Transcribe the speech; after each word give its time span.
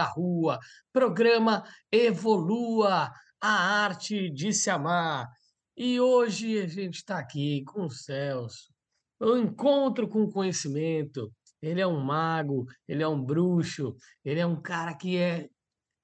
Da 0.00 0.04
Rua, 0.04 0.58
programa 0.90 1.62
Evolua, 1.92 3.12
a 3.38 3.82
arte 3.82 4.30
de 4.30 4.50
se 4.50 4.70
amar. 4.70 5.28
E 5.76 6.00
hoje 6.00 6.58
a 6.58 6.66
gente 6.66 6.96
está 6.96 7.18
aqui 7.18 7.62
com 7.64 7.84
o 7.84 7.90
Celso, 7.90 8.72
o 9.20 9.36
encontro 9.36 10.08
com 10.08 10.30
conhecimento. 10.30 11.30
Ele 11.60 11.82
é 11.82 11.86
um 11.86 12.00
mago, 12.00 12.64
ele 12.88 13.02
é 13.02 13.08
um 13.08 13.22
bruxo, 13.22 13.94
ele 14.24 14.40
é 14.40 14.46
um 14.46 14.58
cara 14.58 14.94
que 14.94 15.18
é, 15.18 15.46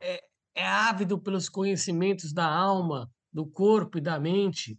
é, 0.02 0.20
é 0.54 0.66
ávido 0.66 1.18
pelos 1.18 1.48
conhecimentos 1.48 2.34
da 2.34 2.46
alma, 2.46 3.10
do 3.32 3.46
corpo 3.46 3.96
e 3.96 4.02
da 4.02 4.20
mente, 4.20 4.78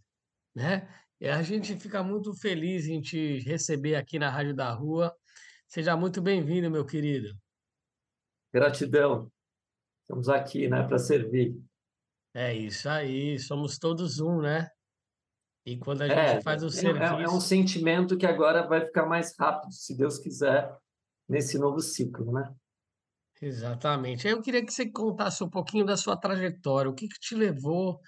né? 0.55 0.87
E 1.19 1.27
a 1.27 1.41
gente 1.41 1.75
fica 1.75 2.03
muito 2.03 2.31
feliz 2.35 2.85
em 2.85 3.01
te 3.01 3.39
receber 3.39 3.95
aqui 3.95 4.19
na 4.19 4.29
Rádio 4.29 4.55
da 4.55 4.71
Rua 4.71 5.11
Seja 5.69 5.97
muito 5.97 6.21
bem-vindo, 6.21 6.71
meu 6.71 6.85
querido. 6.85 7.37
Gratidão. 8.53 9.31
Estamos 10.01 10.29
aqui, 10.29 10.67
né, 10.67 10.83
para 10.83 10.97
servir. 10.97 11.55
É 12.33 12.53
isso 12.53 12.87
aí, 12.87 13.37
somos 13.39 13.77
todos 13.77 14.19
um, 14.19 14.41
né? 14.41 14.69
E 15.65 15.77
quando 15.77 16.03
a 16.03 16.07
é, 16.07 16.33
gente 16.33 16.43
faz 16.43 16.63
o 16.63 16.67
é, 16.67 16.69
serviço. 16.69 17.13
É 17.15 17.29
um 17.29 17.41
sentimento 17.41 18.17
que 18.17 18.25
agora 18.25 18.65
vai 18.65 18.85
ficar 18.85 19.05
mais 19.05 19.35
rápido, 19.37 19.73
se 19.73 19.97
Deus 19.97 20.17
quiser, 20.17 20.73
nesse 21.27 21.57
novo 21.57 21.81
ciclo, 21.81 22.31
né? 22.31 22.53
Exatamente. 23.41 24.27
Eu 24.27 24.41
queria 24.41 24.65
que 24.65 24.71
você 24.71 24.89
contasse 24.89 25.43
um 25.43 25.49
pouquinho 25.49 25.85
da 25.85 25.97
sua 25.97 26.15
trajetória, 26.15 26.89
o 26.89 26.93
que, 26.93 27.07
que 27.07 27.19
te 27.19 27.35
levou 27.35 27.99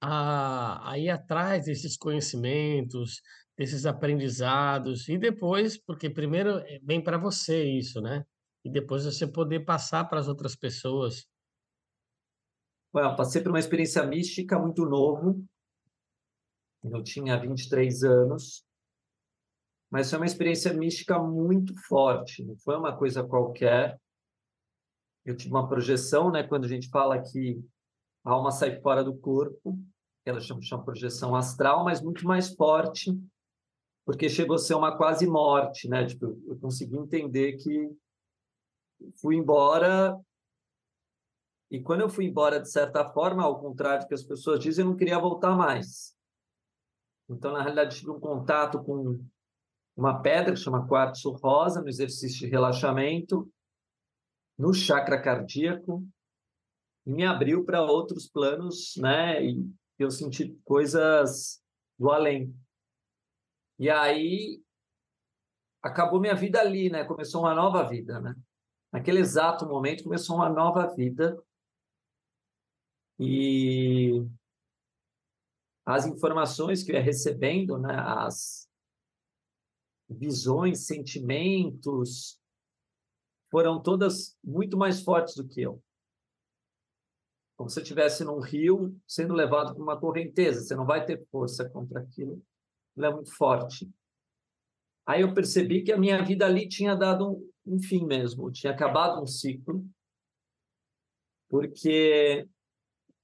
a, 0.00 0.90
a 0.90 0.98
ir 0.98 1.08
atrás 1.08 1.64
desses 1.64 1.96
conhecimentos, 1.96 3.20
desses 3.56 3.86
aprendizados, 3.86 5.08
e 5.08 5.18
depois, 5.18 5.78
porque 5.78 6.08
primeiro 6.08 6.58
eh, 6.58 6.78
vem 6.82 7.02
para 7.02 7.18
você 7.18 7.64
isso, 7.64 8.00
né? 8.00 8.24
E 8.64 8.70
depois 8.70 9.04
você 9.04 9.26
poder 9.26 9.64
passar 9.64 10.04
para 10.04 10.18
as 10.18 10.28
outras 10.28 10.56
pessoas. 10.56 11.28
Well, 12.94 13.14
passei 13.16 13.42
por 13.42 13.50
uma 13.50 13.58
experiência 13.58 14.04
mística 14.04 14.58
muito 14.58 14.84
novo. 14.84 15.44
Eu 16.82 17.02
tinha 17.02 17.38
23 17.38 18.04
anos. 18.04 18.64
Mas 19.90 20.10
foi 20.10 20.18
uma 20.18 20.26
experiência 20.26 20.72
mística 20.72 21.18
muito 21.18 21.74
forte, 21.86 22.44
não 22.44 22.56
foi 22.58 22.76
uma 22.76 22.94
coisa 22.96 23.24
qualquer. 23.24 23.98
Eu 25.24 25.34
tive 25.34 25.50
uma 25.50 25.68
projeção, 25.68 26.30
né? 26.30 26.42
Quando 26.42 26.66
a 26.66 26.68
gente 26.68 26.88
fala 26.90 27.22
que 27.22 27.58
a 28.24 28.32
alma 28.32 28.50
sai 28.50 28.78
fora 28.80 29.02
do 29.02 29.16
corpo, 29.16 29.78
ela 30.26 30.40
chama 30.40 30.60
uma 30.70 30.84
projeção 30.84 31.34
astral, 31.34 31.84
mas 31.84 32.02
muito 32.02 32.26
mais 32.26 32.54
forte 32.54 33.18
porque 34.08 34.26
chegou 34.26 34.56
a 34.56 34.58
ser 34.58 34.72
uma 34.72 34.96
quase 34.96 35.26
morte, 35.26 35.86
né? 35.86 36.06
Tipo, 36.06 36.42
eu 36.46 36.58
consegui 36.58 36.96
entender 36.96 37.58
que 37.58 37.94
fui 39.20 39.36
embora 39.36 40.18
e 41.70 41.80
quando 41.80 42.00
eu 42.00 42.08
fui 42.08 42.24
embora 42.24 42.60
de 42.60 42.70
certa 42.70 43.08
forma, 43.10 43.42
ao 43.42 43.60
contrário 43.60 44.04
do 44.04 44.08
que 44.08 44.14
as 44.14 44.22
pessoas 44.22 44.58
dizem, 44.60 44.84
eu 44.84 44.90
não 44.90 44.96
queria 44.96 45.18
voltar 45.18 45.54
mais. 45.54 46.16
Então, 47.28 47.52
na 47.52 47.60
realidade, 47.60 47.96
tive 47.96 48.10
um 48.10 48.18
contato 48.20 48.82
com 48.82 49.22
uma 49.94 50.22
pedra 50.22 50.52
que 50.52 50.60
chama 50.60 50.86
quartzo 50.86 51.30
rosa 51.32 51.82
no 51.82 51.88
exercício 51.88 52.38
de 52.38 52.46
relaxamento, 52.46 53.52
no 54.56 54.72
chakra 54.72 55.20
cardíaco, 55.20 56.06
e 57.06 57.12
me 57.12 57.26
abriu 57.26 57.64
para 57.64 57.82
outros 57.82 58.26
planos, 58.26 58.94
né? 58.96 59.44
E 59.44 59.70
eu 59.98 60.10
senti 60.10 60.58
coisas 60.64 61.62
do 61.98 62.10
além. 62.10 62.54
E 63.78 63.90
aí 63.90 64.62
acabou 65.82 66.18
minha 66.18 66.34
vida 66.34 66.60
ali, 66.60 66.88
né? 66.88 67.04
Começou 67.04 67.42
uma 67.42 67.54
nova 67.54 67.82
vida, 67.86 68.20
né? 68.20 68.34
Naquele 68.92 69.20
exato 69.20 69.66
momento 69.66 70.04
começou 70.04 70.36
uma 70.36 70.48
nova 70.48 70.86
vida. 70.94 71.40
E 73.18 74.24
as 75.84 76.06
informações 76.06 76.82
que 76.82 76.92
eu 76.92 76.96
ia 76.96 77.02
recebendo, 77.02 77.78
né, 77.78 77.94
as 77.96 78.68
visões, 80.08 80.86
sentimentos, 80.86 82.40
foram 83.50 83.82
todas 83.82 84.38
muito 84.42 84.76
mais 84.76 85.02
fortes 85.02 85.34
do 85.34 85.46
que 85.46 85.62
eu. 85.62 85.82
Como 87.56 87.68
se 87.68 87.74
você 87.74 87.82
estivesse 87.82 88.24
num 88.24 88.38
rio 88.38 88.96
sendo 89.06 89.34
levado 89.34 89.74
por 89.74 89.82
uma 89.82 89.98
correnteza, 89.98 90.60
você 90.60 90.76
não 90.76 90.86
vai 90.86 91.04
ter 91.04 91.26
força 91.30 91.68
contra 91.68 92.00
aquilo 92.00 92.42
é 93.04 93.12
muito 93.12 93.34
forte. 93.34 93.90
Aí 95.06 95.22
eu 95.22 95.32
percebi 95.32 95.82
que 95.82 95.92
a 95.92 95.96
minha 95.96 96.22
vida 96.22 96.44
ali 96.44 96.68
tinha 96.68 96.94
dado 96.94 97.38
um, 97.68 97.74
um 97.74 97.82
fim 97.82 98.04
mesmo, 98.06 98.50
tinha 98.50 98.72
acabado 98.72 99.22
um 99.22 99.26
ciclo, 99.26 99.84
porque 101.48 102.48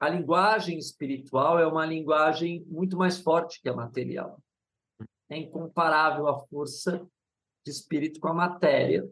a 0.00 0.08
linguagem 0.08 0.78
espiritual 0.78 1.58
é 1.58 1.66
uma 1.66 1.86
linguagem 1.86 2.64
muito 2.66 2.96
mais 2.96 3.20
forte 3.20 3.60
que 3.60 3.68
a 3.68 3.74
material. 3.74 4.42
É 5.28 5.36
incomparável 5.38 6.28
a 6.28 6.38
força 6.46 7.06
de 7.64 7.70
espírito 7.70 8.20
com 8.20 8.28
a 8.28 8.34
matéria. 8.34 9.08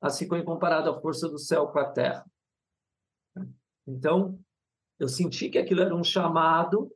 assim 0.00 0.28
como 0.28 0.44
comparado 0.44 0.90
à 0.90 1.00
força 1.00 1.28
do 1.28 1.38
céu 1.38 1.68
com 1.68 1.78
a 1.78 1.90
terra. 1.90 2.24
Então, 3.86 4.38
eu 4.98 5.08
senti 5.08 5.48
que 5.48 5.58
aquilo 5.58 5.80
era 5.80 5.94
um 5.94 6.04
chamado, 6.04 6.92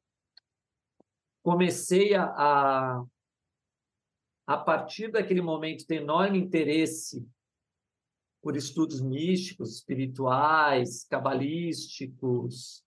comecei 1.43 2.15
a, 2.15 2.25
a, 2.25 3.05
a 4.47 4.59
partir 4.59 5.11
daquele 5.11 5.41
momento, 5.41 5.87
ter 5.87 6.03
enorme 6.03 6.39
interesse 6.39 7.27
por 8.43 8.57
estudos 8.57 9.01
místicos, 9.01 9.77
espirituais, 9.77 11.05
cabalísticos. 11.05 12.85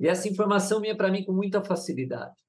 E 0.00 0.08
essa 0.08 0.26
informação 0.26 0.80
vinha 0.80 0.96
para 0.96 1.12
mim 1.12 1.24
com 1.24 1.32
muita 1.32 1.62
facilidade. 1.62 2.42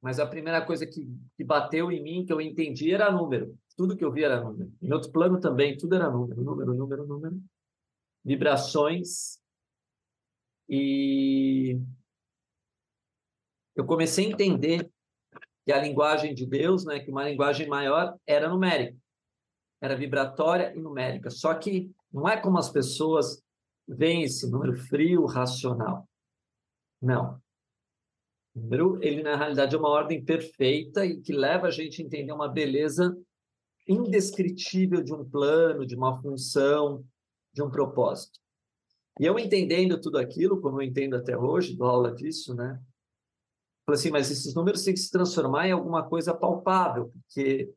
Mas 0.00 0.20
a 0.20 0.26
primeira 0.26 0.64
coisa 0.64 0.86
que, 0.86 1.04
que 1.36 1.44
bateu 1.44 1.90
em 1.90 2.02
mim, 2.02 2.24
que 2.24 2.32
eu 2.32 2.40
entendi, 2.40 2.92
era 2.92 3.10
número. 3.10 3.58
Tudo 3.76 3.96
que 3.96 4.04
eu 4.04 4.12
vi 4.12 4.22
era 4.22 4.40
número. 4.40 4.72
Em 4.80 4.92
outro 4.92 5.10
plano 5.10 5.40
também, 5.40 5.76
tudo 5.76 5.96
era 5.96 6.08
número, 6.08 6.42
número, 6.42 6.74
número, 6.74 7.06
número. 7.06 7.42
Vibrações. 8.24 9.40
E 10.68 11.80
eu 13.74 13.84
comecei 13.84 14.26
a 14.26 14.30
entender 14.30 14.90
que 15.64 15.72
a 15.72 15.82
linguagem 15.82 16.32
de 16.32 16.46
Deus, 16.46 16.84
né, 16.84 17.00
que 17.00 17.10
uma 17.10 17.28
linguagem 17.28 17.66
maior 17.66 18.16
era 18.24 18.48
numérica 18.48 18.96
era 19.80 19.96
vibratória 19.96 20.74
e 20.74 20.80
numérica. 20.80 21.30
Só 21.30 21.54
que 21.54 21.90
não 22.12 22.28
é 22.28 22.36
como 22.36 22.58
as 22.58 22.70
pessoas 22.70 23.42
veem 23.86 24.22
esse 24.22 24.50
número 24.50 24.74
frio, 24.74 25.26
racional. 25.26 26.08
Não. 27.00 27.40
O 28.54 28.60
número, 28.60 28.98
ele 29.02 29.22
na 29.22 29.36
realidade 29.36 29.74
é 29.74 29.78
uma 29.78 29.90
ordem 29.90 30.24
perfeita 30.24 31.04
e 31.04 31.20
que 31.20 31.32
leva 31.32 31.66
a 31.66 31.70
gente 31.70 32.00
a 32.00 32.04
entender 32.04 32.32
uma 32.32 32.48
beleza 32.48 33.16
indescritível 33.86 35.02
de 35.02 35.14
um 35.14 35.28
plano, 35.28 35.86
de 35.86 35.94
uma 35.94 36.20
função, 36.20 37.04
de 37.52 37.62
um 37.62 37.70
propósito. 37.70 38.40
E 39.20 39.24
eu 39.24 39.38
entendendo 39.38 40.00
tudo 40.00 40.18
aquilo, 40.18 40.60
como 40.60 40.80
eu 40.80 40.86
entendo 40.86 41.16
até 41.16 41.36
hoje, 41.36 41.76
dou 41.76 41.86
aula 41.86 42.14
disso, 42.14 42.54
né? 42.54 42.80
Falei 43.86 44.00
assim, 44.00 44.10
mas 44.10 44.30
esses 44.30 44.54
números 44.54 44.82
têm 44.82 44.92
que 44.92 45.00
se 45.00 45.10
transformar 45.10 45.68
em 45.68 45.72
alguma 45.72 46.06
coisa 46.06 46.34
palpável, 46.34 47.12
porque 47.12 47.72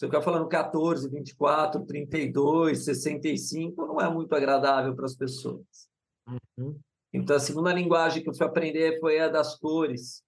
se 0.00 0.06
eu 0.06 0.08
ficar 0.08 0.22
falando 0.22 0.48
14, 0.48 1.10
24, 1.10 1.84
32, 1.84 2.86
65, 2.86 3.86
não 3.86 4.00
é 4.00 4.10
muito 4.10 4.34
agradável 4.34 4.96
para 4.96 5.04
as 5.04 5.14
pessoas. 5.14 5.90
Uhum. 6.26 6.80
Então, 7.12 7.36
a 7.36 7.38
segunda 7.38 7.70
linguagem 7.70 8.22
que 8.22 8.30
eu 8.30 8.34
fui 8.34 8.46
aprender 8.46 8.98
foi 8.98 9.20
a 9.20 9.28
das 9.28 9.58
cores. 9.58 10.24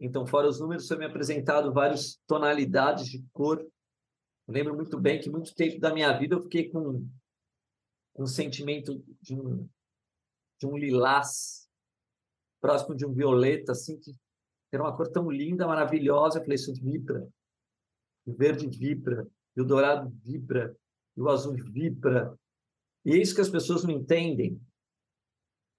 Então, 0.00 0.26
fora 0.26 0.48
os 0.48 0.58
números, 0.58 0.88
foi 0.88 0.96
me 0.96 1.04
apresentado 1.04 1.70
várias 1.70 2.18
tonalidades 2.26 3.08
de 3.08 3.22
cor. 3.30 3.60
Eu 3.60 4.54
lembro 4.54 4.74
muito 4.74 4.98
bem 4.98 5.20
que 5.20 5.28
muito 5.28 5.54
tempo 5.54 5.78
da 5.78 5.92
minha 5.92 6.10
vida 6.18 6.34
eu 6.34 6.40
fiquei 6.40 6.70
com 6.70 7.06
um 8.16 8.26
sentimento 8.26 9.04
de 9.20 9.34
um, 9.34 9.68
de 10.58 10.66
um 10.66 10.78
lilás 10.78 11.68
próximo 12.58 12.96
de 12.96 13.04
um 13.04 13.12
violeta, 13.12 13.72
assim, 13.72 13.98
que 14.00 14.14
era 14.72 14.82
uma 14.82 14.96
cor 14.96 15.08
tão 15.08 15.30
linda, 15.30 15.66
maravilhosa. 15.66 16.38
Eu 16.38 16.42
falei, 16.42 16.54
isso 16.54 16.72
vibra 16.72 17.28
o 18.30 18.36
verde 18.36 18.66
vibra, 18.66 19.26
e 19.56 19.60
o 19.60 19.64
dourado 19.64 20.08
vibra, 20.22 20.76
e 21.16 21.20
o 21.20 21.28
azul 21.28 21.54
vibra. 21.54 22.38
E 23.04 23.12
é 23.12 23.16
isso 23.16 23.34
que 23.34 23.40
as 23.40 23.48
pessoas 23.48 23.84
não 23.84 23.90
entendem. 23.90 24.60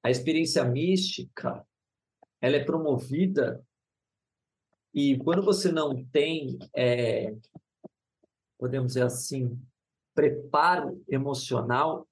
A 0.03 0.09
experiência 0.09 0.63
mística, 0.65 1.65
ela 2.41 2.55
é 2.55 2.63
promovida 2.63 3.63
e 4.93 5.17
quando 5.19 5.41
você 5.41 5.71
não 5.71 6.03
tem, 6.05 6.59
é, 6.75 7.33
podemos 8.57 8.89
dizer 8.89 9.03
assim, 9.03 9.57
preparo 10.13 11.01
emocional, 11.07 12.07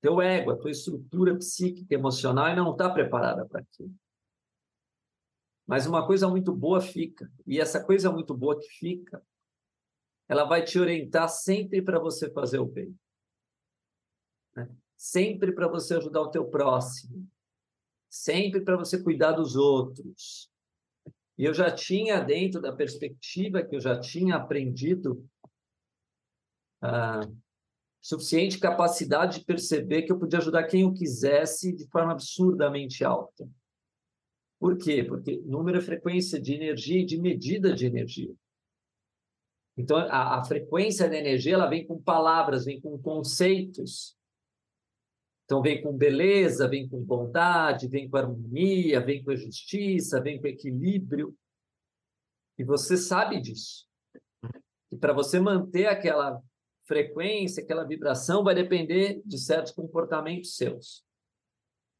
teu 0.00 0.20
ego, 0.22 0.52
a 0.52 0.56
tua 0.56 0.70
estrutura 0.70 1.36
psíquica 1.36 1.94
emocional 1.94 2.54
não 2.56 2.72
está 2.72 2.88
preparada 2.88 3.44
para 3.46 3.60
aquilo. 3.60 3.94
Mas 5.66 5.86
uma 5.86 6.06
coisa 6.06 6.28
muito 6.28 6.54
boa 6.54 6.80
fica. 6.80 7.30
E 7.46 7.60
essa 7.60 7.82
coisa 7.82 8.10
muito 8.10 8.34
boa 8.34 8.58
que 8.58 8.68
fica, 8.68 9.22
ela 10.28 10.44
vai 10.44 10.62
te 10.62 10.78
orientar 10.78 11.28
sempre 11.28 11.82
para 11.82 11.98
você 11.98 12.30
fazer 12.30 12.58
o 12.58 12.66
bem. 12.66 12.96
Né? 14.54 14.68
Sempre 14.96 15.52
para 15.52 15.66
você 15.66 15.96
ajudar 15.96 16.20
o 16.20 16.30
teu 16.30 16.46
próximo. 16.46 17.28
Sempre 18.08 18.60
para 18.60 18.76
você 18.76 19.02
cuidar 19.02 19.32
dos 19.32 19.56
outros. 19.56 20.50
E 21.36 21.44
eu 21.44 21.52
já 21.52 21.70
tinha, 21.70 22.20
dentro 22.20 22.60
da 22.60 22.72
perspectiva 22.72 23.62
que 23.62 23.76
eu 23.76 23.80
já 23.80 23.98
tinha 23.98 24.36
aprendido, 24.36 25.28
ah, 26.80 27.20
suficiente 28.00 28.58
capacidade 28.58 29.40
de 29.40 29.44
perceber 29.44 30.02
que 30.02 30.12
eu 30.12 30.18
podia 30.18 30.38
ajudar 30.38 30.64
quem 30.64 30.82
eu 30.82 30.94
quisesse 30.94 31.72
de 31.74 31.86
forma 31.88 32.12
absurdamente 32.12 33.04
alta. 33.04 33.48
Por 34.58 34.78
quê? 34.78 35.04
Porque 35.04 35.36
número 35.44 35.78
é 35.78 35.80
frequência 35.82 36.40
de 36.40 36.54
energia 36.54 37.02
e 37.02 37.06
de 37.06 37.20
medida 37.20 37.74
de 37.74 37.86
energia. 37.86 38.34
Então, 39.76 39.98
a, 39.98 40.38
a, 40.38 40.44
frequência 40.44 41.08
da 41.08 41.16
energia 41.16 41.54
ela 41.54 41.68
vem 41.68 41.86
com 41.86 42.00
palavras, 42.00 42.64
vem 42.64 42.80
com 42.80 42.98
conceitos. 42.98 44.16
Então, 45.44 45.60
vem 45.60 45.82
com 45.82 45.92
beleza, 45.92 46.66
vem 46.66 46.88
com 46.88 47.02
bondade, 47.02 47.86
vem 47.86 48.08
com 48.08 48.16
harmonia, 48.16 49.00
vem 49.00 49.22
com 49.22 49.36
justiça, 49.36 50.20
vem 50.20 50.40
com 50.40 50.46
equilíbrio. 50.46 51.36
E 52.58 52.64
você 52.64 52.96
sabe 52.96 53.40
disso. 53.40 53.86
E 54.90 54.96
para 54.96 55.12
você 55.12 55.38
manter 55.38 55.86
aquela 55.86 56.42
frequência, 56.84 57.62
aquela 57.62 57.84
vibração, 57.84 58.42
vai 58.42 58.54
depender 58.54 59.20
de 59.26 59.38
certos 59.38 59.72
comportamentos 59.72 60.56
seus. 60.56 61.04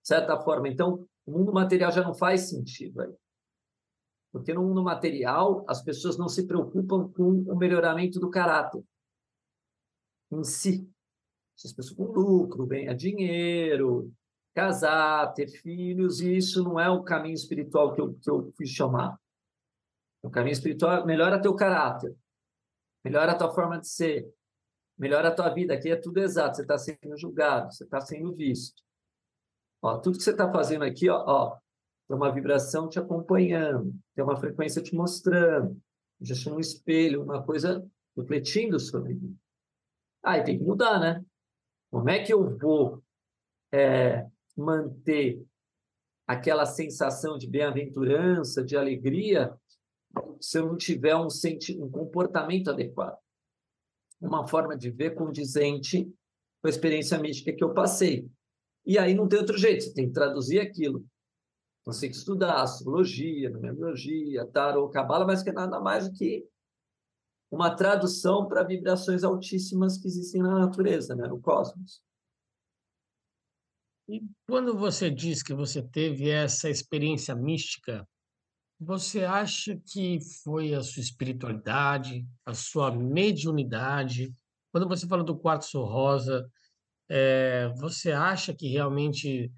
De 0.02 0.08
certa 0.08 0.40
forma. 0.40 0.68
Então, 0.68 1.06
o 1.26 1.32
mundo 1.32 1.52
material 1.52 1.90
já 1.90 2.02
não 2.02 2.14
faz 2.14 2.48
sentido 2.48 3.02
aí. 3.02 3.12
Porque 4.32 4.54
no 4.54 4.62
mundo 4.62 4.82
material, 4.82 5.64
as 5.68 5.82
pessoas 5.82 6.16
não 6.16 6.28
se 6.28 6.46
preocupam 6.46 7.08
com 7.08 7.42
o 7.50 7.56
melhoramento 7.56 8.20
do 8.20 8.30
caráter 8.30 8.82
em 10.30 10.44
si. 10.44 10.88
As 11.64 11.72
pessoas 11.72 11.96
com 11.96 12.04
lucro, 12.04 12.66
ganhar 12.66 12.94
dinheiro, 12.94 14.12
casar, 14.54 15.32
ter 15.32 15.48
filhos, 15.48 16.20
e 16.20 16.36
isso 16.36 16.62
não 16.62 16.78
é 16.78 16.88
o 16.88 17.02
caminho 17.02 17.34
espiritual 17.34 17.94
que 17.94 18.00
eu, 18.00 18.14
que 18.14 18.30
eu 18.30 18.52
fui 18.56 18.66
chamar. 18.66 19.18
O 20.22 20.30
caminho 20.30 20.52
espiritual 20.52 21.06
melhora 21.06 21.40
teu 21.40 21.54
caráter, 21.54 22.14
melhora 23.04 23.36
tua 23.36 23.54
forma 23.54 23.78
de 23.78 23.88
ser, 23.88 24.30
melhora 24.98 25.34
tua 25.34 25.48
vida. 25.48 25.74
Aqui 25.74 25.90
é 25.90 25.96
tudo 25.96 26.18
exato, 26.18 26.56
você 26.56 26.62
está 26.62 26.76
sendo 26.76 27.16
julgado, 27.16 27.72
você 27.72 27.84
está 27.84 28.00
sendo 28.00 28.34
visto. 28.34 28.85
Ó, 29.86 29.98
tudo 29.98 30.18
que 30.18 30.24
você 30.24 30.32
está 30.32 30.50
fazendo 30.50 30.82
aqui, 30.82 31.08
ó, 31.08 31.22
ó, 31.24 31.58
tem 32.08 32.16
uma 32.16 32.32
vibração 32.32 32.88
te 32.88 32.98
acompanhando, 32.98 33.94
tem 34.16 34.24
uma 34.24 34.36
frequência 34.36 34.82
te 34.82 34.96
mostrando, 34.96 35.80
já 36.20 36.34
chama 36.34 36.56
um 36.56 36.60
espelho, 36.60 37.22
uma 37.22 37.40
coisa 37.40 37.88
refletindo 38.16 38.80
sobre 38.80 39.14
mim. 39.14 39.38
Ah, 40.24 40.38
e 40.38 40.42
tem 40.44 40.58
que 40.58 40.64
mudar, 40.64 40.98
né? 40.98 41.24
Como 41.88 42.10
é 42.10 42.20
que 42.20 42.32
eu 42.32 42.58
vou 42.58 43.00
é, 43.72 44.26
manter 44.56 45.40
aquela 46.26 46.66
sensação 46.66 47.38
de 47.38 47.48
bem-aventurança, 47.48 48.64
de 48.64 48.76
alegria, 48.76 49.54
se 50.40 50.58
eu 50.58 50.66
não 50.66 50.76
tiver 50.76 51.14
um, 51.14 51.30
senti 51.30 51.80
um 51.80 51.88
comportamento 51.88 52.70
adequado? 52.70 53.18
Uma 54.20 54.48
forma 54.48 54.76
de 54.76 54.90
ver 54.90 55.14
condizente 55.14 56.12
com 56.60 56.66
a 56.66 56.70
experiência 56.70 57.16
mística 57.20 57.52
que 57.52 57.62
eu 57.62 57.72
passei. 57.72 58.28
E 58.86 58.98
aí 58.98 59.14
não 59.14 59.28
tem 59.28 59.40
outro 59.40 59.58
jeito, 59.58 59.82
você 59.82 59.92
tem 59.92 60.06
que 60.06 60.12
traduzir 60.12 60.60
aquilo. 60.60 61.04
Então, 61.80 61.92
você 61.92 62.02
tem 62.02 62.10
que 62.10 62.16
estudar 62.16 62.62
astrologia, 62.62 63.50
numerologia, 63.50 64.46
tarot, 64.46 64.92
cabala, 64.92 65.26
mas 65.26 65.42
que 65.42 65.50
é 65.50 65.52
nada 65.52 65.80
mais 65.80 66.08
do 66.08 66.14
que 66.14 66.46
uma 67.50 67.74
tradução 67.74 68.46
para 68.46 68.62
vibrações 68.62 69.24
altíssimas 69.24 69.98
que 69.98 70.06
existem 70.06 70.42
na 70.42 70.58
natureza, 70.58 71.14
né, 71.14 71.26
no 71.26 71.40
cosmos. 71.40 72.02
E 74.08 74.22
quando 74.48 74.76
você 74.76 75.10
diz 75.10 75.42
que 75.42 75.54
você 75.54 75.82
teve 75.82 76.30
essa 76.30 76.70
experiência 76.70 77.34
mística, 77.34 78.06
você 78.78 79.24
acha 79.24 79.76
que 79.84 80.18
foi 80.44 80.74
a 80.74 80.82
sua 80.82 81.00
espiritualidade, 81.00 82.26
a 82.44 82.54
sua 82.54 82.90
mediunidade? 82.90 84.32
Quando 84.70 84.86
você 84.86 85.06
fala 85.08 85.24
do 85.24 85.36
quartzo 85.36 85.82
rosa, 85.82 86.48
é, 87.08 87.68
você 87.78 88.12
acha 88.12 88.54
que 88.54 88.68
realmente 88.68 89.50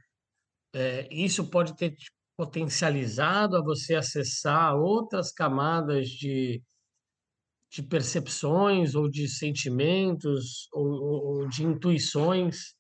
é, 0.74 1.08
isso 1.10 1.48
pode 1.50 1.76
ter 1.76 1.96
potencializado 2.36 3.56
a 3.56 3.62
você 3.62 3.94
acessar 3.94 4.76
outras 4.76 5.32
camadas 5.32 6.08
de, 6.08 6.62
de 7.72 7.82
percepções 7.82 8.94
ou 8.94 9.08
de 9.08 9.28
sentimentos 9.28 10.68
ou, 10.72 10.86
ou 10.86 11.48
de 11.48 11.64
intuições? 11.64 12.74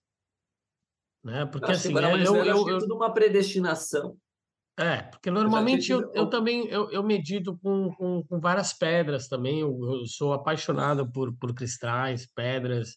Né? 1.24 1.44
Porque 1.46 1.72
assim, 1.72 1.96
é, 1.98 2.14
eu, 2.26 2.36
eu, 2.36 2.44
eu, 2.44 2.68
eu, 2.68 2.78
tudo 2.78 2.94
uma 2.94 3.12
predestinação. 3.12 4.16
É, 4.78 5.02
porque 5.02 5.28
normalmente 5.28 5.90
eu, 5.90 6.08
eu 6.14 6.30
também 6.30 6.68
eu, 6.68 6.88
eu 6.92 7.02
medito 7.02 7.58
com, 7.58 7.92
com, 7.96 8.22
com 8.22 8.38
várias 8.38 8.72
pedras 8.72 9.26
também. 9.26 9.58
Eu, 9.60 9.76
eu 9.82 10.06
sou 10.06 10.32
apaixonado 10.32 11.10
por, 11.10 11.36
por 11.36 11.52
cristais, 11.52 12.28
pedras, 12.32 12.96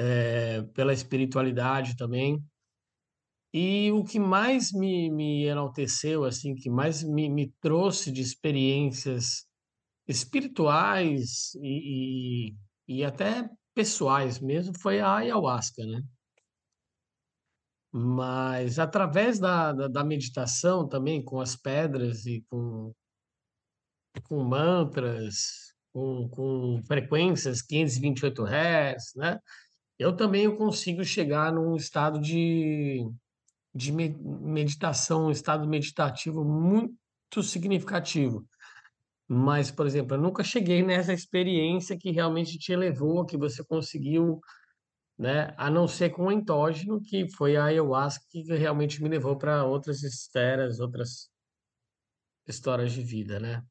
é, 0.00 0.62
pela 0.74 0.92
espiritualidade 0.92 1.96
também. 1.96 2.42
E 3.52 3.90
o 3.92 4.04
que 4.04 4.18
mais 4.18 4.72
me, 4.72 5.10
me 5.10 5.44
enalteceu, 5.44 6.24
assim, 6.24 6.54
que 6.54 6.70
mais 6.70 7.02
me, 7.02 7.28
me 7.28 7.52
trouxe 7.60 8.10
de 8.10 8.22
experiências 8.22 9.44
espirituais 10.08 11.54
e, 11.56 12.54
e, 12.88 12.96
e 13.00 13.04
até 13.04 13.48
pessoais 13.74 14.40
mesmo, 14.40 14.72
foi 14.80 15.00
a 15.00 15.16
ayahuasca, 15.16 15.84
né? 15.84 16.02
Mas 17.92 18.78
através 18.78 19.38
da, 19.38 19.72
da, 19.72 19.88
da 19.88 20.04
meditação 20.04 20.88
também, 20.88 21.22
com 21.22 21.40
as 21.40 21.56
pedras 21.56 22.24
e 22.24 22.42
com, 22.48 22.92
com 24.22 24.44
mantras, 24.44 25.74
com, 25.92 26.28
com 26.28 26.82
frequências 26.86 27.62
528 27.62 28.44
Hz, 28.44 29.14
né? 29.16 29.38
Eu 30.00 30.16
também 30.16 30.56
consigo 30.56 31.04
chegar 31.04 31.52
num 31.52 31.76
estado 31.76 32.18
de, 32.18 33.06
de 33.74 33.92
meditação, 33.92 35.26
um 35.26 35.30
estado 35.30 35.68
meditativo 35.68 36.42
muito 36.42 37.42
significativo. 37.42 38.46
Mas, 39.28 39.70
por 39.70 39.86
exemplo, 39.86 40.16
eu 40.16 40.20
nunca 40.20 40.42
cheguei 40.42 40.82
nessa 40.82 41.12
experiência 41.12 41.98
que 41.98 42.10
realmente 42.10 42.58
te 42.58 42.72
elevou, 42.72 43.26
que 43.26 43.36
você 43.36 43.62
conseguiu 43.62 44.40
né? 45.20 45.54
A 45.58 45.68
não 45.68 45.86
ser 45.86 46.08
com 46.08 46.28
o 46.28 46.32
entógeno, 46.32 46.98
que 46.98 47.28
foi 47.28 47.54
a 47.54 47.64
ayahuasca 47.64 48.24
que 48.30 48.42
realmente 48.54 49.02
me 49.02 49.08
levou 49.10 49.36
para 49.36 49.66
outras 49.66 50.02
esferas, 50.02 50.80
outras 50.80 51.30
histórias 52.48 52.90
de 52.92 53.02
vida, 53.02 53.38
né? 53.38 53.62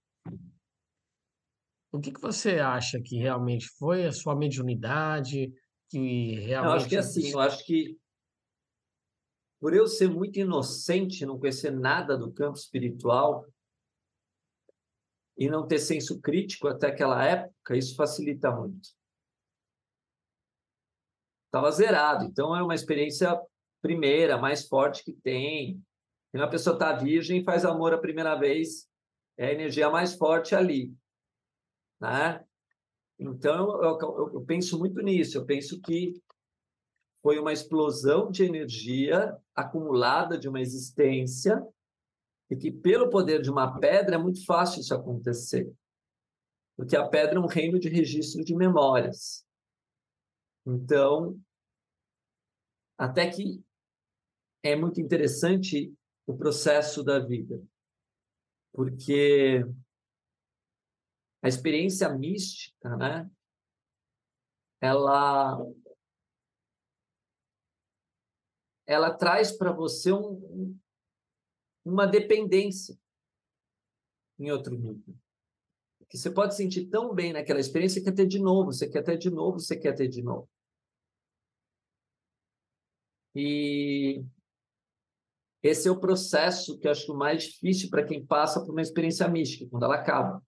O 1.92 2.00
que 2.00 2.12
que 2.12 2.22
você 2.22 2.60
acha 2.60 3.02
que 3.02 3.18
realmente 3.18 3.68
foi 3.80 4.06
a 4.06 4.12
sua 4.12 4.36
mediunidade, 4.36 5.52
que 5.90 6.50
Eu 6.50 6.72
acho 6.72 6.88
que 6.88 6.96
é 6.96 7.00
assim, 7.00 7.32
eu 7.32 7.40
acho 7.40 7.66
que 7.66 7.98
por 9.60 9.74
eu 9.74 9.88
ser 9.88 10.10
muito 10.10 10.40
inocente, 10.40 11.26
não 11.26 11.38
conhecer 11.38 11.72
nada 11.72 12.18
do 12.18 12.32
campo 12.32 12.58
espiritual 12.58 13.46
e 15.38 15.50
não 15.50 15.68
ter 15.68 15.80
senso 15.80 16.22
crítico 16.22 16.68
até 16.68 16.88
aquela 16.88 17.24
época, 17.26 17.76
isso 17.76 17.96
facilita 17.96 18.52
muito 18.52 18.90
estava 21.50 21.72
zerado. 21.72 22.26
Então, 22.26 22.56
é 22.56 22.64
uma 22.64 22.76
experiência 22.76 23.40
primeira, 23.82 24.38
mais 24.38 24.68
forte 24.68 25.04
que 25.04 25.12
tem. 25.12 25.84
Quando 26.32 26.44
a 26.44 26.48
pessoa 26.48 26.76
está 26.76 26.94
virgem 26.94 27.42
e 27.42 27.44
faz 27.44 27.66
amor 27.66 27.94
a 27.94 27.98
primeira 27.98 28.36
vez, 28.36 28.88
é 29.38 29.48
a 29.48 29.52
energia 29.52 29.90
mais 29.90 30.16
forte 30.16 30.56
ali. 30.56 30.94
Né? 32.00 32.44
Então, 33.20 33.84
eu, 33.84 34.00
eu, 34.00 34.32
eu 34.36 34.42
penso 34.46 34.80
muito 34.80 35.02
nisso. 35.02 35.38
Eu 35.38 35.46
penso 35.46 35.80
que 35.82 36.14
foi 37.22 37.38
uma 37.38 37.52
explosão 37.52 38.32
de 38.32 38.44
energia 38.44 39.38
acumulada 39.54 40.38
de 40.38 40.48
uma 40.48 40.62
existência 40.62 41.62
e 42.50 42.56
que, 42.56 42.72
pelo 42.72 43.10
poder 43.10 43.42
de 43.42 43.52
uma 43.52 43.78
pedra, 43.78 44.16
é 44.16 44.18
muito 44.18 44.46
fácil 44.46 44.80
isso 44.80 44.96
acontecer. 44.96 45.72
Porque 46.78 46.96
a 46.96 47.08
pedra 47.08 47.36
é 47.36 47.40
um 47.40 47.46
reino 47.46 47.78
de 47.78 47.90
registro 47.90 48.44
de 48.44 48.56
memórias. 48.56 49.46
Então, 50.66 51.38
até 52.98 53.30
que 53.30 53.62
é 54.64 54.76
muito 54.76 55.02
interessante 55.02 55.94
o 56.26 56.38
processo 56.38 57.04
da 57.04 57.20
vida, 57.20 57.62
porque 58.72 59.66
a 61.42 61.48
experiência 61.48 62.10
mística, 62.10 62.96
né? 62.98 63.30
Ela 64.82 65.58
ela 68.86 69.14
traz 69.14 69.52
para 69.52 69.72
você 69.72 70.12
um, 70.12 70.76
uma 71.86 72.08
dependência 72.08 72.98
em 74.40 74.52
outro 74.52 74.76
nível. 74.76 75.16
Que 76.10 76.18
você 76.18 76.32
pode 76.32 76.56
sentir 76.56 76.88
tão 76.88 77.14
bem 77.14 77.32
naquela 77.32 77.60
experiência 77.60 78.02
que 78.02 78.06
quer 78.06 78.16
ter 78.16 78.26
de 78.26 78.40
novo, 78.40 78.74
você 78.74 78.90
quer 78.90 79.04
ter 79.04 79.16
de 79.16 79.30
novo, 79.30 79.60
você 79.60 79.78
quer 79.78 79.94
ter 79.94 80.08
de 80.08 80.24
novo. 80.24 80.50
E 83.36 84.26
esse 85.62 85.88
é 85.88 85.92
o 85.92 86.00
processo 86.00 86.80
que 86.80 86.88
eu 86.88 86.92
acho 86.92 87.14
mais 87.14 87.44
difícil 87.44 87.92
para 87.92 88.04
quem 88.04 88.26
passa 88.26 88.60
por 88.66 88.72
uma 88.72 88.82
experiência 88.82 89.28
mística, 89.28 89.70
quando 89.70 89.84
ela 89.84 89.96
acaba. 89.96 90.44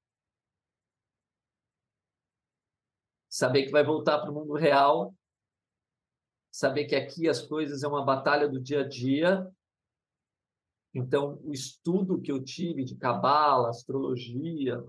Saber 3.31 3.63
que 3.63 3.71
vai 3.71 3.81
voltar 3.81 4.19
para 4.19 4.29
o 4.29 4.33
mundo 4.33 4.53
real, 4.55 5.15
saber 6.51 6.83
que 6.83 6.95
aqui 6.95 7.29
as 7.29 7.41
coisas 7.41 7.81
é 7.81 7.87
uma 7.87 8.03
batalha 8.03 8.45
do 8.45 8.59
dia 8.59 8.81
a 8.81 8.87
dia. 8.87 9.49
Então, 10.93 11.39
o 11.41 11.53
estudo 11.53 12.19
que 12.19 12.29
eu 12.29 12.43
tive 12.43 12.83
de 12.83 12.97
cabala, 12.97 13.69
astrologia, 13.69 14.83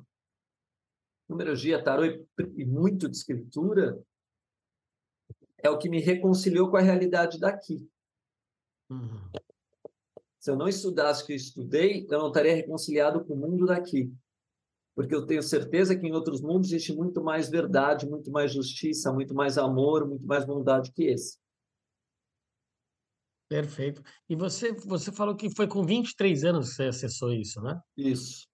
numerologia, 1.29 1.83
tarô 1.83 2.05
e 2.05 2.65
muito 2.65 3.09
de 3.09 3.17
escritura, 3.17 4.03
é 5.59 5.71
o 5.71 5.79
que 5.79 5.89
me 5.89 6.01
reconciliou 6.01 6.69
com 6.69 6.77
a 6.77 6.81
realidade 6.81 7.39
daqui. 7.39 7.89
Uhum. 8.91 9.31
Se 10.41 10.51
eu 10.51 10.57
não 10.57 10.67
estudasse 10.67 11.23
o 11.23 11.27
que 11.27 11.33
eu 11.33 11.37
estudei, 11.37 12.05
eu 12.11 12.19
não 12.19 12.27
estaria 12.27 12.57
reconciliado 12.57 13.25
com 13.25 13.35
o 13.35 13.37
mundo 13.37 13.67
daqui. 13.67 14.13
Porque 14.95 15.15
eu 15.15 15.27
tenho 15.27 15.43
certeza 15.43 15.97
que 15.97 16.07
em 16.07 16.13
outros 16.13 16.41
mundos 16.41 16.71
existe 16.71 16.95
muito 16.95 17.23
mais 17.23 17.49
verdade, 17.49 18.09
muito 18.09 18.31
mais 18.31 18.53
justiça, 18.53 19.13
muito 19.13 19.35
mais 19.35 19.57
amor, 19.57 20.07
muito 20.07 20.27
mais 20.27 20.45
bondade 20.45 20.93
que 20.93 21.05
esse. 21.05 21.39
Perfeito. 23.49 24.03
E 24.29 24.35
você, 24.35 24.73
você 24.73 25.13
falou 25.13 25.37
que 25.37 25.55
foi 25.55 25.67
com 25.67 25.85
23 25.85 26.45
anos 26.45 26.71
que 26.71 26.77
você 26.77 26.85
acessou 26.85 27.33
isso, 27.33 27.61
né? 27.61 27.81
Isso. 27.97 28.47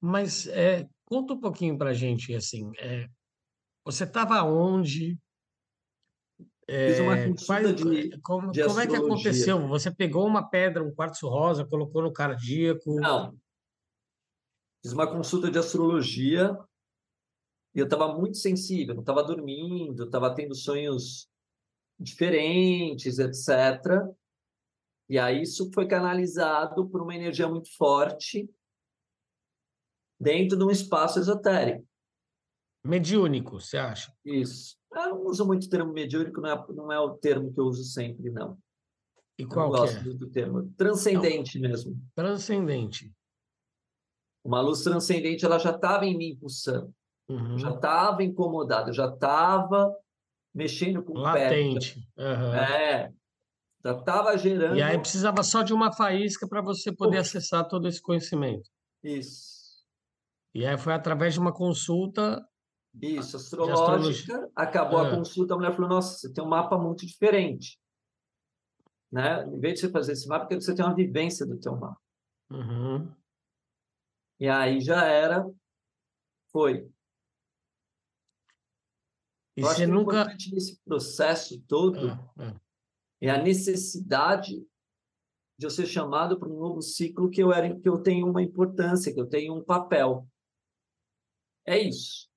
Mas 0.00 0.46
é, 0.48 0.86
conta 1.04 1.34
um 1.34 1.40
pouquinho 1.40 1.78
para 1.78 1.90
a 1.90 1.94
gente, 1.94 2.34
assim, 2.34 2.70
é, 2.78 3.08
você 3.84 4.04
estava 4.04 4.42
onde? 4.42 5.18
Fiz 6.68 7.00
uma 7.00 7.18
é, 7.18 7.28
consulta 7.28 7.72
de, 7.72 8.20
como, 8.20 8.50
de 8.50 8.64
como 8.64 8.80
é 8.80 8.86
que 8.86 8.96
aconteceu? 8.96 9.66
Você 9.68 9.90
pegou 9.90 10.26
uma 10.26 10.48
pedra, 10.48 10.82
um 10.82 10.94
quartzo 10.94 11.28
rosa, 11.28 11.66
colocou 11.66 12.02
no 12.02 12.12
cardíaco? 12.12 13.00
Não. 13.00 13.36
Fiz 14.82 14.92
uma 14.92 15.06
consulta 15.06 15.50
de 15.50 15.58
astrologia 15.58 16.58
e 17.74 17.78
eu 17.78 17.84
estava 17.84 18.14
muito 18.16 18.36
sensível, 18.36 18.94
não 18.94 19.02
estava 19.02 19.22
dormindo, 19.22 20.04
estava 20.04 20.34
tendo 20.34 20.54
sonhos 20.54 21.30
diferentes, 21.98 23.18
etc. 23.18 24.04
E 25.08 25.18
aí 25.18 25.42
isso 25.42 25.70
foi 25.72 25.86
canalizado 25.86 26.88
por 26.88 27.00
uma 27.00 27.14
energia 27.14 27.48
muito 27.48 27.74
forte 27.76 28.50
dentro 30.20 30.56
de 30.58 30.64
um 30.64 30.70
espaço 30.70 31.18
esotérico. 31.18 31.86
Mediúnico, 32.84 33.60
você 33.60 33.78
acha? 33.78 34.12
Isso. 34.24 34.76
Eu 34.92 35.10
não 35.10 35.26
uso 35.26 35.46
muito 35.46 35.66
o 35.66 35.68
termo 35.68 35.92
mediúnico, 35.92 36.40
não 36.40 36.50
é, 36.50 36.66
não 36.72 36.92
é 36.92 36.98
o 36.98 37.16
termo 37.16 37.52
que 37.52 37.60
eu 37.60 37.64
uso 37.64 37.84
sempre, 37.84 38.30
não. 38.30 38.58
E 39.38 39.46
qual 39.46 39.66
eu 39.66 39.78
gosto 39.78 40.10
é? 40.10 40.14
do 40.14 40.28
termo. 40.28 40.72
Transcendente 40.76 41.58
não. 41.58 41.70
mesmo. 41.70 42.02
Transcendente. 42.14 43.12
Uma 44.44 44.60
luz 44.60 44.82
transcendente, 44.82 45.44
ela 45.44 45.58
já 45.58 45.70
estava 45.70 46.04
em 46.04 46.16
mim 46.16 46.36
pulsando. 46.36 46.92
Uhum. 47.28 47.58
Já 47.58 47.70
estava 47.70 48.22
incomodada, 48.22 48.92
já 48.92 49.06
estava 49.06 49.94
mexendo 50.54 51.02
com 51.02 51.14
Latente. 51.14 51.98
o 51.98 52.16
pé. 52.16 52.22
Uhum. 52.22 52.54
É. 52.54 53.12
Já 53.84 53.92
estava 53.98 54.36
gerando. 54.36 54.76
E 54.76 54.82
aí 54.82 54.98
precisava 54.98 55.42
só 55.42 55.62
de 55.62 55.72
uma 55.72 55.92
faísca 55.92 56.46
para 56.46 56.60
você 56.60 56.92
poder 56.92 57.18
Uf. 57.20 57.28
acessar 57.28 57.66
todo 57.66 57.88
esse 57.88 58.00
conhecimento. 58.00 58.68
Isso. 59.02 59.52
E 60.54 60.64
aí 60.66 60.76
foi 60.78 60.92
através 60.92 61.34
de 61.34 61.40
uma 61.40 61.52
consulta 61.52 62.46
isso, 63.00 63.36
astrológica. 63.36 64.50
Acabou 64.54 65.04
é. 65.04 65.08
a 65.08 65.16
consulta, 65.16 65.54
a 65.54 65.56
mulher 65.56 65.74
falou: 65.74 65.88
Nossa, 65.88 66.18
você 66.18 66.32
tem 66.32 66.44
um 66.44 66.48
mapa 66.48 66.76
muito 66.78 67.06
diferente. 67.06 67.78
Né? 69.10 69.44
Em 69.46 69.58
vez 69.58 69.74
de 69.74 69.80
você 69.80 69.90
fazer 69.90 70.12
esse 70.12 70.28
mapa, 70.28 70.46
porque 70.46 70.60
você 70.60 70.74
tem 70.74 70.84
uma 70.84 70.94
vivência 70.94 71.44
do 71.46 71.58
teu 71.58 71.76
mapa. 71.76 72.00
Uhum. 72.50 73.10
E 74.42 74.48
aí 74.48 74.80
já 74.80 75.04
era, 75.04 75.48
foi. 76.50 76.90
E 79.56 79.60
Eu 79.60 79.68
você 79.68 79.86
nunca. 79.86 80.24
nesse 80.24 80.80
processo 80.84 81.60
todo 81.68 82.08
é, 82.08 82.56
é. 83.20 83.28
é 83.28 83.30
a 83.30 83.40
necessidade 83.40 84.66
de 85.56 85.64
eu 85.64 85.70
ser 85.70 85.86
chamado 85.86 86.40
para 86.40 86.48
um 86.48 86.58
novo 86.58 86.82
ciclo 86.82 87.30
que 87.30 87.40
eu 87.40 87.52
era 87.52 87.72
que 87.78 87.88
eu 87.88 88.02
tenho 88.02 88.28
uma 88.28 88.42
importância, 88.42 89.14
que 89.14 89.20
eu 89.20 89.28
tenho 89.28 89.54
um 89.54 89.62
papel. 89.62 90.26
É 91.64 91.78
isso. 91.78 92.28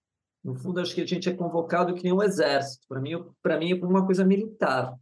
No 0.44 0.54
fundo, 0.54 0.82
acho 0.82 0.94
que 0.94 1.02
a 1.02 1.08
gente 1.08 1.28
é 1.28 1.36
convocado 1.36 1.96
que 1.96 2.04
nem 2.04 2.14
um 2.14 2.22
exército. 2.22 2.86
Para 2.88 3.02
mim, 3.02 3.14
para 3.42 3.58
mim 3.58 3.72
é 3.72 3.84
uma 3.84 4.06
coisa 4.06 4.24
militar. 4.24 4.96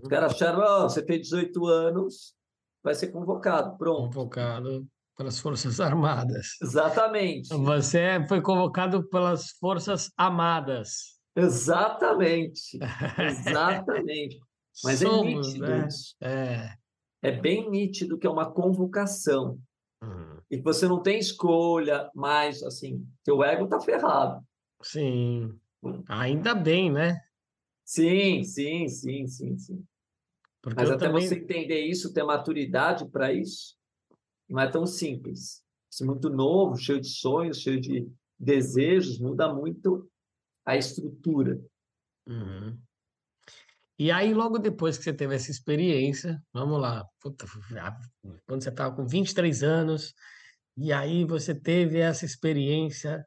Os 0.00 0.08
caras 0.08 0.32
acharam, 0.32 0.60
oh, 0.60 0.88
você 0.88 1.04
fez 1.04 1.22
18 1.22 1.66
anos, 1.66 2.36
vai 2.84 2.94
ser 2.94 3.08
convocado. 3.08 3.76
Pronto. 3.76 4.14
Convocado 4.14 4.88
pelas 5.20 5.38
Forças 5.38 5.78
Armadas. 5.80 6.56
Exatamente. 6.62 7.50
Você 7.50 8.24
foi 8.26 8.40
convocado 8.40 9.06
pelas 9.10 9.50
Forças 9.50 10.10
Amadas. 10.16 11.20
Exatamente. 11.36 12.78
Exatamente. 13.20 14.40
Mas 14.82 15.00
Somos, 15.00 15.48
é 15.48 15.50
nítido 15.50 15.66
né? 15.66 15.86
isso. 15.86 16.16
É. 16.22 16.74
É 17.22 17.32
bem 17.32 17.70
nítido 17.70 18.16
que 18.16 18.26
é 18.26 18.30
uma 18.30 18.50
convocação. 18.50 19.58
Uhum. 20.02 20.38
E 20.50 20.56
que 20.56 20.64
você 20.64 20.88
não 20.88 21.02
tem 21.02 21.18
escolha 21.18 22.10
mais, 22.14 22.62
assim, 22.62 23.06
teu 23.22 23.44
ego 23.44 23.68
tá 23.68 23.78
ferrado. 23.78 24.42
Sim. 24.82 25.54
Ainda 26.08 26.54
bem, 26.54 26.90
né? 26.90 27.20
Sim, 27.84 28.42
sim, 28.42 28.88
sim, 28.88 29.26
sim, 29.26 29.58
sim. 29.58 29.84
Porque 30.62 30.80
Mas 30.80 30.90
até 30.90 31.06
também... 31.06 31.26
você 31.28 31.34
entender 31.34 31.84
isso, 31.84 32.14
ter 32.14 32.24
maturidade 32.24 33.06
para 33.10 33.32
isso, 33.32 33.74
não 34.50 34.60
é 34.60 34.70
tão 34.70 34.86
simples. 34.86 35.62
Isso 35.90 36.02
é 36.02 36.06
muito 36.06 36.28
novo, 36.28 36.76
cheio 36.76 37.00
de 37.00 37.08
sonhos, 37.08 37.60
cheio 37.60 37.80
de 37.80 38.10
desejos, 38.38 39.18
muda 39.18 39.52
muito 39.52 40.10
a 40.64 40.76
estrutura. 40.76 41.60
Uhum. 42.26 42.78
E 43.98 44.10
aí, 44.10 44.32
logo 44.32 44.58
depois 44.58 44.96
que 44.96 45.04
você 45.04 45.12
teve 45.12 45.34
essa 45.34 45.50
experiência, 45.50 46.42
vamos 46.54 46.80
lá, 46.80 47.06
puta, 47.20 47.44
quando 48.46 48.62
você 48.62 48.70
estava 48.70 48.96
com 48.96 49.06
23 49.06 49.62
anos, 49.62 50.14
e 50.76 50.90
aí 50.92 51.24
você 51.24 51.54
teve 51.54 51.98
essa 51.98 52.24
experiência, 52.24 53.26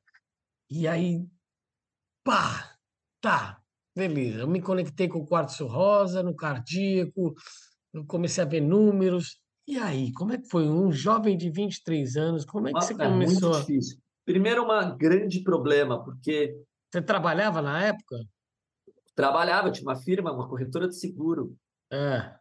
e 0.69 0.87
aí, 0.87 1.23
pá, 2.23 2.75
tá, 3.21 3.61
beleza, 3.95 4.39
eu 4.39 4.47
me 4.47 4.61
conectei 4.61 5.07
com 5.07 5.19
o 5.19 5.27
quartzo 5.27 5.67
rosa, 5.67 6.23
no 6.23 6.35
cardíaco, 6.35 7.35
eu 7.93 8.03
comecei 8.07 8.43
a 8.43 8.47
ver 8.47 8.61
números, 8.61 9.42
e 9.67 9.77
aí, 9.77 10.11
como 10.13 10.33
é 10.33 10.37
que 10.37 10.49
foi? 10.49 10.67
Um 10.67 10.91
jovem 10.91 11.37
de 11.37 11.49
23 11.49 12.15
anos, 12.17 12.45
como 12.45 12.67
é 12.67 12.73
que 12.73 12.81
você 12.81 12.93
É 12.93 13.07
muito 13.07 13.39
começou? 13.39 13.59
difícil. 13.59 13.97
Primeiro, 14.25 14.63
um 14.63 14.97
grande 14.97 15.41
problema, 15.43 16.03
porque 16.03 16.55
Você 16.91 17.01
trabalhava 17.01 17.61
na 17.61 17.83
época? 17.83 18.17
trabalhava, 19.15 19.71
tinha 19.71 19.87
uma 19.87 19.95
firma, 19.95 20.31
uma 20.31 20.47
corretora 20.49 20.87
de 20.87 20.97
seguro. 20.97 21.55
É. 21.91 22.33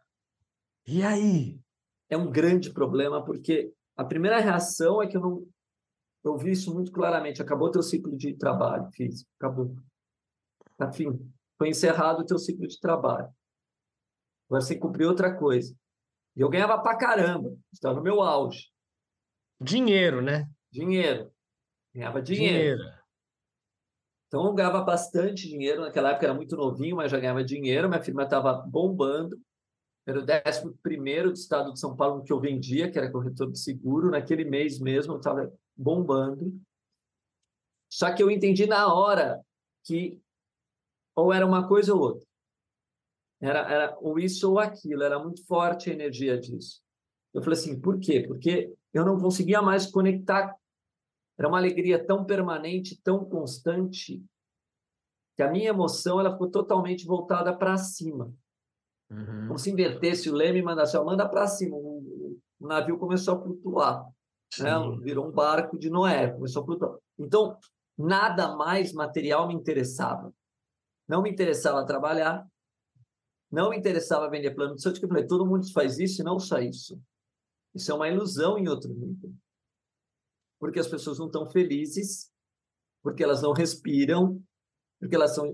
E 0.87 1.03
aí? 1.03 1.59
É 2.09 2.17
um 2.17 2.31
grande 2.31 2.71
problema, 2.71 3.23
porque 3.23 3.71
a 3.95 4.03
primeira 4.03 4.39
reação 4.39 5.01
é 5.01 5.07
que 5.07 5.15
eu 5.15 5.21
não. 5.21 5.47
Eu 6.23 6.37
vi 6.37 6.51
isso 6.51 6.73
muito 6.73 6.91
claramente. 6.91 7.41
Acabou 7.41 7.69
teu 7.69 7.83
ciclo 7.83 8.15
de 8.17 8.33
trabalho 8.35 8.89
físico. 8.93 9.29
Acabou. 9.37 9.75
Enfim, 10.81 11.31
foi 11.57 11.69
encerrado 11.69 12.21
o 12.21 12.25
teu 12.25 12.39
ciclo 12.39 12.67
de 12.67 12.79
trabalho. 12.79 13.29
Agora 14.49 14.61
você 14.61 14.75
cumpriu 14.77 15.09
outra 15.09 15.35
coisa. 15.35 15.75
E 16.35 16.41
eu 16.41 16.49
ganhava 16.49 16.81
pra 16.81 16.97
caramba. 16.97 17.55
Estava 17.71 17.95
no 17.95 18.01
meu 18.01 18.21
auge. 18.21 18.69
Dinheiro, 19.61 20.21
né? 20.21 20.49
Dinheiro. 20.71 21.31
Ganhava 21.93 22.21
dinheiro. 22.21 22.81
Então 24.27 24.45
eu 24.47 24.53
ganhava 24.53 24.81
bastante 24.81 25.47
dinheiro. 25.47 25.81
Naquela 25.81 26.09
época 26.09 26.25
era 26.25 26.33
muito 26.33 26.55
novinho, 26.55 26.95
mas 26.95 27.11
já 27.11 27.19
ganhava 27.19 27.43
dinheiro. 27.43 27.87
Minha 27.87 28.01
firma 28.01 28.23
estava 28.23 28.53
bombando. 28.53 29.39
Era 30.05 30.19
o 30.19 30.25
décimo 30.25 30.77
primeiro 30.81 31.29
do 31.29 31.35
estado 31.35 31.71
de 31.71 31.79
São 31.79 31.95
Paulo 31.95 32.23
que 32.23 32.33
eu 32.33 32.39
vendia, 32.39 32.91
que 32.91 32.97
era 32.97 33.11
corretor 33.11 33.51
de 33.51 33.59
seguro. 33.59 34.09
Naquele 34.09 34.43
mês 34.43 34.79
mesmo 34.79 35.13
eu 35.13 35.17
estava 35.17 35.53
bombando. 35.75 36.59
Só 37.89 38.11
que 38.13 38.23
eu 38.23 38.31
entendi 38.31 38.65
na 38.65 38.91
hora 38.91 39.39
que 39.83 40.19
ou 41.15 41.31
era 41.31 41.45
uma 41.45 41.67
coisa 41.67 41.93
ou 41.93 42.01
outra. 42.01 42.27
Era, 43.43 43.59
era 43.71 43.97
ou 43.99 44.17
isso 44.17 44.49
ou 44.49 44.59
aquilo. 44.59 45.03
Era 45.03 45.19
muito 45.19 45.45
forte 45.45 45.89
a 45.89 45.93
energia 45.93 46.37
disso. 46.39 46.81
Eu 47.33 47.41
falei 47.41 47.59
assim, 47.59 47.79
por 47.79 47.99
quê? 47.99 48.23
Porque 48.27 48.73
eu 48.93 49.05
não 49.05 49.19
conseguia 49.19 49.61
mais 49.61 49.85
conectar 49.87 50.55
era 51.37 51.47
uma 51.47 51.57
alegria 51.57 52.03
tão 52.03 52.23
permanente, 52.23 53.01
tão 53.01 53.25
constante, 53.25 54.23
que 55.35 55.41
a 55.41 55.49
minha 55.49 55.69
emoção 55.69 56.19
ela 56.19 56.31
ficou 56.31 56.49
totalmente 56.49 57.05
voltada 57.05 57.55
para 57.55 57.75
cima. 57.77 58.31
Uhum. 59.09 59.47
Como 59.47 59.59
se 59.59 59.71
invertesse 59.71 60.29
o 60.29 60.33
leme 60.33 60.59
e 60.59 60.63
mandasse, 60.63 60.95
ó, 60.95 61.03
manda 61.03 61.27
para 61.27 61.47
cima. 61.47 61.75
O, 61.75 62.39
o, 62.59 62.67
navio 62.67 62.99
começou 62.99 63.35
a 63.35 63.41
flutuar. 63.41 64.07
Né? 64.59 64.71
Virou 65.01 65.27
um 65.27 65.31
barco 65.31 65.77
de 65.77 65.89
Noé, 65.89 66.31
começou 66.31 66.61
a 66.61 66.65
flutuar. 66.65 66.97
Então, 67.17 67.57
nada 67.97 68.55
mais 68.55 68.93
material 68.93 69.47
me 69.47 69.55
interessava. 69.55 70.31
Não 71.07 71.23
me 71.23 71.31
interessava 71.31 71.85
trabalhar, 71.85 72.47
não 73.53 73.69
me 73.69 73.77
interessava 73.77 74.29
vender 74.29 74.51
plano 74.51 74.75
de 74.75 74.81
saúde, 74.81 74.99
porque 74.99 75.05
eu 75.05 75.15
falei, 75.15 75.27
todo 75.27 75.45
mundo 75.45 75.71
faz 75.71 75.99
isso 75.99 76.21
e 76.21 76.25
não 76.25 76.39
só 76.39 76.59
isso. 76.59 76.99
Isso 77.73 77.91
é 77.91 77.95
uma 77.95 78.09
ilusão 78.09 78.57
em 78.57 78.67
outro 78.67 78.93
nível 78.93 79.33
porque 80.63 80.79
as 80.79 80.87
pessoas 80.87 81.19
não 81.19 81.25
estão 81.25 81.45
felizes, 81.45 82.31
porque 83.03 83.21
elas 83.21 83.41
não 83.41 83.51
respiram, 83.51 84.41
porque 84.97 85.13
elas 85.13 85.35
são. 85.35 85.53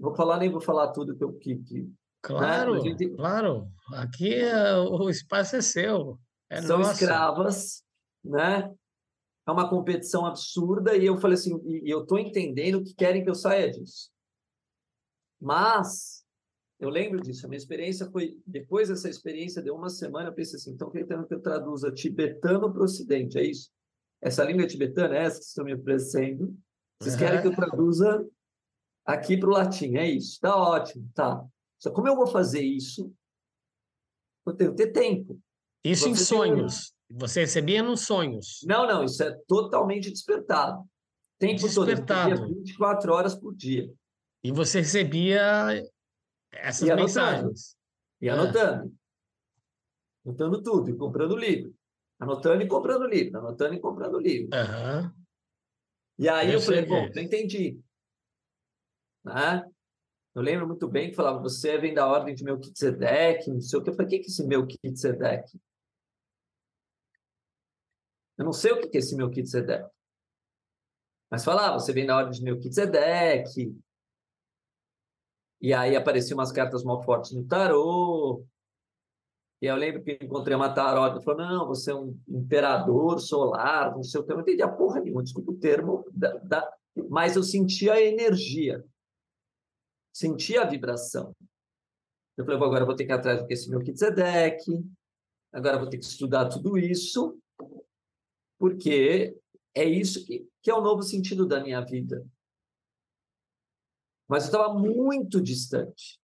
Vou 0.00 0.14
falar, 0.14 0.38
nem 0.38 0.50
vou 0.50 0.62
falar 0.62 0.92
tudo 0.92 1.14
que 1.14 1.22
eu. 1.22 1.34
Que, 1.34 1.56
que, 1.56 1.92
claro, 2.22 2.76
né? 2.76 2.80
gente... 2.80 3.06
claro. 3.10 3.70
Aqui 3.92 4.32
é, 4.34 4.74
o 4.78 5.10
espaço 5.10 5.56
é 5.56 5.60
seu. 5.60 6.18
É 6.48 6.62
são 6.62 6.78
nosso. 6.78 6.92
escravas, 6.92 7.84
né? 8.24 8.74
É 9.46 9.52
uma 9.52 9.68
competição 9.68 10.24
absurda, 10.24 10.96
e 10.96 11.04
eu 11.04 11.18
falei 11.18 11.34
assim, 11.34 11.60
e 11.66 11.92
eu 11.92 12.04
estou 12.04 12.18
entendendo 12.18 12.82
que 12.82 12.94
querem 12.94 13.22
que 13.22 13.28
eu 13.28 13.34
saia 13.34 13.70
disso. 13.70 14.10
Mas 15.38 16.24
eu 16.78 16.88
lembro 16.88 17.20
disso, 17.20 17.46
a 17.46 17.48
minha 17.48 17.58
experiência 17.58 18.10
foi, 18.10 18.38
depois 18.46 18.88
dessa 18.88 19.08
experiência, 19.08 19.62
deu 19.62 19.74
uma 19.74 19.88
semana, 19.88 20.28
eu 20.28 20.34
pensei 20.34 20.56
assim, 20.56 20.72
então 20.72 20.90
querendo 20.90 21.26
que 21.26 21.34
eu 21.34 21.40
traduza 21.40 21.90
tibetano 21.90 22.70
para 22.72 22.82
o 22.82 22.84
ocidente, 22.84 23.38
é 23.38 23.44
isso? 23.44 23.70
essa 24.20 24.44
língua 24.44 24.66
tibetana 24.66 25.16
é 25.16 25.24
essa 25.24 25.38
que 25.38 25.44
estão 25.44 25.64
me 25.64 25.74
oferecendo. 25.74 26.56
Vocês 27.00 27.14
uhum. 27.14 27.20
querem 27.20 27.42
que 27.42 27.48
eu 27.48 27.54
traduza 27.54 28.26
aqui 29.04 29.36
para 29.36 29.48
o 29.48 29.52
latim, 29.52 29.96
é 29.96 30.08
isso. 30.08 30.40
Tá 30.40 30.56
ótimo, 30.56 31.08
tá. 31.14 31.44
Só 31.78 31.90
como 31.90 32.08
eu 32.08 32.16
vou 32.16 32.26
fazer 32.26 32.62
isso? 32.62 33.12
Eu 34.46 34.54
tenho 34.54 34.74
que 34.74 34.84
ter 34.84 34.92
tempo. 34.92 35.38
Isso 35.84 36.04
Você 36.04 36.10
em 36.10 36.14
sonhos. 36.16 36.90
Tem... 37.08 37.18
Você 37.18 37.40
recebia 37.40 37.82
nos 37.82 38.00
sonhos? 38.00 38.60
Não, 38.66 38.86
não, 38.86 39.04
isso 39.04 39.22
é 39.22 39.30
totalmente 39.46 40.10
despertado. 40.10 40.84
Tempo 41.38 41.62
despertado. 41.62 42.36
todo, 42.36 42.54
24 42.54 43.12
horas 43.12 43.34
por 43.34 43.54
dia. 43.54 43.92
E 44.42 44.50
você 44.50 44.80
recebia 44.80 45.84
essas 46.60 46.88
e 46.88 46.94
mensagens? 46.94 47.76
E 48.20 48.28
anotando. 48.28 48.88
É. 48.88 50.28
Anotando 50.28 50.62
tudo, 50.62 50.90
e 50.90 50.96
comprando 50.96 51.36
livro. 51.36 51.74
Anotando 52.18 52.62
e 52.62 52.68
comprando 52.68 53.06
livro, 53.06 53.38
anotando 53.38 53.74
e 53.74 53.80
comprando 53.80 54.18
livro. 54.18 54.48
Uhum. 54.56 55.26
E 56.18 56.28
aí 56.28 56.48
eu, 56.48 56.54
eu 56.54 56.60
falei, 56.60 56.84
bom, 56.84 57.08
não 57.14 57.22
entendi. 57.22 57.78
Né? 59.22 59.64
Eu 60.34 60.42
lembro 60.42 60.66
muito 60.66 60.88
bem 60.88 61.10
que 61.10 61.16
falava, 61.16 61.40
você 61.40 61.78
vem 61.78 61.94
da 61.94 62.06
ordem 62.06 62.34
de 62.34 62.44
Melquisedeque, 62.44 63.50
não 63.50 63.60
sei 63.60 63.78
o 63.78 63.82
que. 63.82 63.90
Eu 63.90 63.94
falei, 63.94 64.06
o 64.06 64.10
que 64.10 64.16
é 64.16 64.30
esse 64.30 64.46
Melquisedeque? 64.46 65.60
Eu 68.38 68.44
não 68.44 68.52
sei 68.52 68.72
o 68.72 68.80
que 68.80 68.96
é 68.96 69.00
esse 69.00 69.16
Melquisedeque. 69.16 69.90
Mas 71.30 71.44
falava, 71.44 71.78
você 71.78 71.92
vem 71.92 72.06
da 72.06 72.16
ordem 72.16 72.32
de 72.32 72.42
Melquisedeque. 72.42 73.76
E 75.60 75.72
aí 75.72 75.96
apareciam 75.96 76.38
umas 76.38 76.52
cartas 76.52 76.84
mal 76.84 77.02
fortes 77.02 77.32
no 77.32 77.44
tarô. 77.44 78.44
E 79.60 79.66
eu 79.66 79.76
lembro 79.76 80.02
que 80.02 80.18
encontrei 80.20 80.54
uma 80.54 80.72
tarot, 80.72 81.24
falou, 81.24 81.40
não, 81.40 81.66
você 81.66 81.90
é 81.90 81.94
um 81.94 82.18
imperador 82.28 83.18
solar, 83.18 83.94
não 83.94 84.02
sei 84.02 84.20
o 84.20 84.24
que, 84.24 84.30
eu 84.30 84.36
não 84.36 84.42
entendi 84.42 84.62
a 84.62 84.68
porra 84.68 85.00
nenhuma, 85.00 85.22
desculpa 85.22 85.50
o 85.50 85.58
termo, 85.58 86.04
da, 86.12 86.36
da... 86.38 86.76
mas 87.08 87.36
eu 87.36 87.42
sentia 87.42 87.94
a 87.94 88.02
energia, 88.02 88.84
sentia 90.12 90.60
a 90.60 90.66
vibração. 90.66 91.34
Eu 92.36 92.44
falei, 92.44 92.60
agora 92.60 92.82
eu 92.82 92.86
vou 92.86 92.94
ter 92.94 93.06
que 93.06 93.12
ir 93.12 93.14
atrás 93.14 93.40
do 93.40 93.46
que 93.46 93.54
esse 93.54 93.70
meu 93.70 93.80
Kitsedek, 93.80 94.62
agora 95.50 95.76
eu 95.76 95.80
vou 95.80 95.88
ter 95.88 95.96
que 95.96 96.04
estudar 96.04 96.50
tudo 96.50 96.76
isso, 96.76 97.38
porque 98.58 99.34
é 99.74 99.84
isso 99.84 100.24
que, 100.26 100.46
que 100.62 100.70
é 100.70 100.74
o 100.74 100.82
novo 100.82 101.02
sentido 101.02 101.46
da 101.46 101.62
minha 101.62 101.80
vida. 101.80 102.26
Mas 104.28 104.44
eu 104.44 104.48
estava 104.48 104.74
muito 104.74 105.40
distante. 105.40 106.20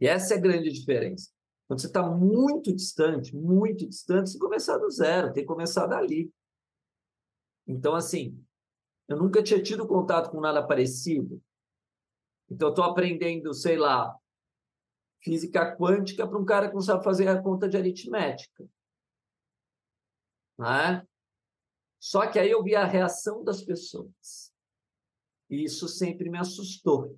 E 0.00 0.06
essa 0.06 0.34
é 0.34 0.36
a 0.36 0.40
grande 0.40 0.70
diferença. 0.70 1.30
Quando 1.66 1.80
você 1.80 1.86
está 1.86 2.02
muito 2.02 2.74
distante, 2.74 3.34
muito 3.34 3.88
distante, 3.88 4.30
você 4.30 4.38
começar 4.38 4.78
do 4.78 4.90
zero, 4.90 5.32
tem 5.32 5.42
que 5.42 5.48
começar 5.48 5.86
dali. 5.86 6.32
Então, 7.66 7.94
assim, 7.94 8.38
eu 9.08 9.16
nunca 9.16 9.42
tinha 9.42 9.62
tido 9.62 9.86
contato 9.86 10.30
com 10.30 10.40
nada 10.40 10.66
parecido. 10.66 11.42
Então, 12.50 12.68
eu 12.68 12.72
estou 12.72 12.84
aprendendo, 12.84 13.54
sei 13.54 13.76
lá, 13.76 14.14
física 15.22 15.76
quântica 15.76 16.26
para 16.28 16.38
um 16.38 16.44
cara 16.44 16.68
que 16.68 16.74
não 16.74 16.82
sabe 16.82 17.04
fazer 17.04 17.28
a 17.28 17.40
conta 17.40 17.68
de 17.68 17.76
aritmética. 17.76 18.68
Não 20.58 20.70
é? 20.70 21.06
Só 21.98 22.26
que 22.30 22.38
aí 22.38 22.50
eu 22.50 22.62
vi 22.62 22.74
a 22.74 22.84
reação 22.84 23.42
das 23.44 23.62
pessoas. 23.62 24.51
E 25.52 25.64
isso 25.64 25.86
sempre 25.86 26.30
me 26.30 26.38
assustou. 26.38 27.14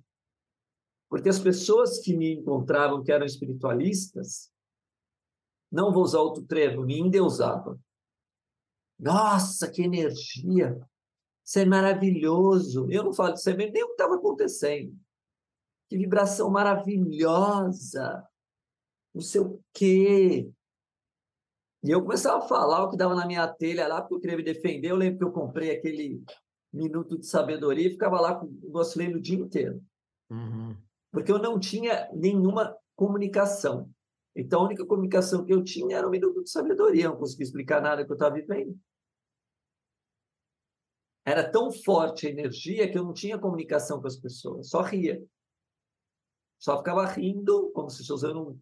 Porque 1.09 1.29
as 1.29 1.39
pessoas 1.39 1.99
que 1.99 2.17
me 2.17 2.33
encontravam, 2.33 3.01
que 3.01 3.09
eram 3.09 3.25
espiritualistas, 3.25 4.51
não 5.71 5.93
vou 5.93 6.03
usar 6.03 6.19
outro 6.19 6.43
termo, 6.43 6.85
me 6.85 6.99
endeusava. 6.99 7.79
Nossa, 8.99 9.71
que 9.71 9.83
energia! 9.83 10.77
Isso 11.45 11.59
é 11.59 11.65
maravilhoso. 11.65 12.91
Eu 12.91 13.05
não 13.05 13.13
falo 13.13 13.35
de 13.35 13.41
semente 13.41 13.71
nem 13.71 13.83
o 13.83 13.87
que 13.87 13.93
estava 13.93 14.15
acontecendo. 14.15 14.93
Que 15.87 15.97
vibração 15.97 16.49
maravilhosa! 16.51 18.27
Não 19.13 19.21
sei 19.21 19.39
o 19.39 19.63
quê. 19.71 20.51
E 21.85 21.89
eu 21.89 22.01
começava 22.01 22.43
a 22.43 22.47
falar 22.49 22.83
o 22.83 22.89
que 22.89 22.97
dava 22.97 23.15
na 23.15 23.25
minha 23.25 23.47
telha 23.47 23.87
lá, 23.87 24.01
porque 24.01 24.15
eu 24.15 24.19
queria 24.19 24.37
me 24.37 24.43
defender. 24.43 24.89
Eu 24.89 24.97
lembro 24.97 25.19
que 25.19 25.23
eu 25.23 25.31
comprei 25.31 25.71
aquele 25.71 26.21
minuto 26.75 27.17
de 27.17 27.25
sabedoria 27.25 27.87
e 27.87 27.91
ficava 27.91 28.19
lá 28.19 28.35
com 28.35 28.47
o 28.47 28.69
nosso 28.69 28.99
o 28.99 29.21
dia 29.21 29.37
inteiro. 29.37 29.83
Uhum. 30.29 30.75
Porque 31.11 31.31
eu 31.31 31.39
não 31.39 31.59
tinha 31.59 32.09
nenhuma 32.13 32.75
comunicação. 32.95 33.89
Então, 34.35 34.61
a 34.61 34.65
única 34.65 34.85
comunicação 34.85 35.45
que 35.45 35.53
eu 35.53 35.63
tinha 35.63 35.97
era 35.97 36.07
o 36.07 36.11
minuto 36.11 36.43
de 36.43 36.49
sabedoria. 36.49 37.05
Eu 37.05 37.11
não 37.11 37.17
conseguia 37.17 37.45
explicar 37.45 37.81
nada 37.81 38.05
que 38.05 38.11
eu 38.11 38.15
estava 38.15 38.35
vivendo. 38.35 38.77
Era 41.25 41.49
tão 41.49 41.71
forte 41.71 42.27
a 42.27 42.29
energia 42.29 42.89
que 42.91 42.97
eu 42.97 43.03
não 43.03 43.13
tinha 43.13 43.39
comunicação 43.39 43.99
com 43.99 44.07
as 44.07 44.17
pessoas, 44.17 44.69
só 44.69 44.81
ria. 44.81 45.23
Só 46.59 46.77
ficava 46.77 47.05
rindo, 47.05 47.71
como 47.71 47.89
se 47.89 48.01
estivesse 48.01 48.13
usando 48.13 48.59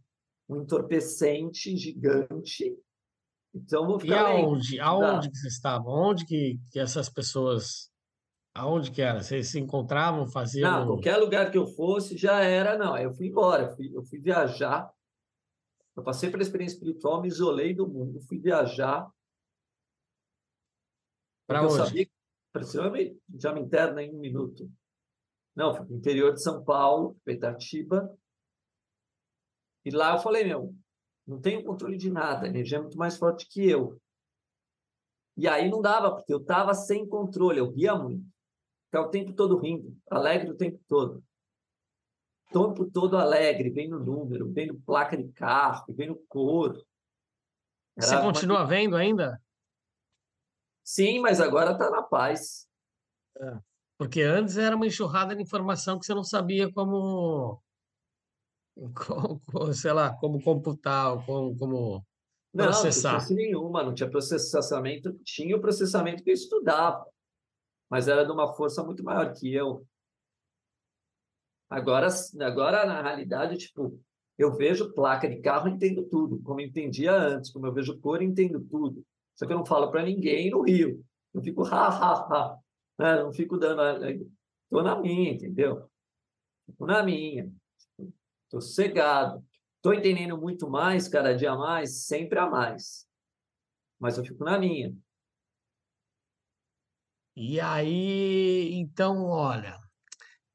um, 0.49 0.56
um 0.56 0.62
entorpecente 0.62 1.76
gigante. 1.76 2.78
Então, 3.54 3.86
vou 3.86 3.99
ficar 3.99 4.15
e 4.15 4.41
aonde? 4.41 4.80
Aonde 4.80 5.30
que 5.30 5.38
vocês 5.38 5.54
estavam? 5.54 5.91
Onde 5.91 6.26
que, 6.26 6.60
que 6.71 6.80
essas 6.80 7.10
pessoas 7.10 7.91
Aonde 8.55 8.91
que 8.91 9.01
era? 9.01 9.21
Vocês 9.21 9.49
se 9.49 9.59
encontravam, 9.59 10.27
faziam? 10.27 10.69
Não, 10.69 10.87
qualquer 10.87 11.17
lugar 11.17 11.49
que 11.49 11.57
eu 11.57 11.65
fosse 11.65 12.15
já 12.15 12.43
era, 12.43 12.77
não. 12.77 12.93
Aí 12.93 13.03
eu 13.03 13.13
fui 13.13 13.27
embora, 13.27 13.63
eu 13.63 13.75
fui, 13.75 13.91
eu 13.95 14.03
fui 14.03 14.19
viajar. 14.19 14.93
Eu 15.95 16.03
passei 16.03 16.29
pela 16.29 16.43
experiência 16.43 16.75
espiritual, 16.75 17.21
me 17.21 17.27
isolei 17.27 17.73
do 17.73 17.87
mundo, 17.87 18.21
fui 18.21 18.39
viajar. 18.39 19.11
Para 21.47 21.63
onde? 21.63 21.73
Eu 21.73 22.63
sabia 22.63 23.09
que 23.09 23.19
já 23.39 23.51
me 23.51 23.61
interna 23.61 24.03
em 24.03 24.13
um 24.13 24.19
minuto. 24.19 24.69
Não, 25.55 25.75
fui 25.75 25.85
para 25.85 25.93
o 25.93 25.97
interior 25.97 26.33
de 26.33 26.41
São 26.41 26.63
Paulo, 26.63 27.17
Petatiba. 27.23 28.15
E 29.83 29.89
lá 29.91 30.13
eu 30.13 30.19
falei, 30.19 30.43
meu, 30.43 30.73
não 31.27 31.41
tenho 31.41 31.63
controle 31.63 31.97
de 31.97 32.11
nada, 32.11 32.45
a 32.45 32.49
energia 32.49 32.77
é 32.77 32.81
muito 32.81 32.97
mais 32.97 33.17
forte 33.17 33.47
que 33.47 33.67
eu. 33.67 33.99
E 35.35 35.47
aí 35.47 35.69
não 35.69 35.81
dava, 35.81 36.15
porque 36.15 36.33
eu 36.33 36.37
estava 36.37 36.73
sem 36.73 37.07
controle, 37.07 37.59
eu 37.59 37.71
ria 37.71 37.95
muito. 37.95 38.32
Ficava 38.93 39.08
o 39.08 39.10
tempo 39.10 39.34
todo 39.34 39.58
rindo, 39.58 39.97
alegre 40.08 40.51
o 40.51 40.56
tempo 40.56 40.79
todo. 40.88 41.23
O 42.51 42.67
tempo 42.67 42.91
todo 42.91 43.17
alegre, 43.17 43.71
vem 43.71 43.89
no 43.89 43.97
número, 43.97 44.53
vem 44.53 44.67
no 44.67 44.79
placa 44.82 45.17
de 45.17 45.27
carro, 45.29 45.91
vem 45.95 46.10
no 46.10 46.15
cor. 46.29 46.79
Era 47.97 48.06
Você 48.06 48.21
continua 48.21 48.60
uma... 48.60 48.67
vendo 48.67 48.95
ainda? 48.95 49.41
Sim, 50.84 51.21
mas 51.21 51.41
agora 51.41 51.71
está 51.71 51.89
na 51.89 52.03
paz. 52.03 52.67
É. 53.36 53.60
Porque 53.97 54.21
antes 54.21 54.60
era 54.60 54.75
uma 54.75 54.86
enxurrada 54.86 55.36
de 55.36 55.41
informação 55.41 55.97
que 55.97 56.06
você 56.06 56.13
não 56.13 56.23
sabia 56.23 56.71
como, 56.71 57.60
como 58.93 59.73
sei 59.73 59.91
lá, 59.91 60.15
como 60.17 60.39
computar, 60.43 61.25
como, 61.25 61.58
como 61.58 62.06
processar. 62.51 63.13
Não, 63.13 63.19
não 63.21 63.25
tinha 63.25 63.38
nenhuma, 63.38 63.84
não 63.84 63.93
tinha 63.95 64.10
processamento, 64.12 65.19
tinha 65.23 65.58
o 65.58 65.62
processamento 65.62 66.23
que 66.23 66.29
eu 66.29 66.36
estudava 66.36 67.12
mas 67.89 68.07
era 68.07 68.25
de 68.25 68.31
uma 68.31 68.53
força 68.53 68.83
muito 68.83 69.03
maior 69.03 69.33
que 69.33 69.53
eu. 69.53 69.85
Agora, 71.69 72.07
agora 72.41 72.85
na 72.85 73.01
realidade, 73.01 73.57
tipo, 73.57 73.99
eu 74.37 74.51
vejo 74.53 74.93
placa 74.93 75.29
de 75.29 75.41
carro 75.41 75.67
entendo 75.67 76.03
tudo, 76.03 76.41
como 76.41 76.61
entendia 76.61 77.13
antes, 77.13 77.51
como 77.51 77.67
eu 77.67 77.73
vejo 77.73 77.99
cor 77.99 78.21
entendo 78.21 78.59
tudo. 78.61 79.05
Só 79.35 79.45
que 79.45 79.53
eu 79.53 79.57
não 79.57 79.65
falo 79.65 79.89
para 79.91 80.03
ninguém 80.03 80.49
no 80.49 80.61
Rio. 80.61 81.03
Eu 81.33 81.41
fico 81.41 81.63
ha, 81.63 81.87
ha, 81.87 82.13
ha. 82.13 82.59
Né? 82.99 83.23
Não 83.23 83.33
fico 83.33 83.57
dando. 83.57 83.81
Estou 84.63 84.83
na 84.83 84.99
minha, 84.99 85.33
entendeu? 85.33 85.89
Fico 86.65 86.85
na 86.85 87.03
minha. 87.03 87.51
Estou 88.45 88.61
cegado. 88.61 89.43
Estou 89.77 89.93
entendendo 89.93 90.37
muito 90.37 90.69
mais, 90.69 91.07
cada 91.07 91.35
dia 91.35 91.55
mais, 91.55 92.05
sempre 92.05 92.39
a 92.39 92.49
mais. 92.49 93.07
Mas 93.99 94.17
eu 94.17 94.23
fico 94.23 94.43
na 94.43 94.57
minha. 94.57 94.95
E 97.35 97.59
aí, 97.59 98.73
então, 98.73 99.25
olha, 99.25 99.79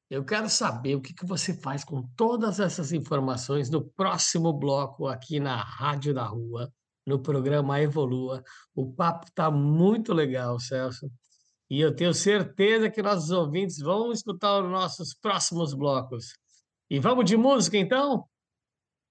eu 0.08 0.24
quero 0.24 0.48
saber 0.48 0.94
o 0.94 1.00
que 1.00 1.12
que 1.12 1.26
você 1.26 1.52
faz 1.52 1.84
com 1.84 2.02
todas 2.16 2.60
essas 2.60 2.92
informações 2.92 3.68
no 3.68 3.84
próximo 3.84 4.52
bloco 4.52 5.06
aqui 5.06 5.40
na 5.40 5.56
Rádio 5.56 6.14
da 6.14 6.24
Rua, 6.24 6.72
no 7.06 7.20
programa 7.20 7.80
Evolua. 7.80 8.42
O 8.74 8.92
papo 8.92 9.26
está 9.26 9.50
muito 9.50 10.14
legal, 10.14 10.58
Celso. 10.60 11.10
E 11.68 11.80
eu 11.80 11.94
tenho 11.94 12.14
certeza 12.14 12.90
que 12.90 13.02
nossos 13.02 13.30
ouvintes 13.30 13.78
vão 13.80 14.10
escutar 14.10 14.62
os 14.62 14.70
nossos 14.70 15.14
próximos 15.14 15.74
blocos. 15.74 16.32
E 16.88 16.98
vamos 16.98 17.26
de 17.26 17.36
música, 17.36 17.76
então? 17.76 18.24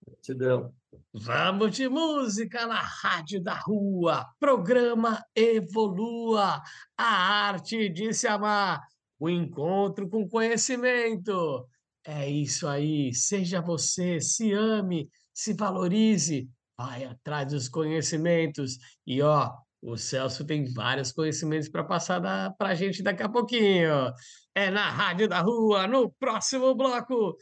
Gratidão. 0.07 0.73
Vamos 1.13 1.75
de 1.75 1.89
música 1.89 2.67
na 2.67 2.79
Rádio 2.79 3.41
da 3.41 3.55
Rua, 3.55 4.25
programa 4.39 5.23
Evolua, 5.35 6.61
a 6.97 7.03
arte 7.47 7.89
de 7.89 8.13
se 8.13 8.27
amar, 8.27 8.81
o 9.19 9.29
encontro 9.29 10.07
com 10.07 10.29
conhecimento. 10.29 11.67
É 12.05 12.29
isso 12.29 12.67
aí, 12.67 13.13
seja 13.13 13.59
você, 13.61 14.21
se 14.21 14.53
ame, 14.53 15.09
se 15.33 15.53
valorize, 15.53 16.49
vai 16.77 17.03
atrás 17.03 17.51
dos 17.51 17.67
conhecimentos. 17.67 18.77
E 19.05 19.21
ó, 19.21 19.51
o 19.81 19.97
Celso 19.97 20.45
tem 20.45 20.71
vários 20.71 21.11
conhecimentos 21.11 21.67
para 21.67 21.83
passar 21.83 22.21
para 22.57 22.69
a 22.69 22.75
gente 22.75 23.03
daqui 23.03 23.23
a 23.23 23.29
pouquinho. 23.29 24.13
É 24.55 24.69
na 24.69 24.89
Rádio 24.89 25.27
da 25.27 25.41
Rua, 25.41 25.87
no 25.87 26.11
próximo 26.11 26.75
bloco. 26.75 27.35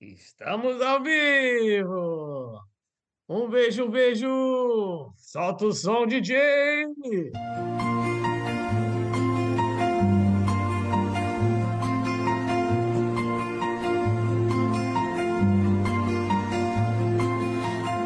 Estamos 0.00 0.80
ao 0.82 1.02
vivo! 1.02 2.60
Um 3.26 3.48
beijo, 3.48 3.84
um 3.84 3.90
beijo! 3.90 5.10
Solta 5.16 5.64
o 5.64 5.72
som, 5.72 6.06
DJ! 6.06 6.36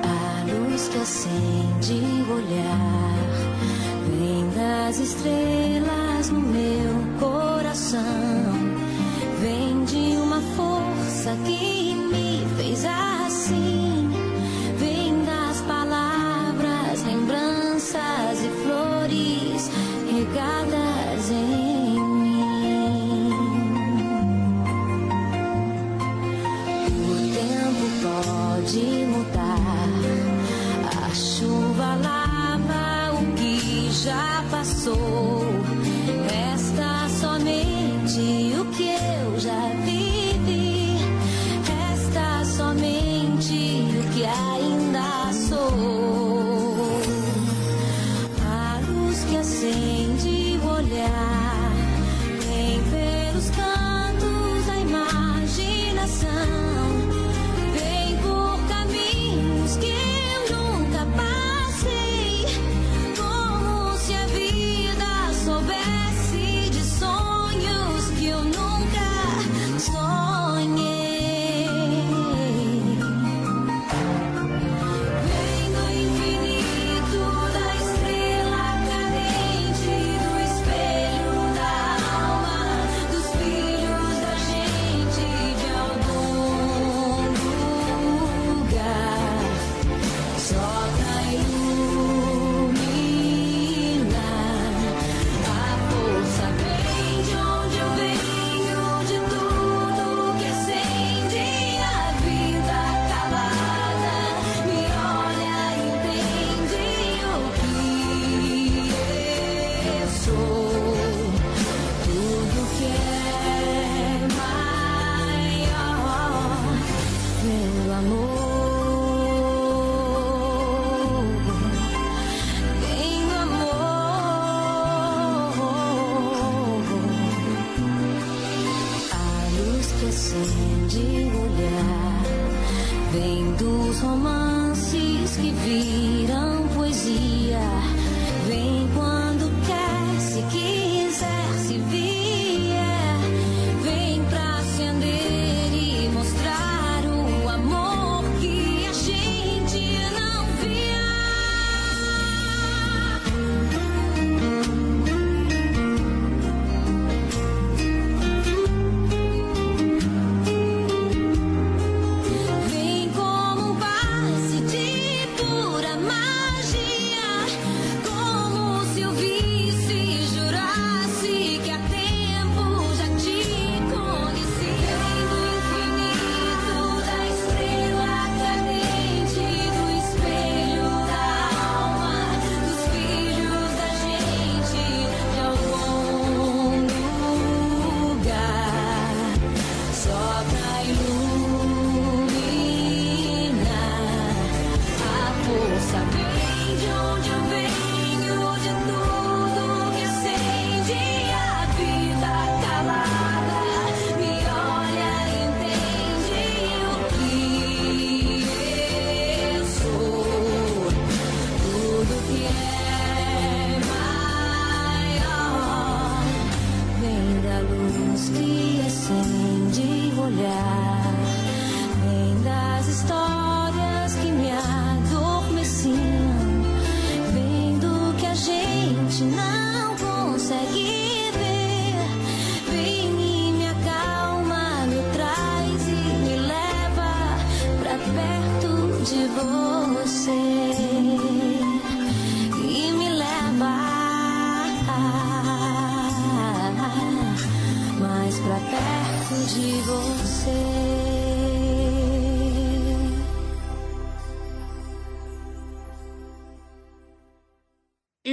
A 0.05 0.45
luz 0.47 0.89
que 0.91 0.99
acende 0.99 1.95
o 2.23 2.35
olhar 2.37 3.11
vem 4.17 4.49
das 4.51 4.97
estrelas 5.01 6.31
no 6.31 6.41
meu 6.41 7.19
coração, 7.19 8.30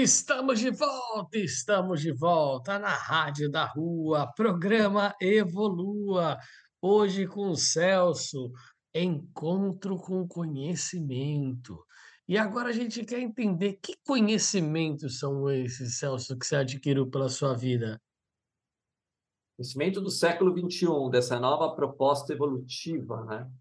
Estamos 0.07 0.61
de 0.61 0.71
volta, 0.71 1.37
estamos 1.37 1.99
de 1.99 2.13
volta 2.13 2.79
na 2.79 2.95
Rádio 2.95 3.51
da 3.51 3.65
Rua, 3.65 4.25
programa 4.37 5.13
Evolua. 5.19 6.37
Hoje 6.81 7.27
com 7.27 7.49
o 7.49 7.57
Celso, 7.57 8.53
Encontro 8.95 9.97
com 9.97 10.25
Conhecimento. 10.25 11.85
E 12.25 12.37
agora 12.37 12.69
a 12.69 12.71
gente 12.71 13.03
quer 13.03 13.19
entender 13.19 13.79
que 13.83 13.97
conhecimentos 14.05 15.19
são 15.19 15.51
esses, 15.51 15.99
Celso, 15.99 16.39
que 16.39 16.45
você 16.47 16.55
adquiriu 16.55 17.09
pela 17.09 17.27
sua 17.27 17.53
vida? 17.53 18.01
Conhecimento 19.57 19.99
do 19.99 20.09
século 20.09 20.57
XXI, 20.57 20.87
dessa 21.11 21.37
nova 21.37 21.75
proposta 21.75 22.31
evolutiva, 22.31 23.25
né? 23.25 23.51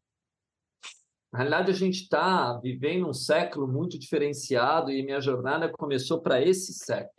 Na 1.36 1.42
realidade, 1.42 1.70
a 1.70 1.74
gente 1.74 2.04
está 2.04 2.58
vivendo 2.60 3.06
um 3.06 3.12
século 3.12 3.68
muito 3.68 3.98
diferenciado 3.98 4.90
e 4.90 5.04
minha 5.04 5.20
jornada 5.20 5.70
começou 5.70 6.22
para 6.22 6.40
esse 6.40 6.72
século. 6.72 7.12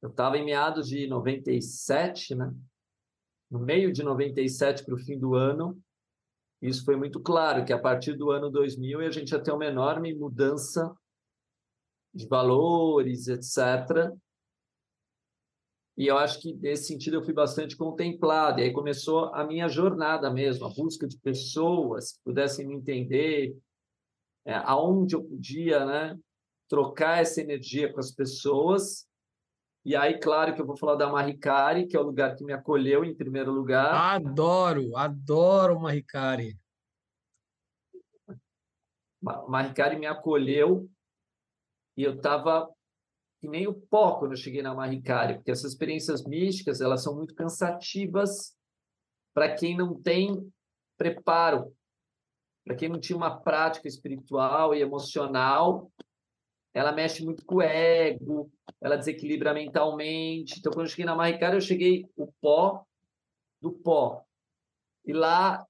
Eu 0.00 0.10
estava 0.10 0.38
em 0.38 0.44
meados 0.44 0.88
de 0.88 1.08
97, 1.08 2.36
né? 2.36 2.54
No 3.50 3.58
meio 3.58 3.92
de 3.92 4.04
97 4.04 4.84
para 4.84 4.94
o 4.94 4.98
fim 4.98 5.18
do 5.18 5.34
ano, 5.34 5.76
isso 6.62 6.84
foi 6.84 6.94
muito 6.94 7.18
claro, 7.18 7.64
que 7.64 7.72
a 7.72 7.78
partir 7.80 8.12
do 8.12 8.30
ano 8.30 8.50
2000 8.50 9.00
a 9.00 9.10
gente 9.10 9.32
ia 9.32 9.42
ter 9.42 9.50
uma 9.50 9.66
enorme 9.66 10.14
mudança 10.14 10.94
de 12.14 12.24
valores, 12.28 13.26
etc. 13.26 14.12
E 15.98 16.06
eu 16.06 16.16
acho 16.16 16.40
que 16.40 16.54
nesse 16.54 16.84
sentido 16.84 17.16
eu 17.16 17.24
fui 17.24 17.34
bastante 17.34 17.76
contemplado. 17.76 18.60
E 18.60 18.62
aí 18.62 18.72
começou 18.72 19.34
a 19.34 19.44
minha 19.44 19.68
jornada 19.68 20.30
mesmo, 20.30 20.64
a 20.64 20.72
busca 20.72 21.08
de 21.08 21.18
pessoas 21.18 22.12
que 22.12 22.20
pudessem 22.24 22.68
me 22.68 22.76
entender, 22.76 23.58
é, 24.46 24.54
aonde 24.54 25.16
eu 25.16 25.24
podia, 25.24 25.84
né, 25.84 26.16
trocar 26.68 27.20
essa 27.20 27.40
energia 27.40 27.92
com 27.92 27.98
as 27.98 28.12
pessoas. 28.12 29.08
E 29.84 29.96
aí, 29.96 30.20
claro 30.20 30.54
que 30.54 30.60
eu 30.60 30.66
vou 30.66 30.76
falar 30.76 30.94
da 30.94 31.10
Maricari, 31.10 31.88
que 31.88 31.96
é 31.96 32.00
o 32.00 32.04
lugar 32.04 32.36
que 32.36 32.44
me 32.44 32.52
acolheu 32.52 33.04
em 33.04 33.12
primeiro 33.12 33.50
lugar. 33.50 33.92
Adoro, 33.92 34.96
adoro 34.96 35.80
Maricari. 35.80 36.56
Ma- 39.20 39.44
Maricari 39.48 39.98
me 39.98 40.06
acolheu 40.06 40.88
e 41.96 42.04
eu 42.04 42.14
estava 42.14 42.72
nem 43.46 43.68
o 43.68 43.74
pó 43.74 44.18
quando 44.18 44.32
eu 44.32 44.36
cheguei 44.36 44.62
na 44.62 44.74
Maricari, 44.74 45.34
porque 45.34 45.50
essas 45.50 45.72
experiências 45.72 46.24
místicas 46.24 46.80
elas 46.80 47.02
são 47.02 47.14
muito 47.14 47.34
cansativas 47.34 48.56
para 49.32 49.54
quem 49.54 49.76
não 49.76 49.94
tem 49.94 50.50
preparo, 50.96 51.72
para 52.64 52.74
quem 52.74 52.88
não 52.88 52.98
tinha 52.98 53.16
uma 53.16 53.38
prática 53.38 53.86
espiritual 53.86 54.74
e 54.74 54.80
emocional, 54.80 55.92
ela 56.74 56.92
mexe 56.92 57.24
muito 57.24 57.44
com 57.44 57.56
o 57.56 57.62
ego, 57.62 58.50
ela 58.80 58.96
desequilibra 58.96 59.54
mentalmente. 59.54 60.58
Então, 60.58 60.72
quando 60.72 60.86
eu 60.86 60.90
cheguei 60.90 61.04
na 61.04 61.14
Maricari, 61.14 61.56
eu 61.56 61.60
cheguei 61.60 62.06
o 62.16 62.32
pó 62.40 62.84
do 63.60 63.72
pó. 63.72 64.24
E 65.04 65.12
lá 65.12 65.64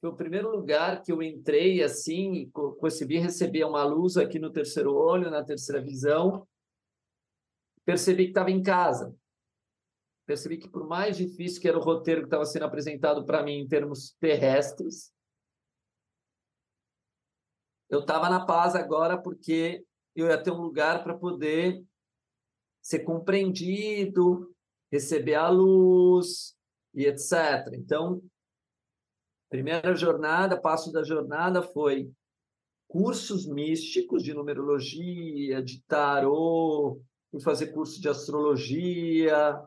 foi 0.00 0.10
o 0.10 0.16
primeiro 0.16 0.50
lugar 0.50 1.02
que 1.02 1.10
eu 1.10 1.22
entrei 1.22 1.82
assim, 1.82 2.32
e 2.34 2.50
co- 2.50 2.72
consegui 2.74 3.18
receber 3.18 3.64
uma 3.64 3.84
luz 3.84 4.16
aqui 4.16 4.38
no 4.38 4.50
terceiro 4.50 4.94
olho, 4.94 5.30
na 5.30 5.42
terceira 5.42 5.80
visão. 5.80 6.46
Percebi 7.88 8.24
que 8.24 8.32
estava 8.32 8.50
em 8.50 8.62
casa. 8.62 9.16
Percebi 10.26 10.58
que, 10.58 10.68
por 10.68 10.86
mais 10.86 11.16
difícil 11.16 11.58
que 11.58 11.66
era 11.66 11.78
o 11.78 11.80
roteiro 11.80 12.20
que 12.20 12.26
estava 12.26 12.44
sendo 12.44 12.66
apresentado 12.66 13.24
para 13.24 13.42
mim 13.42 13.60
em 13.60 13.66
termos 13.66 14.14
terrestres, 14.20 15.10
eu 17.88 18.00
estava 18.00 18.28
na 18.28 18.44
paz 18.44 18.74
agora 18.74 19.16
porque 19.16 19.82
eu 20.14 20.26
ia 20.26 20.36
ter 20.36 20.50
um 20.50 20.60
lugar 20.60 21.02
para 21.02 21.16
poder 21.16 21.82
ser 22.82 22.98
compreendido, 23.04 24.54
receber 24.92 25.36
a 25.36 25.48
luz 25.48 26.54
e 26.92 27.06
etc. 27.06 27.72
Então, 27.72 28.22
primeira 29.48 29.94
jornada, 29.94 30.60
passo 30.60 30.92
da 30.92 31.02
jornada 31.02 31.62
foi 31.62 32.12
cursos 32.86 33.46
místicos 33.46 34.22
de 34.22 34.34
numerologia, 34.34 35.62
de 35.62 35.82
tarô, 35.84 37.00
fui 37.30 37.40
fazer 37.40 37.68
curso 37.68 38.00
de 38.00 38.08
astrologia, 38.08 39.60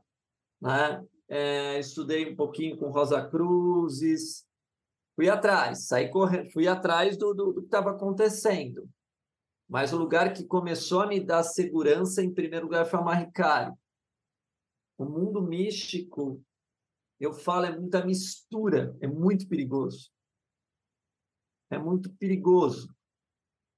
né? 0.62 1.04
É, 1.28 1.80
estudei 1.80 2.32
um 2.32 2.36
pouquinho 2.36 2.78
com 2.78 2.92
Rosa 2.92 3.26
Cruzes, 3.30 4.46
fui 5.16 5.30
atrás, 5.30 5.88
saí 5.88 6.10
correndo, 6.10 6.52
fui 6.52 6.68
atrás 6.68 7.18
do, 7.18 7.34
do, 7.34 7.54
do 7.54 7.62
que 7.62 7.68
estava 7.68 7.92
acontecendo. 7.92 8.90
Mas 9.70 9.94
o 9.94 9.98
lugar 9.98 10.34
que 10.34 10.44
começou 10.44 11.00
a 11.00 11.08
me 11.08 11.22
dar 11.22 11.44
segurança, 11.44 12.22
em 12.22 12.34
primeiro 12.34 12.66
lugar, 12.66 12.86
foi 12.86 13.00
a 13.00 13.04
Maricari. 13.04 13.74
O 14.98 15.06
mundo 15.06 15.42
místico, 15.42 16.44
eu 17.18 17.32
falo, 17.32 17.66
é 17.66 17.80
muita 17.80 18.06
mistura, 18.06 18.94
é 19.00 19.08
muito 19.08 19.48
perigoso. 19.48 20.12
É 21.70 21.78
muito 21.78 22.12
perigoso. 22.18 22.94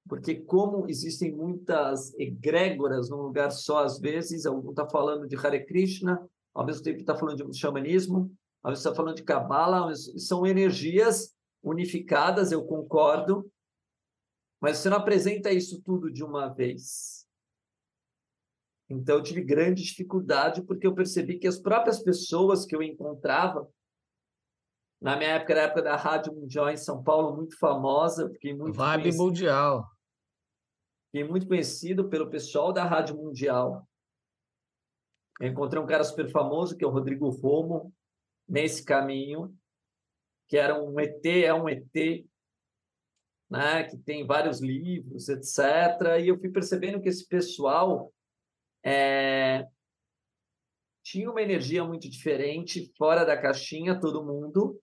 Porque 0.08 0.34
como 0.34 0.88
existem 0.88 1.32
muitas 1.32 2.12
egrégoras 2.18 3.08
num 3.08 3.22
lugar 3.22 3.50
só, 3.50 3.84
às 3.84 3.98
vezes, 3.98 4.44
algum 4.44 4.70
está 4.70 4.88
falando 4.88 5.26
de 5.26 5.36
Hare 5.36 5.64
Krishna, 5.64 6.28
ao 6.54 6.64
mesmo 6.64 6.82
tempo 6.82 7.00
está 7.00 7.16
falando 7.16 7.50
de 7.50 7.58
xamanismo, 7.58 8.30
a 8.62 8.68
gente 8.68 8.78
está 8.78 8.94
falando 8.94 9.16
de 9.16 9.24
cabala, 9.24 9.94
são 10.16 10.46
energias 10.46 11.34
unificadas, 11.62 12.52
eu 12.52 12.64
concordo, 12.64 13.50
mas 14.60 14.78
você 14.78 14.88
não 14.88 14.98
apresenta 14.98 15.50
isso 15.50 15.82
tudo 15.82 16.10
de 16.10 16.22
uma 16.22 16.48
vez. 16.48 17.26
Então, 18.88 19.16
eu 19.16 19.22
tive 19.22 19.42
grande 19.42 19.82
dificuldade 19.82 20.62
porque 20.62 20.86
eu 20.86 20.94
percebi 20.94 21.38
que 21.38 21.46
as 21.46 21.58
próprias 21.58 22.02
pessoas 22.02 22.66
que 22.66 22.76
eu 22.76 22.82
encontrava, 22.82 23.68
na 25.00 25.16
minha 25.16 25.30
época, 25.30 25.52
era 25.52 25.62
a 25.62 25.64
época 25.64 25.82
da 25.82 25.96
Rádio 25.96 26.34
Mundial 26.34 26.70
em 26.70 26.76
São 26.76 27.02
Paulo, 27.02 27.34
muito 27.34 27.58
famosa, 27.58 28.30
fiquei 28.30 28.54
muito 28.54 28.76
Vibe 28.76 29.02
conhecido, 29.02 29.24
mundial. 29.24 29.93
Fiquei 31.14 31.22
muito 31.22 31.46
conhecido 31.46 32.08
pelo 32.08 32.28
pessoal 32.28 32.72
da 32.72 32.82
Rádio 32.82 33.16
Mundial. 33.16 33.88
Eu 35.40 35.46
encontrei 35.46 35.80
um 35.80 35.86
cara 35.86 36.02
super 36.02 36.28
famoso, 36.28 36.76
que 36.76 36.82
é 36.82 36.88
o 36.88 36.90
Rodrigo 36.90 37.28
Romo, 37.28 37.94
nesse 38.48 38.84
caminho, 38.84 39.56
que 40.48 40.56
era 40.56 40.76
um 40.82 40.98
ET, 40.98 41.24
é 41.24 41.54
um 41.54 41.68
ET, 41.68 42.26
né, 43.48 43.84
que 43.84 43.96
tem 43.96 44.26
vários 44.26 44.60
livros, 44.60 45.28
etc. 45.28 46.20
E 46.20 46.26
eu 46.26 46.38
fui 46.40 46.50
percebendo 46.50 47.00
que 47.00 47.08
esse 47.08 47.28
pessoal 47.28 48.12
é, 48.84 49.68
tinha 51.04 51.30
uma 51.30 51.42
energia 51.42 51.84
muito 51.84 52.10
diferente, 52.10 52.92
fora 52.98 53.24
da 53.24 53.40
caixinha, 53.40 54.00
todo 54.00 54.24
mundo, 54.26 54.82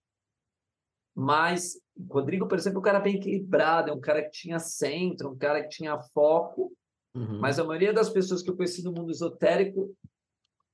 mas 1.13 1.73
o 2.09 2.13
Rodrigo, 2.13 2.47
por 2.47 2.57
exemplo, 2.57 2.77
é 2.77 2.79
um 2.79 2.83
cara 2.83 2.99
bem 2.99 3.15
equilibrado, 3.15 3.89
é 3.89 3.93
um 3.93 3.99
cara 3.99 4.21
que 4.23 4.31
tinha 4.31 4.59
centro, 4.59 5.31
um 5.31 5.37
cara 5.37 5.61
que 5.63 5.69
tinha 5.69 5.97
foco, 6.13 6.71
Uhum. 7.13 7.39
mas 7.39 7.59
a 7.59 7.63
maioria 7.65 7.91
das 7.91 8.09
pessoas 8.09 8.41
que 8.41 8.49
eu 8.49 8.55
conheci 8.55 8.81
no 8.83 8.93
mundo 8.93 9.11
esotérico 9.11 9.93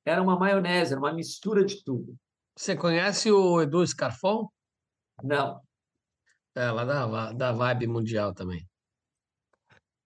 era 0.05 0.21
uma 0.21 0.37
maionese, 0.37 0.91
era 0.93 1.01
uma 1.01 1.11
mistura 1.11 1.65
de 1.65 1.83
tudo. 1.83 2.15
Você 2.55 2.75
conhece 2.75 3.31
o 3.31 3.59
Edu 3.59 3.85
Scarfon? 3.85 4.47
Não, 5.23 5.59
É, 6.55 6.69
lá 6.71 6.85
da, 6.85 7.33
da 7.33 7.51
Vibe 7.51 7.87
Mundial 7.87 8.33
também. 8.33 8.67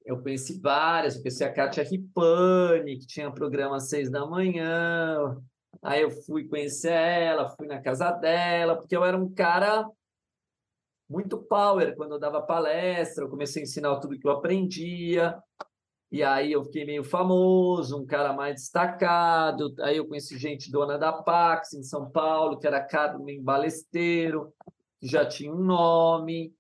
eu 0.06 0.22
conheci 0.22 0.60
várias, 0.60 1.16
eu 1.16 1.22
conheci 1.22 1.44
a 1.44 1.54
Kátia 1.54 1.84
Ripani, 1.84 2.98
que 2.98 3.06
tinha 3.08 3.32
programa 3.32 3.76
às 3.76 3.90
seis 3.90 4.10
da 4.10 4.26
manhã, 4.26 5.38
aí 5.82 6.02
eu 6.02 6.10
fui 6.10 6.48
conhecer 6.48 6.92
ela, 6.94 7.50
fui 7.50 7.68
na 7.68 7.82
casa 7.82 8.12
dela, 8.12 8.78
porque 8.78 8.96
eu 8.96 9.04
era 9.06 9.18
um 9.18 9.32
cara 9.34 9.86
muito 11.12 11.38
power. 11.38 11.94
Quando 11.96 12.14
eu 12.14 12.20
dava 12.20 12.42
palestra, 12.42 13.26
eu 13.26 13.30
comecei 13.30 13.62
a 13.62 13.66
ensinar 13.66 14.00
tudo 14.00 14.18
que 14.18 14.26
eu 14.26 14.32
aprendia, 14.32 15.38
e 16.10 16.24
aí 16.24 16.52
eu 16.54 16.64
fiquei 16.64 16.86
meio 16.86 17.04
famoso, 17.04 18.02
um 18.02 18.06
cara 18.06 18.34
mais 18.34 18.56
destacado, 18.56 19.74
aí 19.82 19.98
eu 19.98 20.08
conheci 20.08 20.38
gente 20.38 20.72
dona 20.72 20.98
da 20.98 21.12
Pax 21.12 21.74
em 21.74 21.84
São 21.84 22.10
Paulo, 22.10 22.58
que 22.58 22.68
era 22.68 22.84
Carmen 22.84 23.42
Balesteiro, 23.42 24.54
que 25.00 25.08
já 25.08 25.26
tinha 25.26 25.54
um 25.54 25.64
nome, 25.64 26.54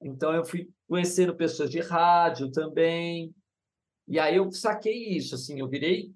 então 0.00 0.34
eu 0.34 0.44
fui 0.44 0.68
conhecendo 0.88 1.34
pessoas 1.36 1.70
de 1.70 1.80
rádio 1.80 2.50
também, 2.50 3.34
e 4.06 4.18
aí 4.18 4.36
eu 4.36 4.50
saquei 4.50 5.16
isso, 5.16 5.34
assim, 5.34 5.60
eu 5.60 5.68
virei 5.68 6.12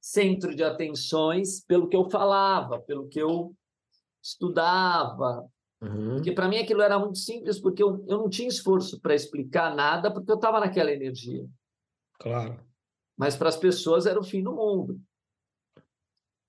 centro 0.00 0.54
de 0.54 0.62
atenções 0.62 1.62
pelo 1.64 1.88
que 1.88 1.96
eu 1.96 2.08
falava, 2.08 2.80
pelo 2.80 3.08
que 3.08 3.18
eu 3.18 3.54
estudava, 4.22 5.46
Uhum. 5.82 6.16
porque 6.16 6.32
para 6.32 6.46
mim 6.46 6.58
aquilo 6.58 6.82
era 6.82 6.98
muito 6.98 7.16
simples, 7.16 7.58
porque 7.58 7.82
eu, 7.82 8.04
eu 8.06 8.18
não 8.18 8.28
tinha 8.28 8.48
esforço 8.48 9.00
para 9.00 9.14
explicar 9.14 9.74
nada, 9.74 10.12
porque 10.12 10.30
eu 10.30 10.36
estava 10.36 10.60
naquela 10.60 10.92
energia. 10.92 11.48
Claro. 12.18 12.60
Mas 13.16 13.34
para 13.34 13.48
as 13.48 13.56
pessoas 13.56 14.04
era 14.04 14.20
o 14.20 14.24
fim 14.24 14.42
do 14.42 14.52
mundo. 14.52 15.00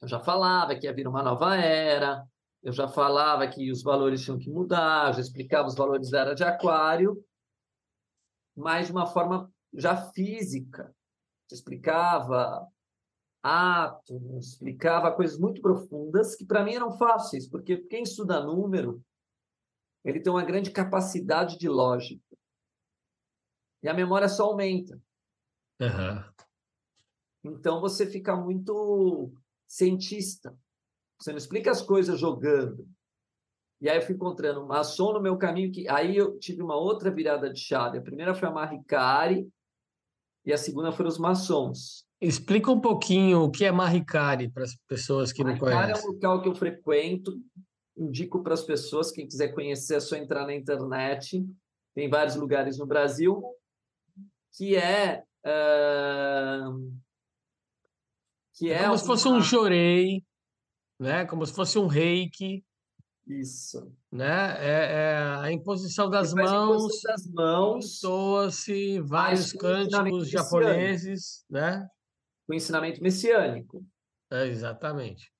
Eu 0.01 0.07
já 0.07 0.19
falava 0.19 0.75
que 0.75 0.85
ia 0.85 0.93
vir 0.93 1.07
uma 1.07 1.23
nova 1.23 1.55
era, 1.55 2.25
eu 2.63 2.73
já 2.73 2.87
falava 2.87 3.47
que 3.47 3.71
os 3.71 3.81
valores 3.81 4.21
tinham 4.21 4.37
que 4.37 4.49
mudar, 4.49 5.07
eu 5.07 5.13
já 5.13 5.21
explicava 5.21 5.67
os 5.67 5.75
valores 5.75 6.09
da 6.09 6.21
era 6.21 6.35
de 6.35 6.43
Aquário, 6.43 7.23
mas 8.55 8.87
de 8.87 8.91
uma 8.91 9.05
forma 9.05 9.51
já 9.73 9.95
física. 9.95 10.93
Eu 11.49 11.55
explicava 11.55 12.67
átomos, 13.43 14.53
explicava 14.53 15.11
coisas 15.11 15.37
muito 15.37 15.61
profundas 15.61 16.35
que 16.35 16.45
para 16.45 16.63
mim 16.63 16.73
eram 16.73 16.91
fáceis, 16.97 17.47
porque 17.47 17.77
quem 17.77 18.03
estuda 18.03 18.43
número, 18.43 19.03
ele 20.03 20.19
tem 20.19 20.31
uma 20.31 20.43
grande 20.43 20.71
capacidade 20.71 21.57
de 21.57 21.69
lógica. 21.69 22.37
E 23.83 23.89
a 23.89 23.93
memória 23.93 24.27
só 24.29 24.45
aumenta. 24.45 25.01
Aham. 25.79 26.25
Então 27.43 27.81
você 27.81 28.05
fica 28.05 28.35
muito 28.35 29.31
cientista. 29.67 30.55
Você 31.19 31.31
não 31.31 31.37
explica 31.37 31.71
as 31.71 31.81
coisas 31.81 32.19
jogando. 32.19 32.87
E 33.79 33.89
aí 33.89 33.97
eu 33.97 34.01
fui 34.03 34.13
encontrando 34.13 34.65
maçom 34.65 35.13
no 35.13 35.21
meu 35.21 35.37
caminho 35.37 35.71
que 35.71 35.89
aí 35.89 36.15
eu 36.15 36.37
tive 36.37 36.61
uma 36.61 36.75
outra 36.75 37.09
virada 37.09 37.51
de 37.51 37.59
chave. 37.59 37.97
A 37.97 38.01
primeira 38.01 38.35
foi 38.35 38.47
a 38.47 38.51
Maricari 38.51 39.47
e 40.45 40.53
a 40.53 40.57
segunda 40.57 40.91
foram 40.91 41.09
os 41.09 41.17
maçons. 41.17 42.05
Explica 42.19 42.69
um 42.69 42.79
pouquinho 42.79 43.41
o 43.41 43.49
que 43.49 43.65
é 43.65 43.71
Maricari 43.71 44.51
para 44.51 44.63
as 44.63 44.75
pessoas 44.87 45.33
que 45.33 45.43
não 45.43 45.57
Maricari 45.57 45.73
é 45.73 45.77
um 45.77 45.81
conhecem. 45.83 46.11
local 46.11 46.41
que 46.43 46.49
eu 46.49 46.55
frequento. 46.55 47.41
Indico 47.97 48.41
para 48.41 48.53
as 48.53 48.63
pessoas, 48.63 49.11
quem 49.11 49.27
quiser 49.27 49.49
conhecer, 49.49 49.95
é 49.95 49.99
só 49.99 50.15
entrar 50.15 50.45
na 50.45 50.55
internet. 50.55 51.45
Tem 51.93 52.09
vários 52.09 52.35
lugares 52.35 52.77
no 52.77 52.85
Brasil. 52.85 53.43
Que 54.53 54.75
é... 54.75 55.23
ah, 55.45 56.71
que 58.53 58.71
é 58.71 58.83
Como 58.83 58.97
se 58.97 59.05
fosse 59.05 59.27
um 59.27 59.41
jorei, 59.41 60.23
né? 60.99 61.25
Como 61.25 61.45
se 61.45 61.53
fosse 61.53 61.79
um 61.79 61.87
reiki, 61.87 62.63
Isso. 63.25 63.91
né? 64.11 64.55
É, 64.59 64.93
é 64.93 65.17
a 65.39 65.51
imposição 65.51 66.09
das 66.09 66.33
mãos, 66.33 66.83
imposição 66.83 67.11
das 67.11 67.27
mãos, 67.27 67.97
entoa-se 67.97 68.99
vários 68.99 69.53
cânticos 69.53 70.29
japoneses, 70.29 71.45
né? 71.49 71.87
o 72.51 72.53
ensinamento 72.53 73.01
messiânico. 73.01 73.83
É, 74.29 74.47
exatamente. 74.47 75.31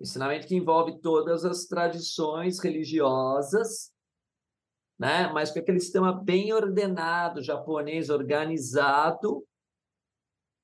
Ensinamento 0.00 0.46
que 0.46 0.56
envolve 0.56 1.00
todas 1.00 1.44
as 1.44 1.66
tradições 1.66 2.58
religiosas, 2.58 3.92
né? 4.98 5.32
mas 5.32 5.50
com 5.50 5.58
aquele 5.58 5.80
sistema 5.80 6.12
bem 6.12 6.52
ordenado, 6.52 7.42
japonês, 7.42 8.10
organizado, 8.10 9.46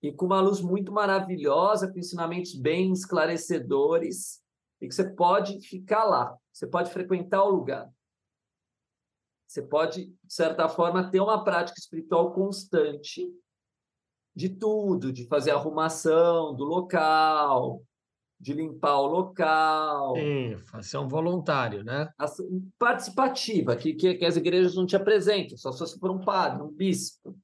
e 0.03 0.11
com 0.12 0.27
uma 0.27 0.40
luz 0.40 0.61
muito 0.61 0.90
maravilhosa, 0.93 1.90
com 1.90 1.99
ensinamentos 1.99 2.55
bem 2.55 2.93
esclarecedores, 2.93 4.43
e 4.81 4.88
que 4.88 4.95
você 4.95 5.09
pode 5.09 5.61
ficar 5.61 6.05
lá, 6.05 6.35
você 6.53 6.66
pode 6.66 6.90
frequentar 6.90 7.45
o 7.45 7.51
lugar. 7.51 7.90
Você 9.47 9.62
pode, 9.62 10.07
de 10.07 10.33
certa 10.33 10.69
forma, 10.69 11.11
ter 11.11 11.21
uma 11.21 11.45
prática 11.45 11.79
espiritual 11.79 12.33
constante 12.33 13.29
de 14.35 14.49
tudo, 14.49 15.12
de 15.12 15.26
fazer 15.26 15.51
arrumação 15.51 16.55
do 16.55 16.64
local, 16.64 17.83
de 18.41 18.55
limpar 18.55 18.97
o 18.99 19.07
local, 19.07 20.16
Sim, 20.16 20.57
você 20.72 20.97
é 20.97 21.01
um 21.01 21.07
voluntário, 21.07 21.84
né? 21.84 22.09
ação 22.16 22.47
participativa, 22.78 23.76
que, 23.76 23.93
que, 23.93 24.14
que 24.14 24.24
as 24.24 24.36
igrejas 24.36 24.74
não 24.74 24.86
te 24.86 24.97
apresentam, 24.97 25.59
só 25.59 25.70
se 25.70 25.80
você 25.80 25.99
for 25.99 26.11
um 26.11 26.24
padre, 26.24 26.62
um 26.62 26.70
bispo. 26.70 27.38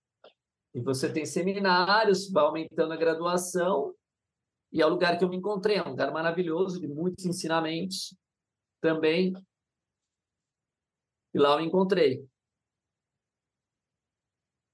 E 0.75 0.81
você 0.81 1.13
tem 1.13 1.27
seminários, 1.27 2.31
vai 2.31 2.45
aumentando 2.45 2.93
a 2.93 2.97
graduação, 2.97 3.95
e 4.73 4.81
é 4.81 4.87
o 4.87 4.89
lugar 4.89 5.19
que 5.19 5.25
eu 5.25 5.29
me 5.29 5.37
encontrei, 5.37 5.77
é 5.77 5.83
um 5.83 5.91
lugar 5.91 6.11
maravilhoso, 6.13 6.81
de 6.81 6.89
muitos 6.89 7.27
ensinamentos 7.27 8.17
também. 8.81 9.35
E 11.35 11.39
lá 11.39 11.53
eu 11.53 11.59
me 11.59 11.67
encontrei. 11.67 12.27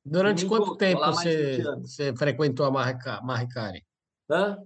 Durante 0.04 0.44
me 0.44 0.48
quanto 0.48 0.76
tempo 0.76 1.00
você, 1.00 1.56
20 1.56 1.66
anos. 1.66 1.94
você 1.94 2.14
frequentou 2.16 2.66
a 2.66 2.70
Marica- 2.70 3.20
Maricari? 3.22 3.84
Hã? 4.30 4.58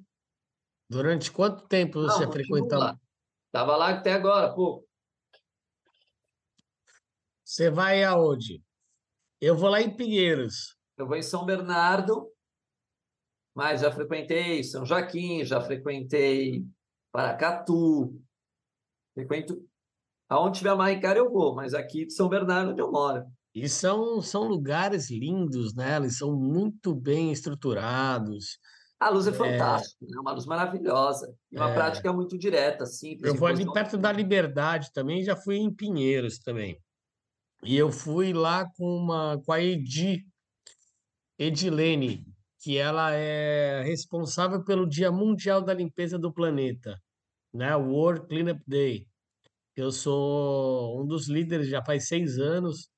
Durante 0.88 1.30
quanto 1.32 1.66
tempo 1.66 2.00
Não, 2.00 2.08
você 2.08 2.26
continuo 2.26 2.32
frequentou? 2.32 2.78
lá. 2.78 2.96
Estava 3.46 3.76
lá 3.76 3.90
até 3.90 4.12
agora, 4.12 4.54
pô. 4.54 4.86
Você 7.44 7.70
vai 7.70 8.04
aonde? 8.04 8.62
Eu 9.40 9.56
vou 9.56 9.68
lá 9.68 9.80
em 9.80 9.94
Pinheiros. 9.94 10.76
Eu 10.96 11.06
vou 11.06 11.16
em 11.16 11.22
São 11.22 11.44
Bernardo, 11.44 12.30
mas 13.54 13.80
já 13.80 13.92
frequentei 13.92 14.64
São 14.64 14.84
Joaquim, 14.84 15.44
já 15.44 15.60
frequentei 15.60 16.64
Paracatu, 17.12 18.20
frequento 19.14 19.66
aonde 20.28 20.58
tiver 20.58 20.74
Maricária 20.74 21.20
eu 21.20 21.30
vou, 21.30 21.54
mas 21.54 21.72
aqui 21.74 22.06
de 22.06 22.12
São 22.12 22.28
Bernardo 22.28 22.72
onde 22.72 22.80
eu 22.80 22.90
moro. 22.90 23.24
E 23.54 23.68
são, 23.68 24.20
são 24.20 24.44
lugares 24.44 25.10
lindos, 25.10 25.74
né? 25.74 25.96
Eles 25.96 26.18
são 26.18 26.36
muito 26.36 26.94
bem 26.94 27.32
estruturados. 27.32 28.58
A 28.98 29.10
luz 29.10 29.26
é 29.26 29.32
fantástica, 29.32 30.06
é 30.10 30.20
uma 30.20 30.32
luz 30.32 30.46
maravilhosa, 30.46 31.34
e 31.52 31.56
uma 31.56 31.70
É. 31.70 31.74
prática 31.74 32.12
muito 32.12 32.38
direta, 32.38 32.86
simples. 32.86 33.30
Eu 33.32 33.38
vou 33.38 33.46
ali 33.46 33.70
perto 33.70 33.98
da 33.98 34.10
Liberdade 34.10 34.90
também, 34.92 35.22
já 35.22 35.36
fui 35.36 35.56
em 35.56 35.72
Pinheiros 35.74 36.38
também. 36.38 36.78
E 37.62 37.76
eu 37.76 37.92
fui 37.92 38.32
lá 38.32 38.66
com 38.76 38.84
uma 38.84 39.40
com 39.44 39.52
a 39.52 39.62
Edi, 39.62 40.24
Edilene, 41.38 42.24
que 42.62 42.76
ela 42.78 43.12
é 43.12 43.82
responsável 43.82 44.64
pelo 44.64 44.88
Dia 44.88 45.12
Mundial 45.12 45.62
da 45.62 45.74
Limpeza 45.74 46.18
do 46.18 46.32
Planeta, 46.32 46.98
né? 47.52 47.76
World 47.76 48.26
Cleanup 48.28 48.62
Day. 48.66 49.06
Eu 49.76 49.92
sou 49.92 51.02
um 51.02 51.06
dos 51.06 51.28
líderes 51.28 51.68
já 51.68 51.84
faz 51.84 52.08
seis 52.08 52.38
anos, 52.38 52.88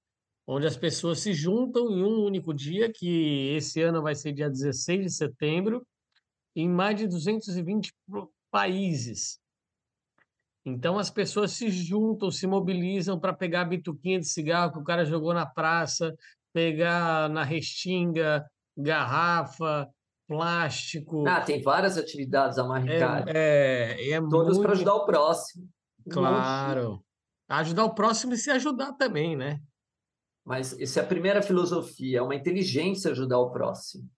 onde 0.51 0.67
as 0.67 0.79
pessoas 0.79 1.21
se 1.21 1.35
juntam 1.35 1.91
em 1.91 2.03
um 2.03 2.25
único 2.25 2.55
dia, 2.55 2.91
que 2.91 3.51
esse 3.55 3.83
ano 3.83 4.01
vai 4.01 4.15
ser 4.15 4.33
dia 4.33 4.49
16 4.49 5.05
de 5.05 5.13
setembro, 5.13 5.87
em 6.57 6.67
mais 6.67 6.97
de 6.97 7.07
220 7.07 7.93
pro- 8.11 8.33
países. 8.51 9.39
Então 10.65 10.99
as 10.99 11.11
pessoas 11.11 11.53
se 11.53 11.69
juntam, 11.69 12.31
se 12.31 12.47
mobilizam 12.47 13.21
para 13.21 13.35
pegar 13.35 13.61
a 13.61 13.65
bituquinha 13.67 14.19
de 14.19 14.27
cigarro 14.27 14.73
que 14.73 14.79
o 14.79 14.85
cara 14.85 15.05
jogou 15.05 15.35
na 15.35 15.45
praça, 15.45 16.15
pegar 16.51 17.29
na 17.29 17.45
restinga, 17.45 18.43
garrafa, 18.77 19.87
plástico. 20.27 21.29
Ah, 21.29 21.43
tem 21.43 21.63
várias 21.63 21.99
atividades 21.99 22.59
a 22.59 22.65
Maricá, 22.65 23.25
É, 23.29 23.97
é, 23.99 24.11
é 24.13 24.21
todas 24.21 24.57
muito 24.57 24.63
para 24.63 24.73
ajudar 24.73 24.95
o 24.95 25.05
próximo. 25.05 25.69
Claro. 26.09 27.05
Ajudar 27.49 27.85
o 27.85 27.95
próximo 27.95 28.33
e 28.33 28.39
se 28.39 28.51
ajudar 28.51 28.95
também, 28.95 29.37
né? 29.37 29.61
Mas 30.49 30.73
essa 30.81 31.01
é 31.01 31.03
a 31.03 31.07
primeira 31.07 31.43
filosofia, 31.43 32.21
é 32.21 32.23
uma 32.23 32.35
inteligência 32.35 33.11
ajudar 33.11 33.39
o 33.39 33.51
próximo. 33.51 34.09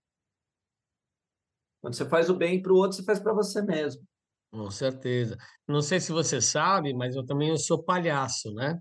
Quando 1.83 1.95
você 1.95 2.09
faz 2.09 2.31
o 2.31 2.37
bem 2.37 2.63
para 2.63 2.73
o 2.73 2.77
outro, 2.77 2.97
você 2.97 3.03
faz 3.03 3.19
para 3.19 3.35
você 3.35 3.61
mesmo. 3.61 4.01
Com 4.53 4.71
certeza. 4.71 5.37
Não 5.67 5.83
sei 5.83 5.99
se 5.99 6.13
você 6.13 6.41
sabe, 6.41 6.95
mas 6.95 7.17
eu 7.17 7.27
também 7.27 7.49
eu 7.49 7.57
sou 7.57 7.83
palhaço, 7.83 8.55
né? 8.55 8.79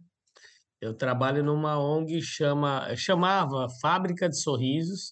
Eu 0.79 0.93
trabalho 0.93 1.43
numa 1.43 1.79
ONG 1.79 2.21
chama, 2.21 2.95
chamava 2.95 3.65
Fábrica 3.81 4.29
de 4.29 4.39
Sorrisos, 4.39 5.11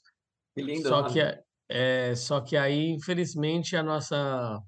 Que 0.55 0.61
lindo 0.61 0.87
só 0.87 1.09
que 1.09 1.19
é, 1.67 2.13
só 2.13 2.39
que 2.39 2.55
aí, 2.55 2.91
infelizmente, 2.91 3.75
a 3.75 3.81
nossa 3.81 4.61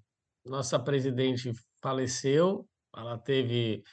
nossa 0.43 0.79
presidente 0.79 1.51
faleceu. 1.83 2.67
Ela 2.95 3.19
teve 3.19 3.83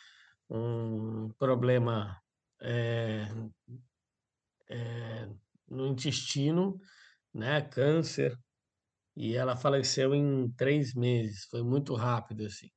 um 0.48 1.28
problema 1.38 2.18
é, 2.60 3.26
é, 4.68 5.28
no 5.68 5.86
intestino, 5.88 6.80
né? 7.34 7.62
Câncer. 7.62 8.36
E 9.16 9.34
ela 9.34 9.56
faleceu 9.56 10.14
em 10.14 10.50
três 10.52 10.94
meses. 10.94 11.46
Foi 11.50 11.62
muito 11.62 11.94
rápido, 11.94 12.44
assim. 12.46 12.68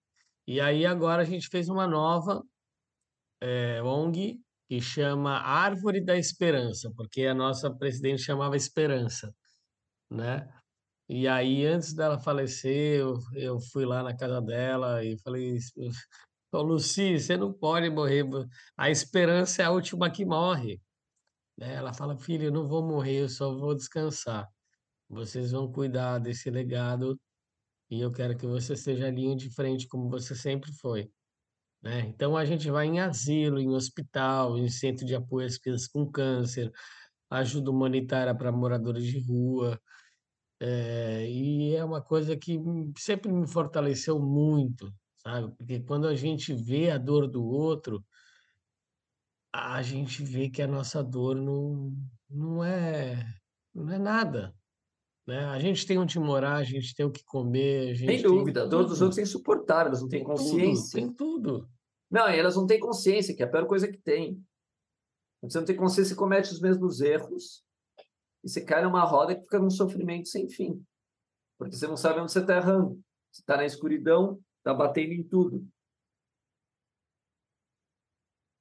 E 0.47 0.59
aí 0.61 0.85
agora 0.85 1.21
a 1.21 1.25
gente 1.25 1.47
fez 1.49 1.69
uma 1.69 1.87
nova 1.87 2.43
é, 3.41 3.81
ONG 3.83 4.39
que 4.67 4.81
chama 4.81 5.39
Árvore 5.39 6.03
da 6.03 6.17
Esperança, 6.17 6.91
porque 6.95 7.25
a 7.25 7.33
nossa 7.33 7.73
presidente 7.75 8.21
chamava 8.21 8.55
Esperança, 8.55 9.33
né? 10.09 10.47
E 11.09 11.27
aí, 11.27 11.65
antes 11.65 11.93
dela 11.93 12.19
falecer, 12.19 12.99
eu, 12.99 13.15
eu 13.33 13.59
fui 13.71 13.83
lá 13.83 14.03
na 14.03 14.15
casa 14.15 14.39
dela 14.41 15.03
e 15.03 15.17
falei, 15.23 15.57
Ô, 16.51 16.61
Luci, 16.61 17.19
você 17.19 17.37
não 17.37 17.53
pode 17.53 17.89
morrer, 17.89 18.25
a 18.75 18.89
esperança 18.89 19.61
é 19.61 19.65
a 19.65 19.71
última 19.71 20.09
que 20.09 20.25
morre. 20.25 20.81
né? 21.57 21.75
Ela 21.75 21.93
fala, 21.93 22.17
filho, 22.17 22.45
eu 22.45 22.51
não 22.51 22.67
vou 22.67 22.83
morrer, 22.87 23.21
eu 23.23 23.29
só 23.29 23.53
vou 23.55 23.75
descansar. 23.75 24.47
Vocês 25.09 25.51
vão 25.53 25.71
cuidar 25.71 26.19
desse 26.19 26.49
legado 26.51 27.19
e 27.91 28.01
eu 28.01 28.11
quero 28.11 28.37
que 28.37 28.47
você 28.47 28.73
esteja 28.73 29.09
linha 29.11 29.35
de 29.35 29.49
frente 29.53 29.87
como 29.87 30.09
você 30.09 30.35
sempre 30.35 30.71
foi. 30.73 31.11
né? 31.81 32.01
Então 32.07 32.37
a 32.37 32.45
gente 32.45 32.69
vai 32.71 32.87
em 32.87 32.99
asilo, 33.01 33.59
em 33.59 33.69
hospital, 33.75 34.57
em 34.57 34.69
centro 34.69 35.05
de 35.05 35.15
apoio 35.15 35.47
às 35.47 35.57
crianças 35.57 35.87
com 35.87 36.09
câncer, 36.11 36.71
ajuda 37.29 37.71
humanitária 37.71 38.35
para 38.35 38.51
moradores 38.51 39.05
de 39.05 39.19
rua, 39.19 39.79
eh, 40.61 41.29
e 41.29 41.75
é 41.75 41.83
uma 41.83 42.01
coisa 42.01 42.35
que 42.37 42.59
sempre 42.97 43.31
me 43.31 43.47
fortaleceu 43.47 44.19
muito, 44.19 44.93
sabe? 45.29 45.53
Porque 45.55 45.79
quando 45.81 46.07
a 46.07 46.15
gente 46.15 46.53
vê 46.53 46.89
a 46.89 46.97
dor 46.97 47.27
do 47.27 47.43
outro, 47.43 48.03
a 49.53 49.81
gente 49.81 50.23
vê 50.23 50.49
que 50.49 50.61
a 50.61 50.67
nossa 50.67 51.03
dor 51.03 51.35
não, 51.35 51.93
não 52.29 52.63
é, 52.63 53.25
não 53.73 53.91
é 53.91 53.97
nada, 53.97 54.53
né? 55.27 55.45
A 55.45 55.59
gente 55.59 55.85
tem 55.85 55.97
onde 55.97 56.19
morar, 56.19 56.55
a 56.55 56.63
gente 56.63 56.95
tem 56.95 57.05
o 57.05 57.11
que 57.11 57.23
comer, 57.23 57.95
Sem 57.97 58.07
tem 58.07 58.21
dúvida, 58.21 58.63
a 58.63 58.65
dor 58.65 58.83
dos 58.83 58.93
tudo, 58.93 59.03
outros 59.03 59.19
é 59.19 59.21
insuportável, 59.21 59.87
elas 59.87 60.01
não 60.01 60.09
têm 60.09 60.23
tudo, 60.23 60.31
consciência. 60.31 60.99
tem 60.99 61.13
tudo. 61.13 61.69
Não, 62.09 62.27
elas 62.27 62.55
não 62.55 62.65
têm 62.65 62.79
consciência, 62.79 63.35
que 63.35 63.43
é 63.43 63.45
a 63.45 63.49
pior 63.49 63.67
coisa 63.67 63.87
que 63.87 63.97
tem. 63.97 64.43
Você 65.43 65.57
não 65.57 65.65
tem 65.65 65.75
consciência, 65.75 66.13
você 66.13 66.19
comete 66.19 66.51
os 66.51 66.59
mesmos 66.59 67.01
erros 67.01 67.63
e 68.43 68.49
você 68.49 68.61
cai 68.61 68.83
numa 68.83 69.03
roda 69.03 69.35
que 69.35 69.41
fica 69.41 69.59
num 69.59 69.69
sofrimento 69.69 70.27
sem 70.27 70.49
fim. 70.49 70.83
Porque 71.57 71.75
você 71.75 71.87
não 71.87 71.97
sabe 71.97 72.19
onde 72.19 72.31
você 72.31 72.39
está 72.39 72.57
errando. 72.57 72.99
Você 73.31 73.41
está 73.41 73.57
na 73.57 73.65
escuridão, 73.65 74.39
está 74.59 74.73
batendo 74.73 75.13
em 75.13 75.23
tudo. 75.23 75.67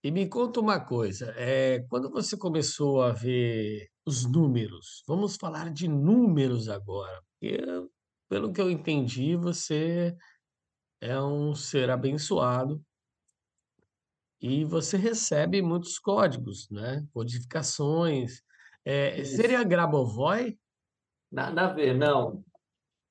E 0.03 0.11
me 0.11 0.29
conta 0.29 0.61
uma 0.61 0.79
coisa, 0.81 1.35
é, 1.37 1.81
quando 1.89 2.09
você 2.09 2.37
começou 2.37 3.03
a 3.03 3.13
ver 3.13 3.91
os 4.07 4.25
números, 4.25 5.03
vamos 5.07 5.37
falar 5.37 5.73
de 5.73 5.89
números 5.89 6.69
agora, 6.69 7.21
porque, 7.33 7.59
pelo 8.29 8.53
que 8.53 8.61
eu 8.61 8.71
entendi, 8.71 9.35
você 9.37 10.17
é 11.01 11.21
um 11.21 11.53
ser 11.55 11.91
abençoado 11.91 12.81
e 14.41 14.65
você 14.65 14.97
recebe 14.97 15.61
muitos 15.61 15.99
códigos, 15.99 16.71
né? 16.71 17.05
Codificações. 17.13 18.41
É, 18.85 19.23
seria 19.25 19.65
Grabovoi? 19.65 20.57
Nada 21.31 21.67
a 21.67 21.73
ver, 21.73 21.95
não. 21.95 22.45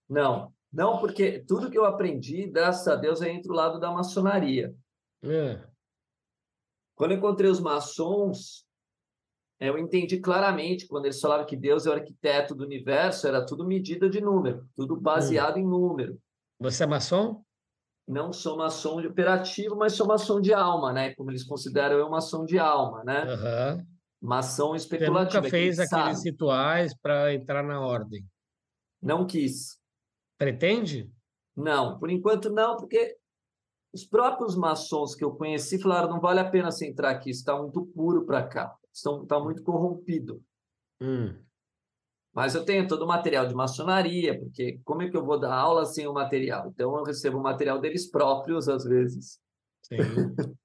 Não. 0.09 0.53
Não, 0.71 0.99
porque 0.99 1.39
tudo 1.47 1.69
que 1.71 1.77
eu 1.77 1.85
aprendi, 1.85 2.47
graças 2.47 2.87
a 2.87 2.95
Deus, 2.95 3.21
é 3.21 3.31
entre 3.31 3.51
o 3.51 3.55
lado 3.55 3.79
da 3.79 3.91
maçonaria. 3.91 4.75
É, 5.23 5.63
Quando 6.95 7.11
eu 7.11 7.17
encontrei 7.17 7.49
os 7.49 7.59
maçons, 7.59 8.65
eu 9.59 9.77
entendi 9.77 10.19
claramente, 10.19 10.87
quando 10.87 11.05
eles 11.05 11.19
falavam 11.19 11.45
que 11.45 11.55
Deus 11.55 11.85
é 11.85 11.89
o 11.89 11.93
arquiteto 11.93 12.53
do 12.53 12.63
universo, 12.63 13.27
era 13.27 13.45
tudo 13.45 13.65
medida 13.65 14.09
de 14.09 14.21
número, 14.21 14.67
tudo 14.75 14.99
baseado 14.99 15.57
em 15.57 15.65
número. 15.65 16.19
Você 16.59 16.83
é 16.83 16.87
maçom? 16.87 17.43
Não 18.07 18.31
sou 18.31 18.57
maçom 18.57 19.01
de 19.01 19.07
operativo, 19.07 19.75
mas 19.75 19.93
sou 19.93 20.07
maçom 20.07 20.39
de 20.39 20.53
alma, 20.53 20.93
né? 20.93 21.13
Como 21.15 21.29
eles 21.31 21.43
consideram 21.43 21.97
eu 21.97 22.09
maçom 22.09 22.45
de 22.45 22.57
alma, 22.57 23.03
né? 23.03 23.23
Aham. 23.23 23.85
Maçom 24.21 24.69
Você 24.69 24.77
especulativo. 24.85 25.41
nunca 25.41 25.49
fez 25.49 25.77
aqueles 25.79 26.17
sabe. 26.17 26.29
rituais 26.29 26.95
para 26.99 27.33
entrar 27.33 27.63
na 27.63 27.79
ordem. 27.79 28.25
Não 29.01 29.27
quis. 29.27 29.77
Pretende? 30.37 31.11
Não, 31.55 31.97
por 31.97 32.09
enquanto 32.09 32.49
não, 32.49 32.77
porque 32.77 33.17
os 33.93 34.05
próprios 34.05 34.55
maçons 34.55 35.15
que 35.15 35.23
eu 35.23 35.31
conheci 35.31 35.81
falaram 35.81 36.09
não 36.09 36.19
vale 36.19 36.39
a 36.39 36.49
pena 36.49 36.71
você 36.71 36.87
entrar 36.87 37.09
aqui, 37.09 37.31
está 37.31 37.57
muito 37.57 37.85
puro 37.87 38.25
para 38.25 38.47
cá, 38.47 38.75
está 38.93 39.39
muito 39.39 39.63
corrompido. 39.63 40.41
Hum. 41.01 41.35
Mas 42.33 42.53
eu 42.53 42.63
tenho 42.63 42.87
todo 42.87 43.01
o 43.03 43.07
material 43.07 43.47
de 43.47 43.55
maçonaria, 43.55 44.39
porque 44.39 44.79
como 44.85 45.01
é 45.01 45.09
que 45.09 45.17
eu 45.17 45.25
vou 45.25 45.39
dar 45.39 45.55
aula 45.55 45.85
sem 45.85 46.05
o 46.07 46.13
material? 46.13 46.67
Então 46.67 46.95
eu 46.95 47.03
recebo 47.03 47.39
o 47.39 47.43
material 47.43 47.79
deles 47.79 48.09
próprios 48.09 48.69
às 48.69 48.83
vezes. 48.83 49.39
Sim. 49.83 49.97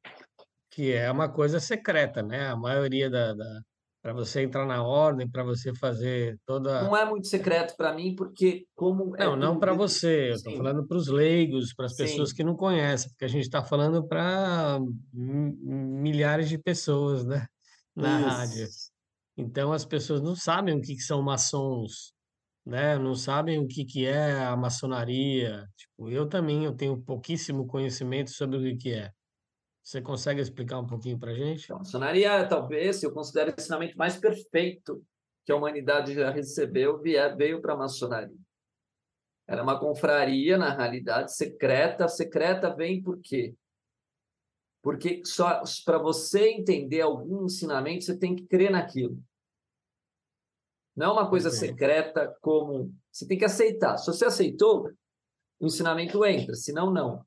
Que 0.75 0.91
é 0.91 1.11
uma 1.11 1.29
coisa 1.29 1.61
secreta, 1.61 2.23
né? 2.23 2.49
A 2.49 2.57
maioria 2.57 3.11
da, 3.11 3.35
da... 3.35 3.63
para 4.03 4.13
você 4.13 4.43
entrar 4.43 4.67
na 4.67 4.83
ordem, 4.83 5.31
para 5.31 5.45
você 5.45 5.73
fazer 5.77 6.37
toda. 6.45 6.83
Não 6.83 6.97
é 6.97 7.05
muito 7.09 7.29
secreto 7.29 7.77
para 7.77 7.95
mim, 7.95 8.17
porque 8.17 8.67
como 8.75 9.15
é 9.17 9.25
Não, 9.25 9.37
não 9.37 9.49
tudo 9.51 9.61
para 9.61 9.75
você, 9.75 10.31
eu 10.31 10.35
estou 10.35 10.57
falando 10.57 10.87
para 10.87 10.97
os 10.97 11.07
leigos, 11.07 11.73
para 11.73 11.87
as 11.87 11.95
pessoas 11.95 12.33
que 12.33 12.43
não 12.43 12.57
conhecem, 12.57 13.09
porque 13.11 13.25
a 13.25 13.29
gente 13.29 13.45
está 13.45 13.63
falando 13.63 14.07
para 14.07 14.81
milhares 15.13 16.49
de 16.49 16.59
pessoas, 16.59 17.25
né? 17.25 17.47
Na 17.95 18.19
rádio. 18.19 18.65
Isso. 18.65 18.91
Então 19.37 19.73
as 19.73 19.85
pessoas 19.85 20.21
não 20.21 20.35
sabem 20.35 20.77
o 20.77 20.81
que 20.81 20.97
que 20.97 21.03
são 21.03 21.23
maçons, 21.23 22.13
né? 22.67 22.99
Não 22.99 23.15
sabem 23.15 23.61
o 23.61 23.69
que 23.69 23.85
que 23.85 24.05
é 24.05 24.45
a 24.45 24.57
maçonaria. 24.57 25.65
Tipo, 25.77 26.11
eu 26.11 26.29
também 26.29 26.65
eu 26.65 26.75
tenho 26.75 27.01
pouquíssimo 27.01 27.67
conhecimento 27.69 28.31
sobre 28.31 28.59
o 28.59 28.63
que 28.63 28.77
que 28.77 28.93
é. 28.95 29.11
Você 29.83 30.01
consegue 30.01 30.41
explicar 30.41 30.79
um 30.79 30.87
pouquinho 30.87 31.19
para 31.19 31.35
gente? 31.35 31.65
Então, 31.65 31.77
a 31.77 31.81
maçonaria, 31.81 32.49
talvez, 32.49 33.03
eu 33.03 33.13
considero 33.13 33.51
o 33.51 33.55
ensinamento 33.59 33.99
mais 33.99 34.17
perfeito 34.17 35.05
que 35.45 35.51
a 35.51 35.57
humanidade 35.57 36.15
já 36.15 36.31
recebeu, 36.31 37.01
veio 37.01 37.61
para 37.61 37.75
a 37.75 37.77
maçonaria. 37.77 38.37
Era 39.47 39.63
uma 39.63 39.79
confraria, 39.79 40.57
na 40.57 40.73
realidade, 40.73 41.35
secreta. 41.35 42.07
Secreta 42.07 42.75
vem 42.75 43.03
por 43.03 43.21
quê? 43.21 43.57
Porque 44.81 45.21
só 45.25 45.63
para 45.85 45.99
você 45.99 46.51
entender 46.51 47.01
algum 47.01 47.45
ensinamento, 47.47 48.05
você 48.05 48.17
tem 48.17 48.37
que 48.37 48.47
crer 48.47 48.71
naquilo. 48.71 49.21
Não 50.95 51.07
é 51.07 51.13
uma 51.13 51.29
coisa 51.29 51.51
secreta 51.51 52.37
como... 52.41 52.95
Você 53.11 53.27
tem 53.27 53.39
que 53.39 53.45
aceitar. 53.45 53.99
Se 53.99 54.07
você 54.07 54.27
aceitou, 54.27 54.91
o 55.59 55.67
ensinamento 55.67 56.25
entra, 56.25 56.55
senão 56.55 56.93
não. 56.93 57.25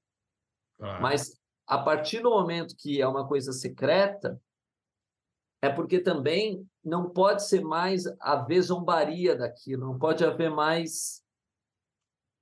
Claro. 0.77 1.01
Mas 1.01 1.39
a 1.67 1.77
partir 1.77 2.21
do 2.21 2.29
momento 2.29 2.75
que 2.75 3.01
é 3.01 3.07
uma 3.07 3.27
coisa 3.27 3.51
secreta, 3.51 4.39
é 5.61 5.69
porque 5.69 5.99
também 5.99 6.67
não 6.83 7.09
pode 7.09 7.47
ser 7.47 7.61
mais 7.61 8.05
haver 8.19 8.61
zombaria 8.61 9.35
daquilo, 9.35 9.87
não 9.87 9.97
pode 9.97 10.23
haver 10.23 10.51
mais. 10.51 11.23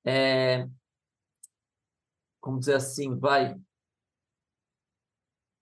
é, 0.06 0.68
como 2.42 2.60
dizer 2.60 2.76
assim, 2.76 3.18
vai. 3.18 3.58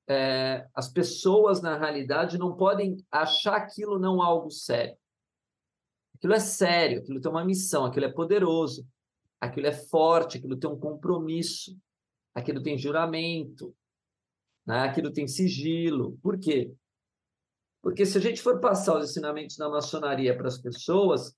É, 0.09 0.67
as 0.73 0.89
pessoas, 0.89 1.61
na 1.61 1.77
realidade, 1.77 2.37
não 2.37 2.57
podem 2.57 2.97
achar 3.11 3.55
aquilo 3.55 3.99
não 3.99 4.21
algo 4.21 4.49
sério. 4.49 4.97
Aquilo 6.15 6.33
é 6.33 6.39
sério, 6.39 6.99
aquilo 6.99 7.21
tem 7.21 7.31
uma 7.31 7.45
missão, 7.45 7.85
aquilo 7.85 8.05
é 8.05 8.11
poderoso, 8.11 8.85
aquilo 9.39 9.67
é 9.67 9.71
forte, 9.71 10.37
aquilo 10.37 10.57
tem 10.57 10.69
um 10.69 10.79
compromisso, 10.79 11.77
aquilo 12.33 12.61
tem 12.61 12.77
juramento, 12.77 13.75
né? 14.65 14.81
aquilo 14.81 15.11
tem 15.11 15.27
sigilo. 15.27 16.17
Por 16.21 16.39
quê? 16.39 16.73
Porque 17.81 18.05
se 18.05 18.17
a 18.17 18.21
gente 18.21 18.41
for 18.41 18.59
passar 18.59 18.97
os 18.97 19.09
ensinamentos 19.09 19.57
da 19.57 19.69
maçonaria 19.69 20.37
para 20.37 20.47
as 20.47 20.57
pessoas, 20.57 21.35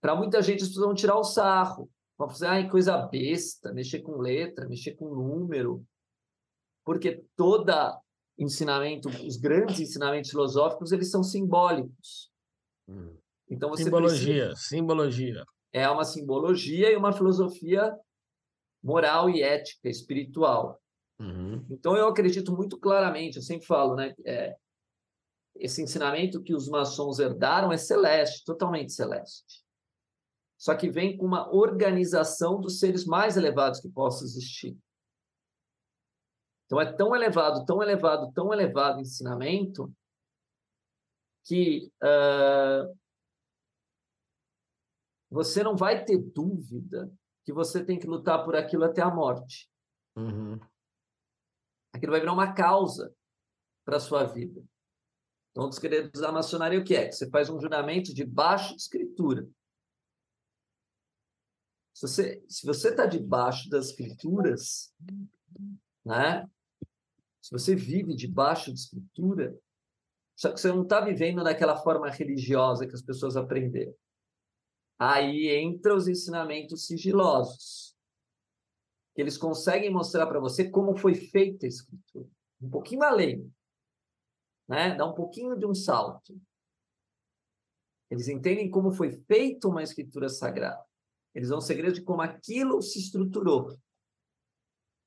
para 0.00 0.16
muita 0.16 0.40
gente 0.40 0.62
as 0.62 0.68
pessoas 0.68 0.86
vão 0.86 0.94
tirar 0.94 1.16
o 1.16 1.24
sarro, 1.24 1.90
vão 2.18 2.28
fazer 2.28 2.46
ah, 2.46 2.70
coisa 2.70 2.96
besta, 2.96 3.72
mexer 3.72 4.00
com 4.00 4.18
letra, 4.18 4.66
mexer 4.66 4.94
com 4.94 5.14
número, 5.14 5.84
porque 6.84 7.22
toda 7.36 8.00
ensinamento, 8.38 9.08
os 9.08 9.36
grandes 9.36 9.80
ensinamentos 9.80 10.30
filosóficos, 10.30 10.92
eles 10.92 11.10
são 11.10 11.22
simbólicos. 11.22 12.30
Hum. 12.88 13.16
Então 13.48 13.68
você 13.68 13.84
simbologia, 13.84 14.46
precisa... 14.46 14.68
simbologia. 14.68 15.44
É 15.72 15.88
uma 15.88 16.04
simbologia 16.04 16.90
e 16.90 16.96
uma 16.96 17.12
filosofia 17.12 17.94
moral 18.82 19.28
e 19.28 19.42
ética, 19.42 19.88
espiritual. 19.88 20.80
Uhum. 21.18 21.64
Então 21.70 21.96
eu 21.96 22.08
acredito 22.08 22.52
muito 22.52 22.78
claramente, 22.78 23.36
eu 23.36 23.42
sempre 23.42 23.66
falo, 23.66 23.94
né? 23.94 24.14
É, 24.24 24.56
esse 25.56 25.82
ensinamento 25.82 26.42
que 26.42 26.54
os 26.54 26.68
maçons 26.68 27.18
herdaram 27.18 27.70
é 27.72 27.76
celeste, 27.76 28.44
totalmente 28.44 28.92
celeste. 28.92 29.62
Só 30.56 30.74
que 30.74 30.90
vem 30.90 31.16
com 31.16 31.26
uma 31.26 31.52
organização 31.54 32.60
dos 32.60 32.78
seres 32.78 33.04
mais 33.04 33.36
elevados 33.36 33.80
que 33.80 33.88
possa 33.88 34.24
existir. 34.24 34.76
Então 36.64 36.80
é 36.80 36.92
tão 36.92 37.14
elevado, 37.14 37.64
tão 37.64 37.82
elevado, 37.82 38.32
tão 38.32 38.52
elevado 38.52 38.98
o 38.98 39.00
ensinamento 39.02 39.92
que 41.44 41.90
uh, 42.02 42.96
você 45.30 45.62
não 45.62 45.76
vai 45.76 46.04
ter 46.04 46.18
dúvida 46.18 47.12
que 47.44 47.52
você 47.52 47.84
tem 47.84 47.98
que 47.98 48.06
lutar 48.06 48.44
por 48.44 48.54
aquilo 48.54 48.84
até 48.84 49.02
a 49.02 49.10
morte. 49.10 49.70
Uhum. 50.16 50.58
Aquilo 51.92 52.12
vai 52.12 52.20
virar 52.20 52.32
uma 52.32 52.52
causa 52.52 53.14
para 53.84 53.96
a 53.96 54.00
sua 54.00 54.24
vida. 54.24 54.62
Então, 55.50 55.68
dos 55.68 55.78
queridos 55.78 56.20
da 56.20 56.30
maçonaria, 56.30 56.78
o 56.78 56.84
que 56.84 56.94
é? 56.94 57.10
Você 57.10 57.28
faz 57.28 57.50
um 57.50 57.60
juramento 57.60 58.14
de 58.14 58.24
baixa 58.24 58.74
escritura. 58.74 59.48
Se 61.92 62.06
você 62.06 62.44
se 62.48 62.66
você 62.66 62.90
está 62.90 63.04
debaixo 63.04 63.68
das 63.68 63.88
escrituras, 63.88 64.94
né? 66.04 66.48
Se 67.42 67.50
você 67.50 67.74
vive 67.74 68.14
debaixo 68.14 68.72
de 68.72 68.78
escritura, 68.78 69.58
só 70.36 70.52
que 70.52 70.60
você 70.60 70.68
não 70.68 70.82
está 70.82 71.00
vivendo 71.00 71.42
daquela 71.42 71.76
forma 71.76 72.08
religiosa 72.08 72.86
que 72.86 72.94
as 72.94 73.02
pessoas 73.02 73.36
aprenderam. 73.36 73.94
Aí 75.00 75.48
entra 75.48 75.94
os 75.94 76.06
ensinamentos 76.06 76.86
sigilosos. 76.86 77.96
Que 79.14 79.22
eles 79.22 79.38
conseguem 79.38 79.90
mostrar 79.90 80.26
para 80.26 80.38
você 80.38 80.68
como 80.70 80.96
foi 80.96 81.14
feita 81.14 81.66
a 81.66 81.68
escritura. 81.68 82.28
Um 82.60 82.68
pouquinho 82.68 83.02
além 83.02 83.50
né? 84.70 84.94
Dá 84.94 85.04
um 85.04 85.12
pouquinho 85.12 85.58
de 85.58 85.66
um 85.66 85.74
salto. 85.74 86.40
Eles 88.08 88.28
entendem 88.28 88.70
como 88.70 88.92
foi 88.92 89.10
feita 89.10 89.66
uma 89.66 89.82
escritura 89.82 90.28
sagrada. 90.28 90.84
Eles 91.34 91.50
um 91.50 91.60
segredo 91.60 91.94
de 91.94 92.02
como 92.02 92.22
aquilo 92.22 92.80
se 92.80 93.00
estruturou. 93.00 93.76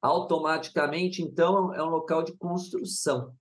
Automaticamente, 0.01 1.21
então, 1.21 1.73
é 1.73 1.81
um 1.81 1.87
local 1.87 2.23
de 2.23 2.35
construção. 2.35 3.33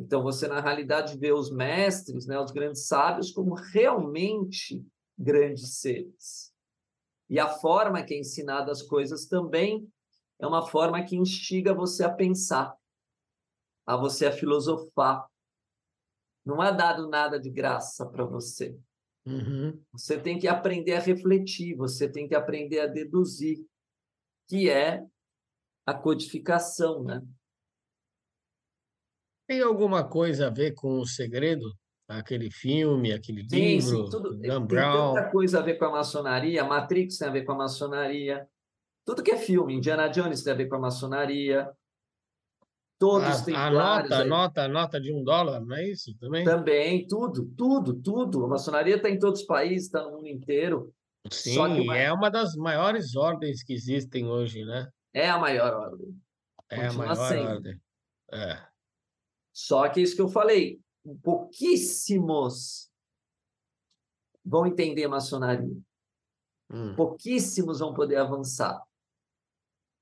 Então, 0.00 0.22
você, 0.22 0.48
na 0.48 0.60
realidade, 0.60 1.18
vê 1.18 1.30
os 1.30 1.50
mestres, 1.50 2.26
né, 2.26 2.40
os 2.40 2.50
grandes 2.50 2.86
sábios, 2.86 3.30
como 3.30 3.54
realmente 3.54 4.82
grandes 5.16 5.78
seres. 5.78 6.50
E 7.28 7.38
a 7.38 7.46
forma 7.46 8.02
que 8.02 8.14
é 8.14 8.18
ensinada 8.18 8.72
as 8.72 8.80
coisas 8.80 9.26
também 9.26 9.86
é 10.38 10.46
uma 10.46 10.66
forma 10.66 11.04
que 11.04 11.16
instiga 11.16 11.74
você 11.74 12.02
a 12.02 12.10
pensar 12.10 12.74
a 13.86 13.96
você 13.96 14.26
a 14.26 14.32
filosofar. 14.32 15.28
Não 16.46 16.62
é 16.62 16.72
dado 16.72 17.08
nada 17.08 17.38
de 17.38 17.50
graça 17.50 18.06
para 18.06 18.24
você. 18.24 18.78
Uhum. 19.26 19.82
Você 19.92 20.18
tem 20.18 20.38
que 20.38 20.48
aprender 20.48 20.94
a 20.94 21.00
refletir, 21.00 21.74
você 21.76 22.08
tem 22.08 22.26
que 22.26 22.34
aprender 22.34 22.80
a 22.80 22.86
deduzir, 22.86 23.66
que 24.48 24.70
é 24.70 25.04
a 25.84 25.92
codificação, 25.92 27.02
né? 27.02 27.22
Tem 29.50 29.62
alguma 29.62 30.04
coisa 30.04 30.46
a 30.46 30.50
ver 30.50 30.74
com 30.74 31.00
o 31.00 31.04
segredo? 31.04 31.74
Aquele 32.06 32.52
filme, 32.52 33.12
aquele 33.12 33.42
sim, 33.48 33.56
livro, 33.56 34.04
sim, 34.04 34.08
tudo, 34.08 34.36
Dan 34.36 34.64
tem 34.64 34.78
tanta 34.78 35.28
coisa 35.32 35.58
a 35.58 35.62
ver 35.62 35.74
com 35.74 35.86
a 35.86 35.90
maçonaria, 35.90 36.62
Matrix 36.62 37.18
tem 37.18 37.26
a 37.26 37.32
ver 37.32 37.44
com 37.44 37.52
a 37.52 37.56
maçonaria, 37.58 38.46
tudo 39.04 39.24
que 39.24 39.32
é 39.32 39.36
filme, 39.36 39.74
Indiana 39.74 40.06
Jones 40.06 40.44
tem 40.44 40.52
a 40.52 40.56
ver 40.56 40.68
com 40.68 40.76
a 40.76 40.80
maçonaria, 40.80 41.68
Todos 42.96 43.40
têm 43.40 43.56
a 43.56 43.70
nota, 43.70 44.16
a 44.18 44.24
nota, 44.24 44.62
a 44.62 44.68
nota 44.68 45.00
de 45.00 45.12
um 45.12 45.24
dólar, 45.24 45.60
não 45.60 45.74
é 45.74 45.88
isso 45.88 46.16
também? 46.20 46.44
Também, 46.44 47.06
tudo, 47.08 47.50
tudo, 47.56 47.94
tudo. 47.94 48.44
A 48.44 48.48
maçonaria 48.48 48.96
está 48.96 49.10
em 49.10 49.18
todos 49.18 49.40
os 49.40 49.46
países, 49.46 49.86
está 49.86 50.04
no 50.04 50.12
mundo 50.12 50.28
inteiro. 50.28 50.94
Sim, 51.28 51.58
uma... 51.58 51.96
é 51.96 52.12
uma 52.12 52.30
das 52.30 52.54
maiores 52.54 53.16
ordens 53.16 53.64
que 53.64 53.72
existem 53.72 54.28
hoje, 54.28 54.64
né? 54.64 54.88
É 55.12 55.28
a 55.28 55.38
maior 55.38 55.72
ordem. 55.72 56.14
É 56.68 56.86
Continua 56.86 57.04
a 57.04 57.14
maior 57.16 57.28
sendo. 57.28 57.48
ordem. 57.48 57.80
É. 58.32 58.69
Só 59.60 59.88
que 59.88 60.00
isso 60.00 60.14
que 60.14 60.22
eu 60.22 60.28
falei, 60.28 60.80
pouquíssimos 61.22 62.90
vão 64.44 64.66
entender 64.66 65.04
a 65.04 65.08
maçonaria. 65.08 65.76
Hum. 66.70 66.94
Pouquíssimos 66.94 67.80
vão 67.80 67.92
poder 67.92 68.16
avançar 68.16 68.82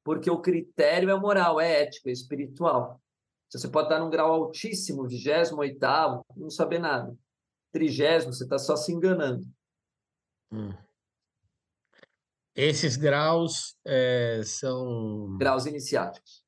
porque 0.09 0.30
o 0.30 0.40
critério 0.40 1.11
é 1.11 1.20
moral, 1.20 1.61
é 1.61 1.82
ético, 1.82 2.09
é 2.09 2.12
espiritual. 2.12 2.98
Você 3.52 3.68
pode 3.68 3.88
estar 3.88 4.00
num 4.00 4.09
grau 4.09 4.32
altíssimo, 4.32 5.06
vigésimo, 5.06 5.61
oitavo, 5.61 6.24
não 6.34 6.48
saber 6.48 6.78
nada. 6.78 7.14
Trigésimo, 7.70 8.32
você 8.32 8.44
está 8.44 8.59
só 8.59 8.74
se 8.74 8.90
enganando. 8.90 9.46
Hum. 10.50 10.72
Esses 12.54 12.96
graus 12.96 13.76
é, 13.84 14.40
são. 14.46 15.36
Graus 15.36 15.66
iniciáticos. 15.66 16.42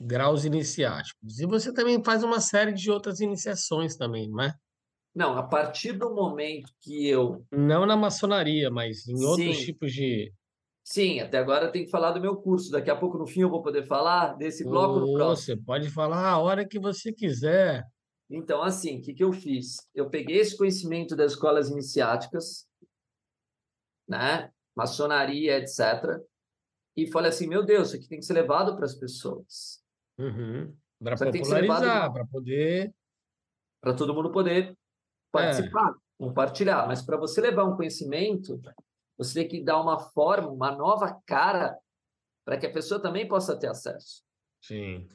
Graus 0.00 0.44
iniciáticos. 0.44 1.38
E 1.38 1.46
você 1.46 1.72
também 1.72 2.02
faz 2.02 2.22
uma 2.22 2.40
série 2.40 2.72
de 2.72 2.90
outras 2.90 3.20
iniciações 3.20 3.96
também, 3.96 4.28
não 4.28 4.42
é? 4.42 4.54
Não, 5.14 5.36
a 5.38 5.42
partir 5.42 5.92
do 5.92 6.12
momento 6.12 6.72
que 6.80 7.06
eu. 7.06 7.44
Não 7.52 7.86
na 7.86 7.96
maçonaria, 7.96 8.70
mas 8.70 9.06
em 9.06 9.16
Sim. 9.16 9.24
outros 9.24 9.58
tipos 9.60 9.92
de. 9.92 10.32
Sim, 10.82 11.20
até 11.20 11.38
agora 11.38 11.66
eu 11.66 11.72
tenho 11.72 11.84
que 11.84 11.90
falar 11.90 12.10
do 12.10 12.20
meu 12.20 12.36
curso. 12.36 12.70
Daqui 12.70 12.90
a 12.90 12.96
pouco, 12.96 13.16
no 13.16 13.26
fim, 13.26 13.40
eu 13.40 13.48
vou 13.48 13.62
poder 13.62 13.86
falar 13.86 14.34
desse 14.34 14.64
bloco 14.64 15.00
no 15.00 15.14
próximo. 15.14 15.56
Você 15.56 15.56
pode 15.56 15.90
falar 15.90 16.28
a 16.28 16.38
hora 16.38 16.66
que 16.66 16.78
você 16.78 17.12
quiser. 17.12 17.84
Então, 18.28 18.62
assim, 18.62 18.98
o 18.98 19.02
que, 19.02 19.14
que 19.14 19.24
eu 19.24 19.32
fiz? 19.32 19.76
Eu 19.94 20.10
peguei 20.10 20.38
esse 20.38 20.56
conhecimento 20.56 21.14
das 21.14 21.32
escolas 21.32 21.70
iniciáticas, 21.70 22.66
né? 24.08 24.50
maçonaria, 24.74 25.58
etc., 25.58 26.20
e 26.96 27.10
falei 27.10 27.30
assim, 27.30 27.48
meu 27.48 27.64
Deus, 27.64 27.88
isso 27.88 27.96
aqui 27.96 28.08
tem 28.08 28.18
que 28.18 28.24
ser 28.24 28.34
levado 28.34 28.76
para 28.76 28.84
as 28.84 28.94
pessoas. 28.94 29.83
Uhum. 30.18 30.74
Para 31.02 31.16
popularizar, 31.16 32.12
para 32.12 32.26
poder... 32.26 32.94
Para 33.80 33.94
todo 33.94 34.14
mundo 34.14 34.30
poder 34.30 34.76
participar, 35.30 35.90
é. 35.90 35.94
compartilhar. 36.16 36.86
Mas 36.86 37.02
para 37.02 37.16
você 37.16 37.40
levar 37.40 37.64
um 37.64 37.76
conhecimento, 37.76 38.60
você 39.18 39.40
tem 39.40 39.48
que 39.48 39.62
dar 39.62 39.80
uma 39.80 39.98
forma, 39.98 40.48
uma 40.48 40.70
nova 40.70 41.20
cara 41.26 41.78
para 42.44 42.56
que 42.56 42.66
a 42.66 42.72
pessoa 42.72 43.00
também 43.00 43.28
possa 43.28 43.56
ter 43.58 43.68
acesso. 43.68 44.22
Sim. 44.62 45.08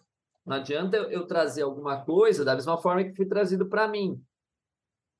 Não 0.45 0.58
adianta 0.58 0.97
eu, 0.97 1.12
eu 1.12 1.28
trazer 1.28 1.64
alguma 1.64 2.04
coisa 2.04 2.43
da 2.43 2.56
mesma 2.56 2.78
forma 2.78 3.04
que 3.04 3.16
foi 3.16 3.26
trazido 3.26 3.68
para 3.68 3.88
mim. 3.88 4.22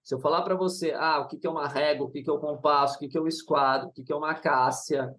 Se 0.04 0.16
eu 0.16 0.20
falar 0.20 0.42
para 0.42 0.56
você, 0.56 0.92
ah, 0.94 1.20
o 1.20 1.28
que, 1.28 1.38
que 1.38 1.46
é 1.46 1.50
uma 1.50 1.68
régua, 1.68 2.08
o 2.08 2.10
que, 2.10 2.24
que 2.24 2.30
é 2.30 2.34
o 2.34 2.40
compasso, 2.40 2.96
o 2.96 3.00
que, 3.00 3.08
que 3.08 3.18
é 3.18 3.22
o 3.22 3.28
esquadro, 3.28 3.90
o 3.90 3.92
que, 3.92 4.04
que 4.04 4.12
é 4.12 4.16
uma 4.16 4.34
cássia, 4.34 5.14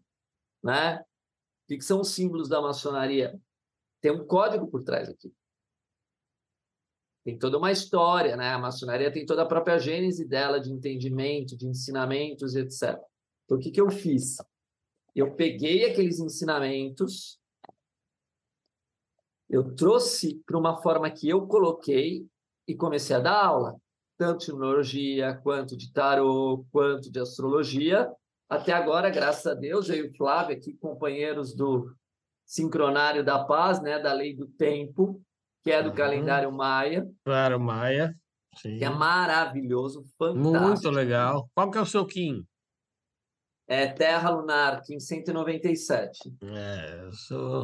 né? 0.62 0.98
O 0.98 1.68
que, 1.68 1.76
que 1.76 1.84
são 1.84 2.00
os 2.00 2.08
símbolos 2.08 2.48
da 2.48 2.60
maçonaria? 2.60 3.40
Tem 4.00 4.10
um 4.10 4.26
código 4.26 4.66
por 4.68 4.82
trás 4.82 5.08
aqui. 5.08 5.32
Tem 7.24 7.38
toda 7.38 7.58
uma 7.58 7.70
história, 7.70 8.36
né? 8.36 8.50
A 8.50 8.58
maçonaria 8.58 9.12
tem 9.12 9.26
toda 9.26 9.42
a 9.42 9.46
própria 9.46 9.78
gênese 9.78 10.26
dela 10.26 10.58
de 10.58 10.72
entendimento, 10.72 11.56
de 11.56 11.66
ensinamentos, 11.66 12.54
etc. 12.54 12.98
Então, 13.44 13.58
o 13.58 13.60
que, 13.60 13.70
que 13.70 13.80
eu 13.80 13.90
fiz? 13.90 14.38
Eu 15.14 15.34
peguei 15.34 15.84
aqueles 15.84 16.18
ensinamentos, 16.18 17.38
eu 19.48 19.74
trouxe 19.74 20.42
para 20.46 20.56
uma 20.56 20.80
forma 20.80 21.10
que 21.10 21.28
eu 21.28 21.46
coloquei 21.46 22.26
e 22.66 22.74
comecei 22.74 23.16
a 23.16 23.20
dar 23.20 23.44
aula, 23.44 23.76
tanto 24.16 24.46
de 24.46 24.52
numerologia, 24.52 25.34
quanto 25.42 25.76
de 25.76 25.92
tarô, 25.92 26.64
quanto 26.70 27.10
de 27.10 27.18
astrologia, 27.18 28.10
até 28.50 28.72
agora, 28.72 29.10
graças 29.10 29.46
a 29.46 29.54
Deus, 29.54 29.88
eu 29.88 29.96
e 29.96 30.08
o 30.08 30.16
Flávio 30.16 30.56
aqui, 30.56 30.74
companheiros 30.74 31.54
do 31.54 31.94
Sincronário 32.54 33.24
da 33.24 33.44
Paz, 33.44 33.80
né, 33.80 34.00
da 34.00 34.12
Lei 34.12 34.34
do 34.34 34.48
Tempo, 34.48 35.22
que 35.62 35.70
é 35.70 35.80
do 35.80 35.90
Uhum. 35.90 35.94
calendário 35.94 36.50
Maia, 36.50 37.08
Claro, 37.24 37.60
Maia. 37.60 38.12
Sim. 38.56 38.76
que 38.78 38.84
é 38.84 38.90
maravilhoso, 38.90 40.04
Muito 40.20 40.52
fantástico. 40.58 40.90
legal. 40.90 41.48
Qual 41.54 41.70
que 41.70 41.78
é 41.78 41.80
o 41.80 41.86
seu 41.86 42.04
Kim? 42.04 42.44
É 43.68 43.86
Terra 43.86 44.30
Lunar, 44.30 44.82
Kim 44.82 44.98
197. 44.98 46.18
É, 46.42 47.04
eu 47.04 47.12
sou... 47.12 47.62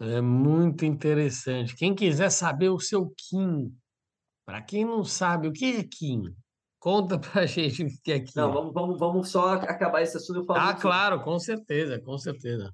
É 0.00 0.20
muito 0.22 0.86
interessante. 0.86 1.76
Quem 1.76 1.94
quiser 1.94 2.30
saber 2.30 2.70
o 2.70 2.78
seu 2.80 3.12
Kim, 3.18 3.76
para 4.46 4.62
quem 4.62 4.82
não 4.86 5.04
sabe 5.04 5.46
o 5.48 5.52
que 5.52 5.76
é 5.76 5.82
Kim, 5.84 6.22
conta 6.80 7.18
pra 7.18 7.44
gente 7.44 7.82
o 7.84 7.88
que 8.02 8.12
é 8.12 8.20
Kim. 8.20 8.32
Não, 8.34 8.50
vamos, 8.50 8.72
vamos, 8.72 8.98
vamos 8.98 9.28
só 9.30 9.52
acabar 9.54 10.00
esse 10.00 10.16
assunto. 10.16 10.38
Eu 10.38 10.44
falo 10.46 10.58
Ah, 10.60 10.66
muito- 10.68 10.80
claro, 10.80 11.22
com 11.22 11.38
certeza, 11.38 12.00
com 12.00 12.16
certeza. 12.16 12.72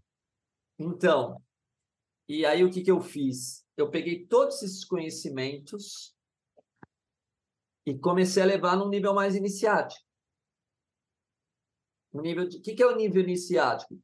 Então, 0.79 1.41
e 2.29 2.45
aí 2.45 2.65
o 2.65 2.71
que, 2.71 2.83
que 2.83 2.91
eu 2.91 3.01
fiz? 3.01 3.65
Eu 3.77 3.91
peguei 3.91 4.27
todos 4.27 4.63
esses 4.63 4.85
conhecimentos 4.85 6.15
e 7.87 7.97
comecei 7.99 8.43
a 8.43 8.47
levar 8.47 8.77
num 8.77 8.89
nível 8.89 9.13
mais 9.15 9.35
iniciático. 9.35 10.05
Um 12.13 12.23
nível 12.23 12.49
de... 12.49 12.59
O 12.59 12.63
que, 12.63 12.75
que 12.75 12.83
é 12.83 12.87
o 12.87 12.97
nível 12.97 13.23
iniciático? 13.23 14.01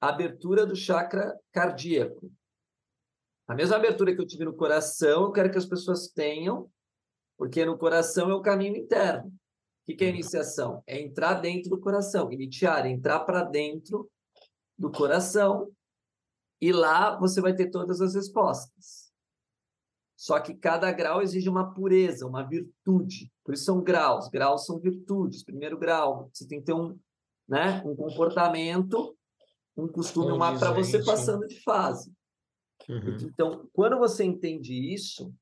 A 0.00 0.08
abertura 0.08 0.66
do 0.66 0.76
chakra 0.76 1.38
cardíaco. 1.52 2.30
A 3.48 3.54
mesma 3.54 3.76
abertura 3.76 4.14
que 4.14 4.20
eu 4.20 4.26
tive 4.26 4.44
no 4.44 4.56
coração, 4.56 5.22
eu 5.22 5.32
quero 5.32 5.50
que 5.50 5.58
as 5.58 5.66
pessoas 5.66 6.08
tenham, 6.08 6.70
porque 7.38 7.64
no 7.64 7.78
coração 7.78 8.28
é 8.28 8.34
o 8.34 8.42
caminho 8.42 8.76
interno. 8.76 9.28
O 9.28 9.86
que, 9.86 9.94
que 9.94 10.04
é 10.04 10.08
iniciação? 10.08 10.82
É 10.86 11.00
entrar 11.00 11.34
dentro 11.34 11.70
do 11.70 11.80
coração. 11.80 12.30
Iniciar, 12.32 12.86
entrar 12.86 13.20
para 13.20 13.44
dentro 13.44 14.10
do 14.78 14.90
coração 14.90 15.70
e 16.60 16.72
lá 16.72 17.18
você 17.18 17.40
vai 17.40 17.54
ter 17.54 17.70
todas 17.70 18.00
as 18.00 18.14
respostas. 18.14 19.06
Só 20.16 20.40
que 20.40 20.54
cada 20.54 20.90
grau 20.92 21.20
exige 21.20 21.48
uma 21.48 21.74
pureza, 21.74 22.26
uma 22.26 22.42
virtude. 22.42 23.30
Por 23.44 23.54
isso 23.54 23.64
são 23.64 23.82
graus. 23.82 24.28
Graus 24.28 24.64
são 24.64 24.78
virtudes. 24.78 25.44
Primeiro 25.44 25.78
grau, 25.78 26.30
você 26.32 26.46
tem 26.46 26.58
que 26.58 26.66
ter 26.66 26.72
um, 26.72 26.98
né, 27.46 27.82
um 27.84 27.94
comportamento, 27.94 29.16
um 29.76 29.86
costume, 29.86 30.32
uma 30.32 30.58
para 30.58 30.72
você 30.72 31.04
passando 31.04 31.46
de 31.46 31.62
fase. 31.62 32.10
Uhum. 32.88 33.16
Então, 33.22 33.68
quando 33.72 33.98
você 33.98 34.24
entende 34.24 34.72
isso, 34.72 35.32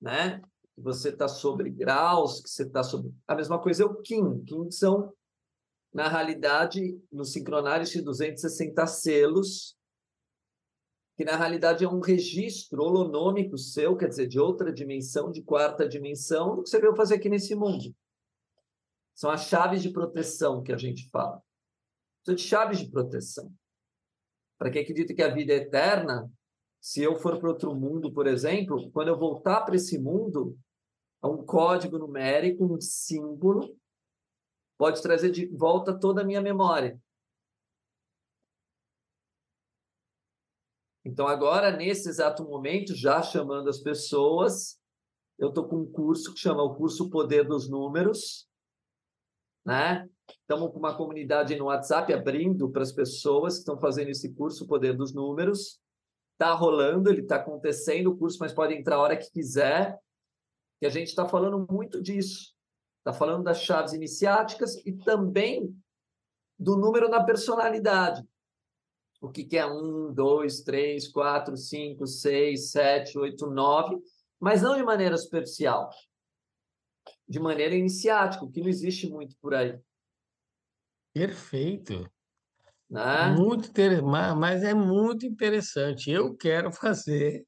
né, 0.00 0.40
que 0.74 0.80
você 0.82 1.08
está 1.08 1.26
sobre 1.26 1.70
graus, 1.70 2.40
que 2.40 2.50
você 2.50 2.64
está 2.64 2.82
sobre. 2.82 3.14
A 3.26 3.34
mesma 3.34 3.58
coisa 3.58 3.82
é 3.82 3.86
o 3.86 3.96
Kim. 4.02 4.44
Kim 4.44 4.70
são, 4.70 5.12
na 5.92 6.08
realidade, 6.08 6.98
no 7.10 7.24
sincronário, 7.24 7.84
de 7.84 8.00
260 8.00 8.86
selos, 8.86 9.76
que 11.16 11.24
na 11.24 11.36
realidade 11.36 11.84
é 11.84 11.88
um 11.88 12.00
registro 12.00 12.82
holonômico 12.82 13.58
seu, 13.58 13.96
quer 13.96 14.08
dizer, 14.08 14.26
de 14.26 14.40
outra 14.40 14.72
dimensão, 14.72 15.30
de 15.30 15.42
quarta 15.42 15.86
dimensão, 15.88 16.62
que 16.62 16.70
você 16.70 16.80
veio 16.80 16.96
fazer 16.96 17.16
aqui 17.16 17.28
nesse 17.28 17.54
mundo. 17.54 17.94
São 19.14 19.30
as 19.30 19.42
chaves 19.42 19.82
de 19.82 19.90
proteção 19.90 20.62
que 20.62 20.72
a 20.72 20.78
gente 20.78 21.10
fala. 21.10 21.42
São 22.24 22.34
de 22.34 22.42
chaves 22.42 22.78
de 22.78 22.90
proteção. 22.90 23.52
Para 24.58 24.70
quem 24.70 24.82
acredita 24.82 25.12
que 25.12 25.22
a 25.22 25.32
vida 25.32 25.52
é 25.52 25.56
eterna, 25.56 26.30
se 26.80 27.02
eu 27.02 27.16
for 27.16 27.38
para 27.38 27.50
outro 27.50 27.74
mundo, 27.74 28.12
por 28.12 28.26
exemplo, 28.26 28.90
quando 28.92 29.08
eu 29.08 29.18
voltar 29.18 29.60
para 29.62 29.76
esse 29.76 29.98
mundo, 29.98 30.56
é 31.22 31.26
um 31.26 31.44
código 31.44 31.98
numérico, 31.98 32.64
um 32.64 32.80
símbolo, 32.80 33.76
pode 34.80 35.02
trazer 35.02 35.30
de 35.30 35.44
volta 35.44 35.92
toda 35.92 36.22
a 36.22 36.24
minha 36.24 36.40
memória. 36.40 36.98
Então, 41.04 41.28
agora, 41.28 41.70
nesse 41.70 42.08
exato 42.08 42.42
momento, 42.44 42.94
já 42.94 43.22
chamando 43.22 43.68
as 43.68 43.78
pessoas, 43.78 44.80
eu 45.38 45.50
estou 45.50 45.68
com 45.68 45.76
um 45.76 45.92
curso 45.92 46.32
que 46.32 46.40
chama 46.40 46.62
o 46.62 46.74
curso 46.76 47.10
Poder 47.10 47.46
dos 47.46 47.68
Números, 47.68 48.48
né? 49.66 50.08
Estamos 50.30 50.72
com 50.72 50.78
uma 50.78 50.96
comunidade 50.96 51.54
no 51.56 51.66
WhatsApp 51.66 52.10
abrindo 52.14 52.70
para 52.70 52.80
as 52.80 52.92
pessoas 52.92 53.56
que 53.56 53.60
estão 53.60 53.78
fazendo 53.78 54.08
esse 54.08 54.32
curso 54.32 54.66
Poder 54.66 54.96
dos 54.96 55.12
Números. 55.12 55.78
Está 56.32 56.54
rolando, 56.54 57.10
ele 57.10 57.20
está 57.20 57.36
acontecendo 57.36 58.12
o 58.12 58.16
curso, 58.16 58.38
mas 58.40 58.54
pode 58.54 58.72
entrar 58.72 58.96
a 58.96 59.00
hora 59.00 59.16
que 59.18 59.30
quiser. 59.30 60.00
E 60.80 60.86
a 60.86 60.88
gente 60.88 61.08
está 61.08 61.28
falando 61.28 61.66
muito 61.70 62.00
disso. 62.00 62.58
Está 63.00 63.12
falando 63.12 63.44
das 63.44 63.62
chaves 63.62 63.92
iniciáticas 63.92 64.76
e 64.84 64.92
também 64.92 65.74
do 66.58 66.76
número 66.76 67.08
na 67.08 67.24
personalidade. 67.24 68.22
O 69.20 69.30
que, 69.30 69.44
que 69.44 69.56
é 69.56 69.66
um, 69.66 70.12
dois, 70.12 70.60
três, 70.60 71.08
quatro, 71.08 71.56
cinco, 71.56 72.06
seis, 72.06 72.70
sete, 72.70 73.18
oito, 73.18 73.46
nove, 73.46 73.96
mas 74.38 74.62
não 74.62 74.76
de 74.76 74.82
maneira 74.82 75.16
superficial, 75.16 75.90
de 77.28 77.38
maneira 77.38 77.74
iniciática, 77.74 78.44
o 78.44 78.50
que 78.50 78.60
não 78.60 78.68
existe 78.68 79.08
muito 79.08 79.36
por 79.38 79.54
aí. 79.54 79.78
Perfeito. 81.12 82.10
Né? 82.88 83.34
Muito 83.36 83.70
mas 84.36 84.62
é 84.62 84.74
muito 84.74 85.24
interessante. 85.24 86.10
Eu 86.10 86.36
quero 86.36 86.72
fazer 86.72 87.46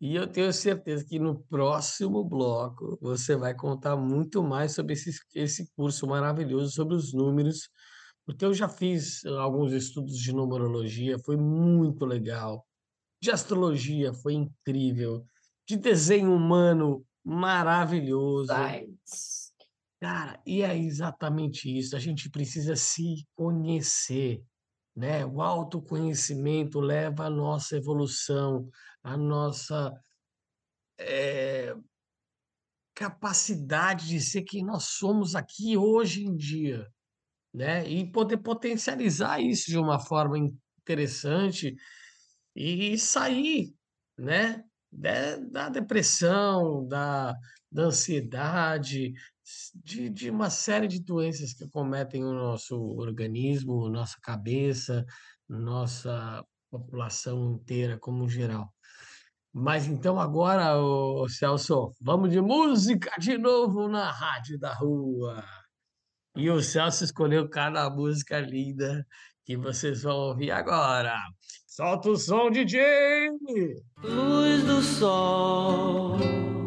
e 0.00 0.14
eu 0.14 0.26
tenho 0.26 0.52
certeza 0.52 1.04
que 1.04 1.18
no 1.18 1.40
próximo 1.44 2.24
bloco 2.24 2.98
você 3.02 3.36
vai 3.36 3.54
contar 3.54 3.96
muito 3.96 4.42
mais 4.42 4.72
sobre 4.72 4.94
esse, 4.94 5.12
esse 5.34 5.70
curso 5.76 6.06
maravilhoso 6.06 6.70
sobre 6.70 6.94
os 6.94 7.12
números, 7.12 7.68
porque 8.24 8.44
eu 8.44 8.54
já 8.54 8.68
fiz 8.68 9.24
alguns 9.26 9.72
estudos 9.72 10.16
de 10.16 10.32
numerologia, 10.32 11.18
foi 11.18 11.36
muito 11.36 12.06
legal. 12.06 12.66
De 13.22 13.30
astrologia 13.30 14.14
foi 14.14 14.32
incrível. 14.32 15.26
De 15.68 15.76
desenho 15.76 16.34
humano 16.34 17.04
maravilhoso. 17.22 18.46
Science. 18.46 19.50
Cara, 20.00 20.40
e 20.46 20.62
é 20.62 20.76
exatamente 20.78 21.68
isso. 21.76 21.94
A 21.94 21.98
gente 21.98 22.30
precisa 22.30 22.74
se 22.74 23.26
conhecer, 23.34 24.42
né? 24.94 25.24
O 25.24 25.40
autoconhecimento 25.40 26.80
leva 26.80 27.26
à 27.26 27.30
nossa 27.30 27.76
evolução, 27.76 28.68
à 29.02 29.16
nossa 29.16 29.92
eh, 30.98 31.74
capacidade 32.94 34.08
de 34.08 34.20
ser 34.20 34.42
quem 34.42 34.64
nós 34.64 34.84
somos 34.84 35.34
aqui 35.34 35.76
hoje 35.76 36.24
em 36.24 36.36
dia, 36.36 36.86
né? 37.52 37.88
E 37.88 38.10
poder 38.10 38.38
potencializar 38.38 39.40
isso 39.40 39.70
de 39.70 39.78
uma 39.78 39.98
forma 39.98 40.38
interessante 40.38 41.74
e 42.54 42.98
sair, 42.98 43.72
né? 44.18 44.62
Da 44.92 45.68
depressão, 45.68 46.86
da, 46.86 47.34
da 47.70 47.84
ansiedade, 47.84 49.12
de, 49.74 50.10
de 50.10 50.30
uma 50.30 50.50
série 50.50 50.88
de 50.88 51.02
doenças 51.02 51.52
que 51.52 51.64
acometem 51.64 52.24
o 52.24 52.32
nosso 52.32 52.76
organismo, 52.76 53.88
nossa 53.88 54.16
cabeça, 54.22 55.04
nossa 55.48 56.44
população 56.70 57.54
inteira 57.54 57.98
como 57.98 58.28
geral. 58.28 58.72
Mas 59.52 59.86
então 59.86 60.20
agora, 60.20 60.78
ô, 60.78 61.28
Celso, 61.28 61.92
vamos 62.00 62.30
de 62.30 62.40
música 62.40 63.10
de 63.18 63.36
novo 63.36 63.88
na 63.88 64.10
Rádio 64.10 64.58
da 64.58 64.72
Rua. 64.74 65.44
E 66.36 66.48
o 66.48 66.62
Celso 66.62 67.02
escolheu 67.02 67.48
cada 67.48 67.90
música 67.90 68.38
linda 68.38 69.04
que 69.44 69.56
vocês 69.56 70.02
vão 70.02 70.16
ouvir 70.16 70.52
agora. 70.52 71.16
Solta 71.66 72.10
o 72.10 72.16
som, 72.16 72.50
DJ! 72.50 73.30
Luz 74.04 74.64
do 74.64 74.80
sol 74.80 76.59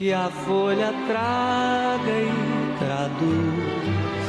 que 0.00 0.12
a 0.14 0.30
folha 0.30 0.94
traga 1.06 2.10
e 2.10 2.32
traduz 2.78 4.24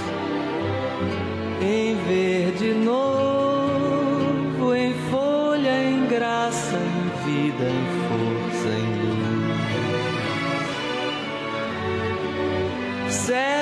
em 1.62 1.96
verde 1.96 2.74
novo, 2.74 4.76
em 4.76 4.94
folha, 5.10 5.82
em 5.82 6.06
graça, 6.08 6.76
em 6.76 7.10
vida, 7.24 7.64
em 7.64 7.86
força, 8.10 8.68
em 8.68 8.92
luz. 13.08 13.14
Céu 13.14 13.61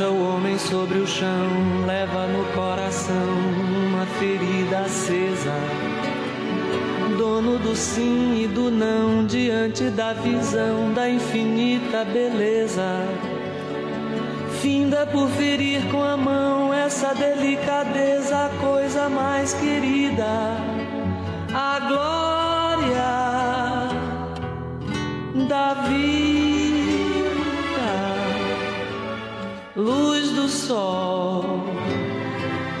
marcha 0.00 0.08
o 0.08 0.34
homem 0.34 0.58
sobre 0.58 0.98
o 0.98 1.06
chão, 1.06 1.84
leva 1.86 2.26
no 2.26 2.44
coração 2.54 3.34
uma 3.86 4.06
ferida 4.18 4.80
acesa. 4.80 5.52
Dono 7.18 7.58
do 7.58 7.76
sim 7.76 8.44
e 8.44 8.46
do 8.46 8.70
não, 8.70 9.26
diante 9.26 9.90
da 9.90 10.14
visão 10.14 10.92
da 10.94 11.08
infinita 11.08 12.04
beleza. 12.04 13.04
Finda 14.62 15.06
por 15.06 15.28
ferir 15.30 15.82
com 15.90 16.02
a 16.02 16.16
mão 16.16 16.72
essa 16.72 17.14
delicadeza, 17.14 18.46
a 18.46 18.48
coisa 18.60 19.08
mais 19.08 19.52
querida, 19.54 20.56
a 21.52 21.80
glória 21.88 23.10
da 25.46 25.74
vida 25.88 26.29
luz 29.80 30.30
do 30.32 30.48
sol 30.48 31.44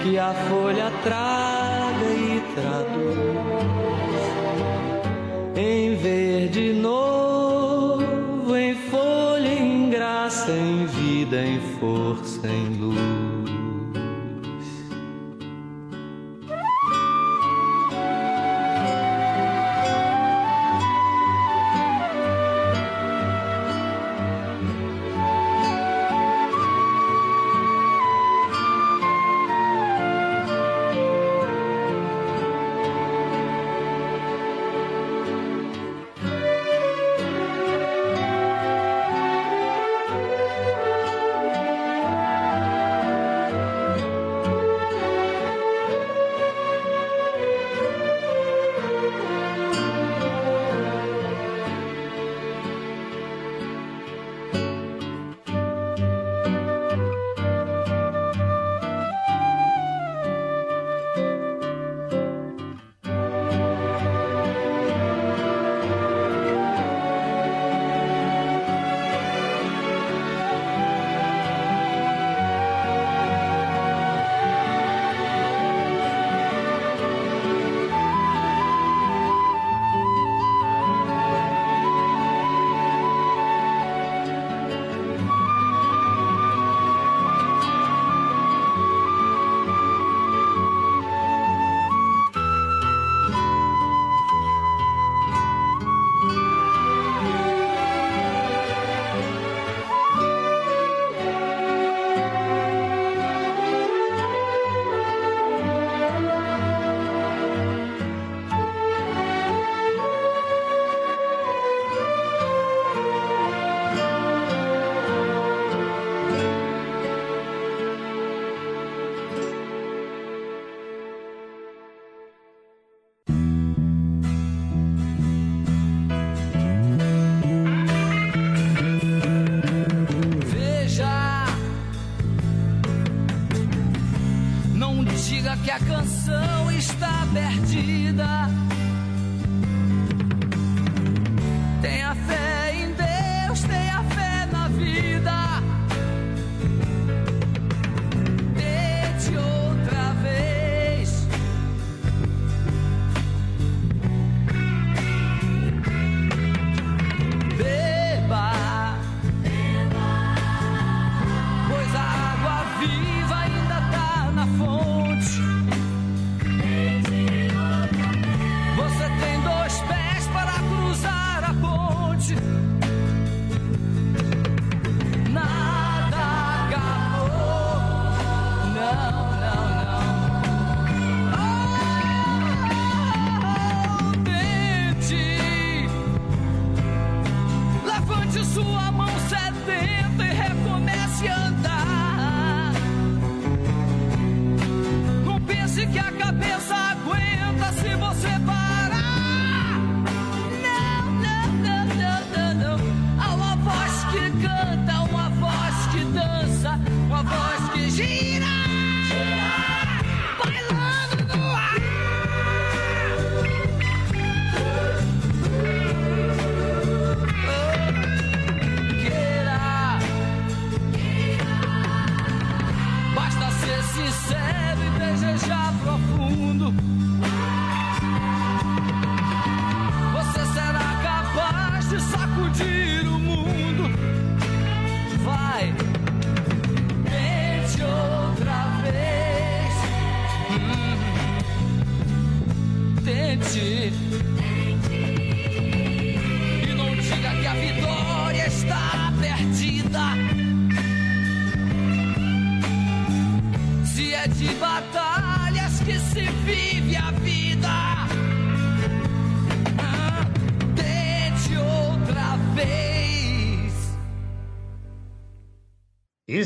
que 0.02 0.18
a 0.18 0.32
folha 0.48 0.92
traga 1.02 2.06
e 2.06 2.42
traduz 2.54 3.60
em 5.56 5.94
verde 5.96 6.72
novo, 6.72 8.56
em 8.56 8.74
folha, 8.74 9.48
em 9.48 9.90
graça, 9.90 10.52
em 10.52 10.86
vida, 10.86 11.42
em 11.42 11.60
força, 11.78 12.46
em 12.46 12.76
luz. 12.78 13.19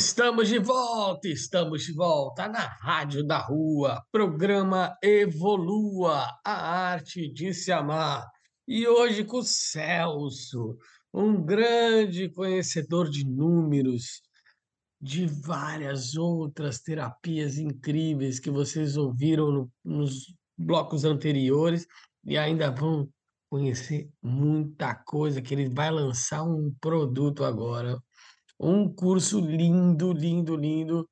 Estamos 0.06 0.48
de 0.48 0.58
volta, 0.58 1.28
estamos 1.28 1.84
de 1.84 1.94
volta 1.94 2.46
na 2.46 2.58
Rádio 2.60 3.26
da 3.26 3.38
Rua, 3.38 4.04
programa 4.12 4.94
Evolua, 5.02 6.26
a 6.44 6.90
arte 6.92 7.26
de 7.32 7.54
se 7.54 7.72
amar. 7.72 8.28
E 8.68 8.86
hoje 8.86 9.24
com 9.24 9.38
o 9.38 9.42
Celso, 9.42 10.76
um 11.12 11.42
grande 11.42 12.28
conhecedor 12.28 13.08
de 13.08 13.26
números, 13.26 14.20
de 15.00 15.26
várias 15.26 16.14
outras 16.16 16.80
terapias 16.80 17.56
incríveis 17.56 18.38
que 18.38 18.50
vocês 18.50 18.98
ouviram 18.98 19.50
no- 19.50 19.72
nos 19.82 20.34
blocos 20.56 21.06
anteriores 21.06 21.86
e 22.26 22.36
ainda 22.36 22.70
vão 22.70 23.08
conhecer 23.50 24.10
muita 24.22 24.94
coisa, 24.94 25.40
que 25.40 25.54
ele 25.54 25.70
vai 25.70 25.90
lançar 25.90 26.42
um 26.42 26.74
produto 26.78 27.42
agora, 27.42 27.98
um 28.64 28.92
curso 28.92 29.40
lindo, 29.40 30.12
lindo, 30.12 30.56
lindo 30.56 31.08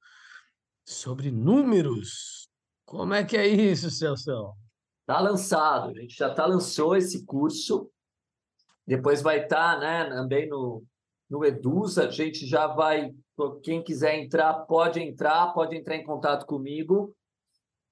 sobre 0.87 1.31
números. 1.31 2.49
Como 2.87 3.13
é 3.13 3.23
que 3.25 3.37
é 3.37 3.47
isso, 3.47 3.91
Celso? 3.91 4.55
Está 5.03 5.21
lançado, 5.21 5.91
a 5.91 6.01
gente 6.01 6.15
já 6.15 6.33
tá, 6.33 6.47
lançou 6.47 6.97
esse 6.97 7.27
curso. 7.27 7.91
Depois 8.87 9.21
vai 9.21 9.43
estar 9.43 9.79
né, 9.79 10.09
também 10.09 10.49
no, 10.49 10.83
no 11.29 11.45
Eduz, 11.45 11.99
a 11.99 12.11
gente 12.11 12.47
já 12.47 12.67
vai. 12.67 13.11
Quem 13.63 13.83
quiser 13.83 14.19
entrar, 14.19 14.55
pode 14.67 15.01
entrar, 15.01 15.53
pode 15.53 15.77
entrar 15.77 15.97
em 15.97 16.05
contato 16.05 16.47
comigo. 16.47 17.15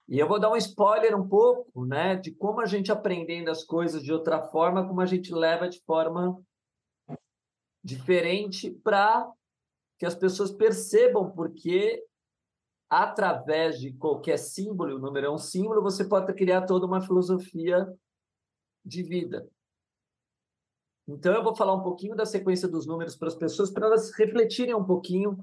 E 0.08 0.18
eu 0.18 0.26
vou 0.26 0.40
dar 0.40 0.50
um 0.50 0.56
spoiler 0.56 1.16
um 1.16 1.28
pouco, 1.28 1.84
né, 1.84 2.16
de 2.16 2.32
como 2.32 2.60
a 2.60 2.66
gente 2.66 2.90
aprendendo 2.90 3.50
as 3.50 3.62
coisas 3.62 4.02
de 4.02 4.12
outra 4.12 4.42
forma, 4.42 4.86
como 4.86 5.00
a 5.00 5.06
gente 5.06 5.32
leva 5.34 5.68
de 5.68 5.80
forma 5.84 6.40
diferente 7.82 8.70
para 8.70 9.30
que 10.00 10.06
as 10.06 10.14
pessoas 10.14 10.50
percebam 10.50 11.30
porque 11.30 12.02
através 12.88 13.78
de 13.78 13.92
qualquer 13.92 14.38
símbolo, 14.38 14.96
o 14.96 14.98
número 14.98 15.26
é 15.26 15.30
um 15.30 15.36
símbolo, 15.36 15.82
você 15.82 16.04
pode 16.08 16.32
criar 16.32 16.62
toda 16.62 16.86
uma 16.86 17.02
filosofia 17.02 17.86
de 18.82 19.02
vida. 19.02 19.46
Então, 21.06 21.34
eu 21.34 21.44
vou 21.44 21.54
falar 21.54 21.74
um 21.74 21.82
pouquinho 21.82 22.16
da 22.16 22.24
sequência 22.24 22.66
dos 22.66 22.86
números 22.86 23.14
para 23.14 23.28
as 23.28 23.34
pessoas, 23.34 23.70
para 23.70 23.86
elas 23.86 24.10
refletirem 24.16 24.74
um 24.74 24.84
pouquinho, 24.84 25.38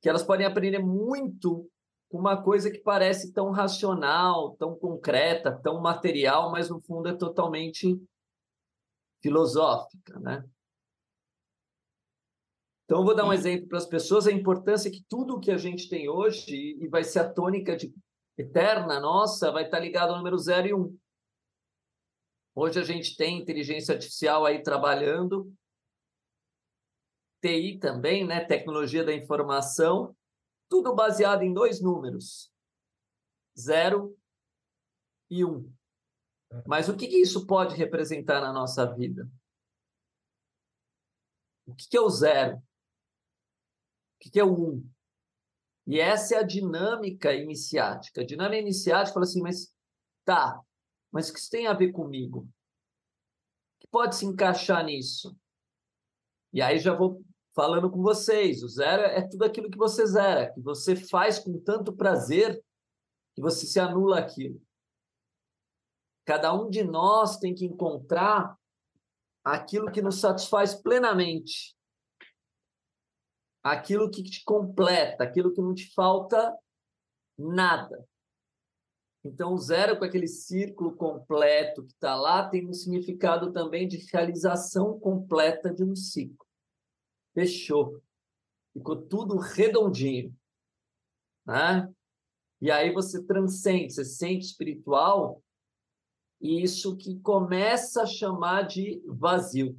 que 0.00 0.08
elas 0.08 0.22
podem 0.22 0.46
aprender 0.46 0.78
muito 0.78 1.70
com 2.08 2.18
uma 2.18 2.42
coisa 2.42 2.70
que 2.70 2.78
parece 2.78 3.32
tão 3.34 3.50
racional, 3.50 4.56
tão 4.56 4.74
concreta, 4.74 5.52
tão 5.52 5.82
material, 5.82 6.50
mas 6.50 6.70
no 6.70 6.80
fundo 6.80 7.10
é 7.10 7.14
totalmente 7.14 8.00
filosófica, 9.20 10.18
né? 10.18 10.48
Então, 12.88 13.00
eu 13.00 13.04
vou 13.04 13.14
dar 13.14 13.26
um 13.26 13.32
exemplo 13.34 13.68
para 13.68 13.76
as 13.76 13.84
pessoas, 13.84 14.26
a 14.26 14.32
importância 14.32 14.90
que 14.90 15.04
tudo 15.06 15.38
que 15.38 15.50
a 15.50 15.58
gente 15.58 15.90
tem 15.90 16.08
hoje, 16.08 16.74
e 16.80 16.88
vai 16.88 17.04
ser 17.04 17.18
a 17.18 17.30
tônica 17.30 17.76
de, 17.76 17.94
eterna 18.38 18.98
nossa, 18.98 19.52
vai 19.52 19.66
estar 19.66 19.78
ligado 19.78 20.12
ao 20.12 20.16
número 20.16 20.38
0 20.38 20.68
e 20.68 20.72
1. 20.72 20.80
Um. 20.80 20.98
Hoje 22.54 22.80
a 22.80 22.82
gente 22.82 23.14
tem 23.14 23.36
inteligência 23.36 23.92
artificial 23.92 24.46
aí 24.46 24.62
trabalhando, 24.62 25.52
TI 27.42 27.78
também, 27.78 28.26
né? 28.26 28.42
tecnologia 28.42 29.04
da 29.04 29.12
informação, 29.12 30.16
tudo 30.66 30.94
baseado 30.94 31.42
em 31.42 31.52
dois 31.52 31.82
números, 31.82 32.50
0 33.58 34.16
e 35.28 35.44
1. 35.44 35.50
Um. 35.50 35.72
Mas 36.66 36.88
o 36.88 36.96
que, 36.96 37.06
que 37.06 37.18
isso 37.18 37.46
pode 37.46 37.76
representar 37.76 38.40
na 38.40 38.50
nossa 38.50 38.86
vida? 38.86 39.30
O 41.66 41.74
que, 41.74 41.86
que 41.86 41.96
é 41.98 42.00
o 42.00 42.08
zero? 42.08 42.66
O 44.18 44.30
que, 44.30 44.40
é 44.40 44.44
o 44.44 44.52
um? 44.52 44.90
E 45.86 46.00
essa 46.00 46.34
é 46.34 46.38
a 46.38 46.42
dinâmica 46.42 47.32
iniciática. 47.32 48.20
A 48.20 48.26
dinâmica 48.26 48.60
iniciática 48.60 49.14
fala 49.14 49.24
assim, 49.24 49.40
mas 49.40 49.72
tá, 50.24 50.60
mas 51.10 51.30
o 51.30 51.32
que 51.32 51.38
isso 51.38 51.50
tem 51.50 51.66
a 51.66 51.72
ver 51.72 51.92
comigo? 51.92 52.40
O 52.40 52.48
que 53.80 53.88
pode 53.88 54.16
se 54.16 54.26
encaixar 54.26 54.84
nisso? 54.84 55.36
E 56.52 56.60
aí 56.60 56.78
já 56.78 56.94
vou 56.94 57.24
falando 57.54 57.90
com 57.90 58.02
vocês. 58.02 58.62
O 58.62 58.68
zero 58.68 59.02
é 59.02 59.26
tudo 59.26 59.44
aquilo 59.44 59.70
que 59.70 59.78
você 59.78 60.04
zera, 60.04 60.52
que 60.52 60.60
você 60.60 60.96
faz 60.96 61.38
com 61.38 61.58
tanto 61.60 61.92
prazer 61.92 62.62
que 63.34 63.40
você 63.40 63.66
se 63.66 63.78
anula 63.78 64.18
aquilo. 64.18 64.60
Cada 66.26 66.52
um 66.52 66.68
de 66.68 66.82
nós 66.82 67.38
tem 67.38 67.54
que 67.54 67.64
encontrar 67.64 68.58
aquilo 69.44 69.90
que 69.90 70.02
nos 70.02 70.20
satisfaz 70.20 70.74
plenamente 70.74 71.77
aquilo 73.72 74.10
que 74.10 74.22
te 74.22 74.42
completa, 74.44 75.24
aquilo 75.24 75.52
que 75.52 75.60
não 75.60 75.74
te 75.74 75.92
falta 75.94 76.56
nada. 77.36 78.06
Então, 79.24 79.52
o 79.52 79.58
zero 79.58 79.98
com 79.98 80.04
aquele 80.04 80.28
círculo 80.28 80.96
completo 80.96 81.84
que 81.84 81.92
está 81.92 82.14
lá 82.14 82.48
tem 82.48 82.66
um 82.66 82.72
significado 82.72 83.52
também 83.52 83.86
de 83.86 83.98
realização 84.12 84.98
completa 84.98 85.72
de 85.72 85.84
um 85.84 85.94
ciclo. 85.94 86.46
Fechou. 87.34 88.00
Ficou 88.72 89.02
tudo 89.02 89.36
redondinho. 89.36 90.34
Né? 91.46 91.92
E 92.60 92.70
aí 92.70 92.92
você 92.92 93.22
transcende, 93.24 93.92
você 93.92 94.04
sente 94.04 94.46
espiritual, 94.46 95.42
e 96.40 96.62
isso 96.62 96.96
que 96.96 97.18
começa 97.20 98.02
a 98.02 98.06
chamar 98.06 98.62
de 98.62 99.02
vazio. 99.06 99.78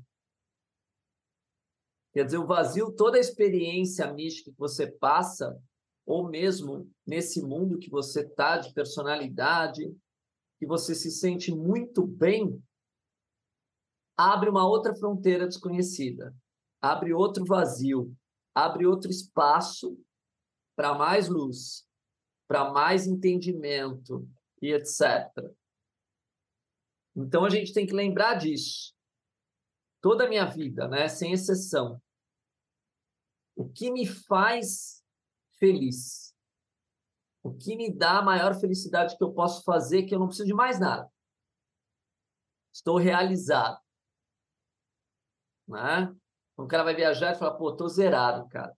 Quer 2.12 2.26
dizer, 2.26 2.38
o 2.38 2.48
vazio, 2.48 2.92
toda 2.92 3.18
a 3.18 3.22
experiência 3.22 4.12
mística 4.12 4.52
que 4.52 4.58
você 4.58 4.92
passa, 4.92 5.62
ou 6.06 6.28
mesmo 6.28 6.90
nesse 7.06 7.42
mundo 7.42 7.78
que 7.78 7.90
você 7.90 8.22
está 8.22 8.58
de 8.58 8.74
personalidade, 8.74 9.96
que 10.58 10.66
você 10.66 10.96
se 10.96 11.12
sente 11.12 11.54
muito 11.54 12.06
bem, 12.06 12.62
abre 14.18 14.50
uma 14.50 14.68
outra 14.68 14.96
fronteira 14.96 15.46
desconhecida, 15.46 16.36
abre 16.82 17.14
outro 17.14 17.46
vazio, 17.46 18.14
abre 18.56 18.86
outro 18.86 19.12
espaço 19.12 19.98
para 20.76 20.96
mais 20.96 21.30
luz, 21.30 21.88
para 22.48 22.72
mais 22.72 23.06
entendimento 23.06 24.28
e 24.62 24.74
etc. 24.74 25.30
Então 27.16 27.46
a 27.46 27.50
gente 27.50 27.72
tem 27.72 27.86
que 27.86 27.94
lembrar 27.94 28.36
disso 28.36 28.98
toda 30.02 30.26
a 30.26 30.30
minha 30.30 30.46
vida, 30.46 30.88
né, 30.88 31.08
sem 31.08 31.34
exceção. 31.34 32.02
O 33.56 33.68
que 33.68 33.92
me 33.92 34.06
faz 34.06 35.04
feliz? 35.58 36.34
O 37.44 37.54
que 37.54 37.76
me 37.76 37.94
dá 37.94 38.20
a 38.20 38.24
maior 38.24 38.54
felicidade 38.56 39.18
que 39.18 39.24
eu 39.24 39.34
posso 39.34 39.64
fazer, 39.64 40.04
que 40.04 40.14
eu 40.14 40.20
não 40.20 40.28
preciso 40.28 40.48
de 40.48 40.54
mais 40.54 40.80
nada? 40.80 41.10
Estou 42.74 42.98
realizado. 42.98 43.80
Né? 45.68 46.16
O 46.58 46.68
cara 46.68 46.84
vai 46.84 46.96
viajar 46.96 47.34
e 47.34 47.40
fala, 47.40 47.58
pô, 47.58 47.76
tô 47.76 47.88
zerado, 47.88 48.48
cara. 48.50 48.76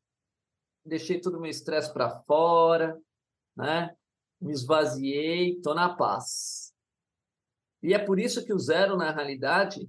Deixei 0.86 1.22
todo 1.22 1.38
o 1.38 1.42
meu 1.42 1.50
estresse 1.50 1.94
para 1.94 2.22
fora, 2.24 3.00
né? 3.56 3.96
Me 4.40 4.52
esvaziei, 4.52 5.62
tô 5.62 5.74
na 5.74 5.96
paz. 5.96 6.74
E 7.84 7.94
é 7.94 8.00
por 8.00 8.20
isso 8.20 8.44
que 8.44 8.54
o 8.54 8.60
zero, 8.60 8.98
na 8.98 9.12
realidade, 9.12 9.88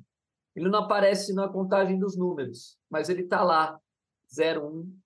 ele 0.55 0.68
não 0.68 0.80
aparece 0.80 1.32
na 1.32 1.48
contagem 1.48 1.98
dos 1.98 2.16
números, 2.16 2.78
mas 2.90 3.09
ele 3.09 3.22
está 3.22 3.42
lá, 3.42 3.80
01, 4.30 4.98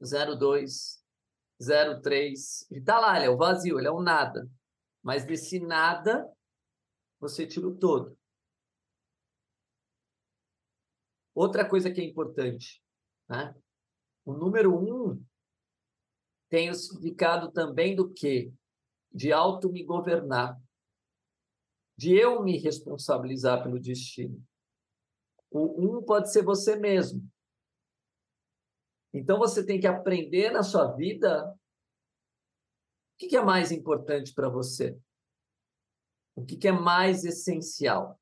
02, 0.00 1.02
03. 2.02 2.70
Ele 2.70 2.80
está 2.80 2.98
lá, 2.98 3.16
ele 3.16 3.26
é 3.26 3.30
o 3.30 3.36
vazio, 3.36 3.78
ele 3.78 3.88
é 3.88 3.90
o 3.90 4.02
nada. 4.02 4.48
Mas 5.02 5.24
desse 5.24 5.58
nada, 5.60 6.28
você 7.18 7.46
tira 7.46 7.66
o 7.66 7.76
todo. 7.76 8.16
Outra 11.34 11.68
coisa 11.68 11.90
que 11.90 12.00
é 12.00 12.04
importante, 12.04 12.82
né? 13.28 13.54
o 14.24 14.34
número 14.34 14.76
1 14.76 15.24
tem 16.48 16.68
o 16.68 16.74
significado 16.74 17.50
também 17.50 17.96
do 17.96 18.12
quê? 18.12 18.52
De 19.10 19.32
auto 19.32 19.72
me 19.72 19.82
governar, 19.82 20.60
de 21.96 22.14
eu 22.14 22.42
me 22.42 22.58
responsabilizar 22.58 23.62
pelo 23.62 23.80
destino. 23.80 24.44
O 25.52 25.98
um 25.98 26.02
pode 26.02 26.32
ser 26.32 26.42
você 26.42 26.76
mesmo. 26.76 27.22
Então 29.12 29.38
você 29.38 29.64
tem 29.64 29.78
que 29.78 29.86
aprender 29.86 30.50
na 30.50 30.62
sua 30.62 30.92
vida 30.92 31.46
o 33.14 33.28
que 33.28 33.36
é 33.36 33.44
mais 33.44 33.70
importante 33.70 34.32
para 34.32 34.48
você. 34.48 34.98
O 36.34 36.44
que 36.44 36.66
é 36.66 36.72
mais 36.72 37.24
essencial. 37.24 38.18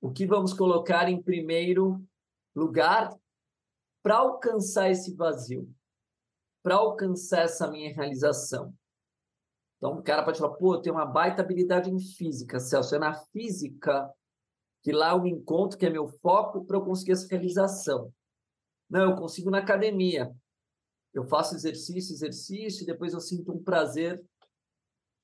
O 0.00 0.12
que 0.12 0.26
vamos 0.26 0.54
colocar 0.54 1.08
em 1.08 1.20
primeiro 1.20 2.02
lugar 2.54 3.10
para 4.02 4.16
alcançar 4.16 4.90
esse 4.90 5.14
vazio, 5.14 5.70
para 6.62 6.76
alcançar 6.76 7.42
essa 7.42 7.70
minha 7.70 7.92
realização. 7.92 8.74
Então, 9.76 9.98
o 9.98 10.02
cara 10.02 10.22
pode 10.22 10.38
falar, 10.38 10.56
pô, 10.56 10.74
eu 10.74 10.80
tenho 10.80 10.94
uma 10.94 11.06
baita 11.06 11.42
habilidade 11.42 11.90
em 11.90 11.98
física, 11.98 12.58
Celso. 12.60 12.94
É 12.94 12.98
na 12.98 13.14
física 13.14 14.10
que 14.82 14.92
lá 14.92 15.10
eu 15.12 15.26
encontro, 15.26 15.78
que 15.78 15.86
é 15.86 15.90
meu 15.90 16.08
foco, 16.08 16.64
para 16.64 16.76
eu 16.76 16.84
conseguir 16.84 17.12
essa 17.12 17.28
realização. 17.28 18.12
Não, 18.88 19.10
eu 19.10 19.16
consigo 19.16 19.50
na 19.50 19.58
academia. 19.58 20.34
Eu 21.12 21.24
faço 21.24 21.54
exercício, 21.54 22.14
exercício, 22.14 22.82
e 22.82 22.86
depois 22.86 23.12
eu 23.12 23.20
sinto 23.20 23.52
um 23.52 23.62
prazer 23.62 24.24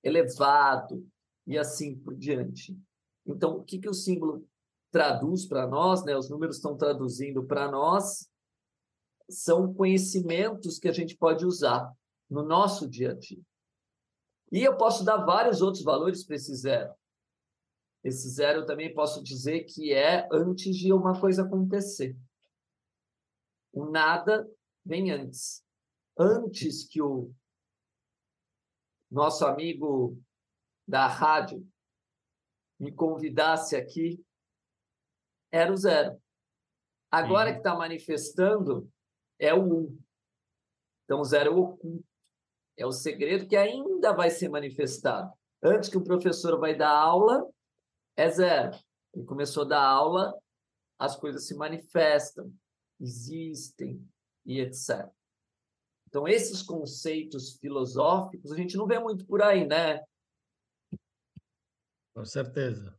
elevado 0.02 1.06
e 1.46 1.56
assim 1.56 1.96
por 1.98 2.14
diante. 2.14 2.76
Então, 3.24 3.56
o 3.56 3.64
que, 3.64 3.78
que 3.78 3.88
o 3.88 3.94
símbolo 3.94 4.46
traduz 4.90 5.46
para 5.46 5.66
nós, 5.66 6.04
né? 6.04 6.16
Os 6.16 6.30
números 6.30 6.56
estão 6.56 6.76
traduzindo 6.76 7.44
para 7.44 7.70
nós 7.70 8.28
são 9.28 9.72
conhecimentos 9.74 10.78
que 10.78 10.88
a 10.88 10.92
gente 10.92 11.16
pode 11.16 11.44
usar 11.44 11.92
no 12.30 12.42
nosso 12.42 12.88
dia 12.88 13.10
a 13.10 13.14
dia. 13.14 13.42
E 14.52 14.62
eu 14.62 14.76
posso 14.76 15.04
dar 15.04 15.18
vários 15.18 15.60
outros 15.60 15.82
valores 15.82 16.24
para 16.24 16.36
esse 16.36 16.54
zero. 16.54 16.94
Esse 18.06 18.28
zero 18.28 18.60
eu 18.60 18.66
também 18.66 18.94
posso 18.94 19.20
dizer 19.20 19.64
que 19.64 19.92
é 19.92 20.28
antes 20.30 20.76
de 20.76 20.92
uma 20.92 21.20
coisa 21.20 21.42
acontecer. 21.42 22.16
O 23.72 23.84
nada 23.86 24.48
vem 24.84 25.10
antes. 25.10 25.66
Antes 26.16 26.86
que 26.86 27.02
o 27.02 27.34
nosso 29.10 29.44
amigo 29.44 30.16
da 30.86 31.08
rádio 31.08 31.68
me 32.78 32.92
convidasse 32.92 33.74
aqui, 33.74 34.24
era 35.50 35.72
o 35.72 35.76
zero. 35.76 36.16
Agora 37.10 37.48
Sim. 37.48 37.54
que 37.54 37.58
está 37.58 37.74
manifestando, 37.74 38.88
é 39.36 39.52
o 39.52 39.64
um. 39.64 39.98
Então, 41.04 41.20
o 41.20 41.24
zero 41.24 41.50
é 41.50 41.52
o 41.52 41.58
oculto. 41.58 42.06
É 42.76 42.86
o 42.86 42.92
segredo 42.92 43.48
que 43.48 43.56
ainda 43.56 44.12
vai 44.12 44.30
ser 44.30 44.48
manifestado. 44.48 45.32
Antes 45.60 45.88
que 45.88 45.98
o 45.98 46.04
professor 46.04 46.60
vai 46.60 46.76
dar 46.76 46.96
aula, 46.96 47.50
é 48.16 48.28
zero. 48.30 48.76
Ele 49.14 49.24
começou 49.24 49.64
a 49.64 49.68
dar 49.68 49.82
aula, 49.82 50.34
as 50.98 51.16
coisas 51.16 51.46
se 51.46 51.54
manifestam, 51.54 52.52
existem 53.00 54.02
e 54.44 54.60
etc. 54.60 55.10
Então, 56.08 56.26
esses 56.26 56.62
conceitos 56.62 57.58
filosóficos 57.58 58.52
a 58.52 58.56
gente 58.56 58.76
não 58.76 58.86
vê 58.86 58.98
muito 58.98 59.26
por 59.26 59.42
aí, 59.42 59.66
né? 59.66 60.02
Com 62.14 62.24
certeza. 62.24 62.98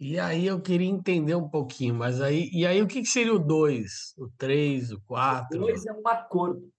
E 0.00 0.18
aí 0.18 0.46
eu 0.46 0.60
queria 0.60 0.88
entender 0.88 1.34
um 1.34 1.48
pouquinho, 1.48 1.94
mas 1.94 2.20
aí, 2.20 2.50
e 2.52 2.66
aí 2.66 2.82
o 2.82 2.86
que, 2.88 3.00
que 3.00 3.08
seria 3.08 3.34
o 3.34 3.38
2, 3.38 4.14
o 4.18 4.28
3, 4.36 4.92
o 4.92 5.00
4? 5.02 5.56
O 5.56 5.60
2 5.66 5.86
é 5.86 5.92
um 5.92 6.08
acordo. 6.08 6.72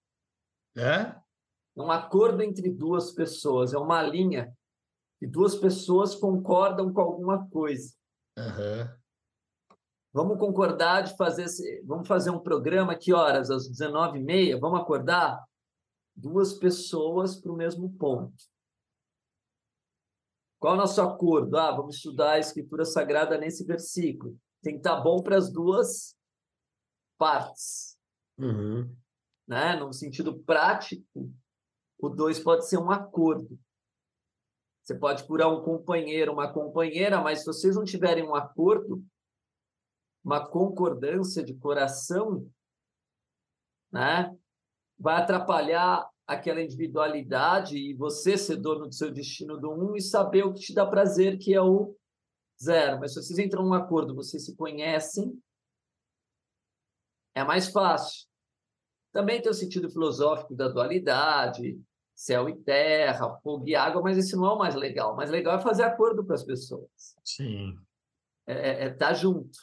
É? 0.76 1.16
É 1.78 1.82
um 1.82 1.92
acordo 1.92 2.42
entre 2.42 2.70
duas 2.70 3.12
pessoas, 3.12 3.74
é 3.74 3.78
uma 3.78 4.02
linha 4.02 4.56
que 5.20 5.28
duas 5.28 5.56
pessoas 5.56 6.16
concordam 6.16 6.94
com 6.94 7.02
alguma 7.02 7.48
coisa. 7.50 7.94
Uhum. 8.38 8.96
Vamos 10.14 10.40
concordar 10.40 11.02
de 11.02 11.16
fazer 11.18 11.46
vamos 11.84 12.08
fazer 12.08 12.30
um 12.30 12.40
programa 12.40 12.96
que 12.96 13.14
horas 13.14 13.50
às 13.52 13.70
19h30, 13.70 14.60
vamos 14.60 14.80
acordar 14.80 15.44
duas 16.16 16.54
pessoas 16.54 17.36
para 17.36 17.52
o 17.52 17.56
mesmo 17.56 17.92
ponto. 17.98 18.34
Qual 20.58 20.74
é 20.74 20.78
o 20.78 20.80
nosso 20.80 21.02
acordo? 21.02 21.58
Ah, 21.58 21.72
vamos 21.72 21.98
estudar 21.98 22.32
a 22.32 22.40
Escritura 22.40 22.86
Sagrada 22.86 23.38
nesse 23.38 23.66
versículo. 23.66 24.38
Tem 24.64 24.74
que 24.74 24.80
estar 24.80 25.02
bom 25.02 25.22
para 25.22 25.38
as 25.38 25.52
duas 25.52 26.16
partes. 27.18 27.98
Uhum. 28.38 28.96
Né? 29.48 29.76
No 29.76 29.94
sentido 29.94 30.40
prático, 30.40 31.32
o 31.98 32.10
dois 32.10 32.40
pode 32.40 32.68
ser 32.68 32.78
um 32.78 32.92
acordo. 32.92 33.58
Você 34.84 34.94
pode 34.94 35.24
curar 35.24 35.50
um 35.50 35.64
companheiro, 35.64 36.34
uma 36.34 36.52
companheira, 36.52 37.20
mas 37.20 37.40
se 37.40 37.46
vocês 37.46 37.76
não 37.76 37.84
tiverem 37.84 38.24
um 38.24 38.36
acordo, 38.36 39.04
uma 40.24 40.48
concordância 40.48 41.44
de 41.44 41.56
coração, 41.56 42.48
né? 43.92 44.36
vai 44.98 45.22
atrapalhar 45.22 46.08
aquela 46.28 46.62
individualidade 46.62 47.78
e 47.78 47.94
você 47.94 48.38
ser 48.38 48.58
dono 48.58 48.88
do 48.88 48.94
seu 48.94 49.12
destino 49.12 49.58
do 49.58 49.72
um 49.72 49.96
e 49.96 50.02
saber 50.02 50.44
o 50.44 50.54
que 50.54 50.62
te 50.62 50.74
dá 50.74 50.86
prazer, 50.86 51.38
que 51.38 51.54
é 51.54 51.62
o 51.62 51.96
zero. 52.62 53.00
Mas 53.00 53.14
se 53.14 53.22
vocês 53.22 53.40
entram 53.40 53.64
num 53.64 53.74
acordo, 53.74 54.16
vocês 54.16 54.46
se 54.46 54.56
conhecem, 54.56 55.40
é 57.36 57.44
mais 57.44 57.70
fácil. 57.70 58.28
Também 59.16 59.42
tem 59.42 59.50
o 59.50 59.56
sentido 59.56 59.90
filosófico 59.90 60.54
da 60.54 60.68
dualidade, 60.68 61.82
céu 62.14 62.50
e 62.50 62.56
terra, 62.64 63.40
fogo 63.42 63.66
e 63.66 63.74
água, 63.74 64.02
mas 64.02 64.18
esse 64.18 64.36
não 64.36 64.46
é 64.46 64.52
o 64.52 64.58
mais 64.58 64.76
legal. 64.76 65.14
O 65.14 65.16
mais 65.16 65.32
legal 65.32 65.58
é 65.58 65.62
fazer 65.62 65.84
acordo 65.84 66.26
para 66.26 66.36
as 66.36 66.44
pessoas. 66.44 67.16
Sim. 67.24 67.80
É 68.46 68.56
estar 68.56 68.84
é, 68.84 68.88
é 68.88 68.90
tá 68.94 69.14
junto. 69.14 69.58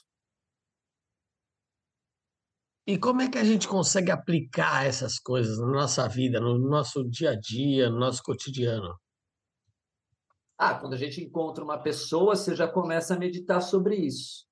E 2.87 2.97
como 2.97 3.21
é 3.21 3.29
que 3.29 3.37
a 3.37 3.45
gente 3.45 3.69
consegue 3.69 4.11
aplicar 4.11 4.87
essas 4.87 5.19
coisas 5.19 5.59
na 5.59 5.67
nossa 5.67 6.09
vida, 6.09 6.41
no 6.41 6.57
nosso 6.57 7.05
dia 7.05 7.33
a 7.33 7.39
dia, 7.39 7.91
no 7.91 7.99
nosso 7.99 8.23
cotidiano? 8.23 8.99
Ah, 10.57 10.77
quando 10.77 10.95
a 10.95 10.99
gente 10.99 11.23
encontra 11.23 11.63
uma 11.63 11.77
pessoa, 11.77 12.35
você 12.35 12.57
já 12.57 12.67
começa 12.67 13.15
a 13.15 13.19
meditar 13.19 13.61
sobre 13.61 13.97
isso. 13.97 14.47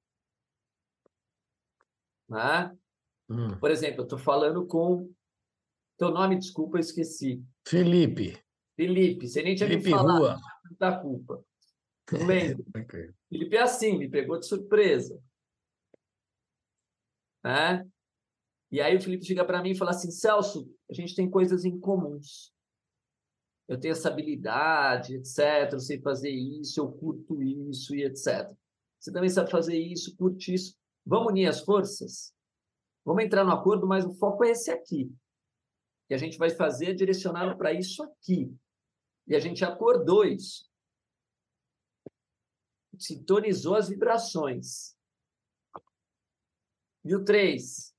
Né? 2.28 2.76
Hum. 3.30 3.56
Por 3.60 3.70
exemplo, 3.70 4.00
eu 4.00 4.04
estou 4.04 4.18
falando 4.18 4.66
com. 4.66 5.08
Teu 5.96 6.10
nome, 6.10 6.36
desculpa, 6.38 6.78
eu 6.78 6.80
esqueci. 6.80 7.44
Felipe. 7.66 8.42
Felipe, 8.74 9.28
você 9.28 9.42
nem 9.42 9.54
tinha 9.54 9.68
Felipe 9.68 9.84
me 9.84 9.90
falado 9.90 10.18
Rua. 10.18 10.40
da 10.78 10.98
culpa. 10.98 11.44
Não 12.12 12.26
lembro. 12.26 12.64
Felipe 13.28 13.56
é 13.56 13.62
assim, 13.62 13.98
me 13.98 14.08
pegou 14.08 14.38
de 14.40 14.46
surpresa. 14.46 15.22
Né? 17.44 17.86
E 18.72 18.80
aí 18.80 18.96
o 18.96 19.00
Felipe 19.00 19.24
chega 19.24 19.44
para 19.44 19.62
mim 19.62 19.70
e 19.70 19.76
fala 19.76 19.90
assim: 19.90 20.10
Celso, 20.10 20.68
a 20.90 20.94
gente 20.94 21.14
tem 21.14 21.30
coisas 21.30 21.64
em 21.64 21.78
comuns. 21.78 22.52
Eu 23.68 23.78
tenho 23.78 23.92
essa 23.92 24.08
habilidade, 24.08 25.14
etc. 25.14 25.72
Eu 25.72 25.78
sei 25.78 26.00
fazer 26.00 26.30
isso, 26.30 26.80
eu 26.80 26.90
curto 26.90 27.40
isso 27.40 27.94
e 27.94 28.02
etc. 28.02 28.50
Você 28.98 29.12
também 29.12 29.30
sabe 29.30 29.50
fazer 29.50 29.78
isso, 29.78 30.16
curte 30.16 30.52
isso. 30.54 30.76
Vamos 31.06 31.30
unir 31.30 31.46
as 31.46 31.60
forças? 31.60 32.34
Vamos 33.04 33.24
entrar 33.24 33.44
no 33.44 33.52
acordo, 33.52 33.86
mas 33.86 34.04
o 34.04 34.12
foco 34.14 34.44
é 34.44 34.50
esse 34.50 34.70
aqui. 34.70 35.12
Que 36.08 36.14
a 36.14 36.18
gente 36.18 36.38
vai 36.38 36.50
fazer 36.50 36.94
direcionado 36.94 37.56
para 37.56 37.72
isso 37.72 38.02
aqui. 38.02 38.54
E 39.26 39.34
a 39.34 39.40
gente 39.40 39.64
acordou 39.64 40.24
isso. 40.24 40.68
Sintonizou 42.98 43.74
as 43.74 43.88
vibrações. 43.88 44.96
E 47.04 47.14
o 47.14 47.24
três, 47.24 47.94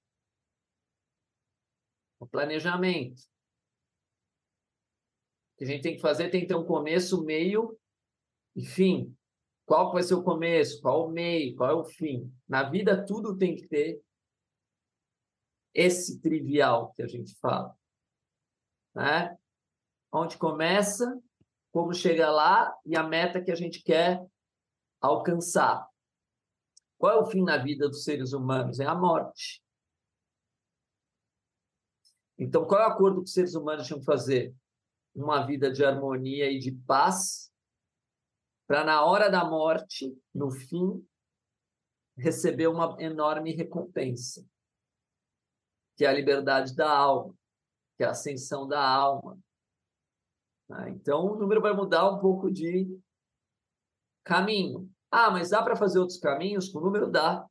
o 2.20 2.28
planejamento. 2.28 3.22
O 5.54 5.58
que 5.58 5.64
a 5.64 5.68
gente 5.68 5.82
tem 5.82 5.95
que 5.95 6.02
fazer 6.02 6.30
tem 6.30 6.41
que 6.41 6.47
ter 6.47 6.56
um 6.56 6.66
começo, 6.66 7.24
meio 7.24 7.80
e 8.56 8.64
fim. 8.64 9.16
Qual 9.66 9.91
vai 9.91 10.04
ser 10.04 10.14
o 10.14 10.24
começo? 10.24 10.82
Qual 10.82 11.08
o 11.08 11.12
meio? 11.12 11.56
Qual 11.56 11.70
é 11.70 11.74
o 11.74 11.86
fim? 11.86 12.32
Na 12.47 12.70
vida, 12.70 13.04
tudo 13.06 13.38
tem 13.38 13.56
que 13.56 13.68
ter 13.68 14.04
esse 15.74 16.20
trivial 16.20 16.94
que 16.94 17.02
a 17.02 17.08
gente 17.08 17.36
fala. 17.40 17.76
Né? 18.94 19.38
Onde 20.12 20.38
começa, 20.38 21.22
como 21.72 21.94
chega 21.94 22.30
lá 22.30 22.76
e 22.86 22.96
a 22.96 23.04
meta 23.04 23.42
que 23.42 23.52
a 23.52 23.56
gente 23.56 23.82
quer 23.82 24.26
alcançar. 25.00 25.88
Qual 26.98 27.14
é 27.14 27.20
o 27.20 27.26
fim 27.26 27.44
na 27.44 27.58
vida 27.58 27.88
dos 27.88 28.04
seres 28.04 28.34
humanos? 28.34 28.80
É 28.80 28.86
a 28.86 28.94
morte. 28.94 29.64
Então, 32.38 32.66
qual 32.66 32.82
é 32.82 32.88
o 32.88 32.92
acordo 32.92 33.18
que 33.22 33.28
os 33.28 33.34
seres 33.34 33.56
humanos 33.56 33.88
tinham 33.88 34.00
que 34.00 34.06
fazer? 34.06 34.54
Uma 35.14 35.46
vida 35.46 35.72
de 35.72 35.84
harmonia 35.84 36.52
e 36.52 36.60
de 36.60 36.72
paz, 36.72 37.52
para 38.68 38.84
na 38.84 39.04
hora 39.04 39.30
da 39.30 39.44
morte, 39.44 40.16
no 40.34 40.50
fim, 40.50 41.06
receber 42.18 42.68
uma 42.68 42.96
enorme 43.00 43.52
recompensa, 43.54 44.46
que 45.96 46.06
é 46.06 46.08
a 46.08 46.14
liberdade 46.14 46.76
da 46.76 46.89
alma, 46.89 47.34
que 47.98 48.04
é 48.04 48.08
a 48.08 48.12
ascensão 48.12 48.68
da 48.68 48.82
alma. 48.82 49.38
Tá? 50.68 50.89
Então, 50.89 51.26
o 51.26 51.36
número 51.36 51.62
vai 51.62 51.74
mudar 51.74 52.10
um 52.10 52.20
pouco 52.20 52.50
de 52.50 52.88
caminho. 54.24 54.89
Ah, 55.12 55.30
mas 55.30 55.50
dá 55.50 55.62
para 55.62 55.76
fazer 55.76 56.00
outros 56.00 56.18
caminhos? 56.18 56.70
Com 56.70 56.80
o 56.80 56.84
número 56.84 57.10
dá. 57.10 57.46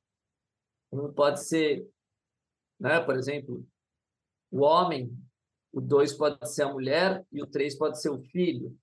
Não 0.91 1.13
pode 1.13 1.45
ser, 1.45 1.89
né? 2.79 3.01
por 3.01 3.17
exemplo, 3.17 3.65
o 4.51 4.63
homem, 4.63 5.17
o 5.73 5.81
dois 5.81 6.13
pode 6.13 6.51
ser 6.53 6.63
a 6.63 6.73
mulher 6.73 7.25
e 7.31 7.43
o 7.43 7.47
três 7.47 7.77
pode 7.77 8.01
ser 8.01 8.11
o 8.11 8.19
filho. 8.19 8.77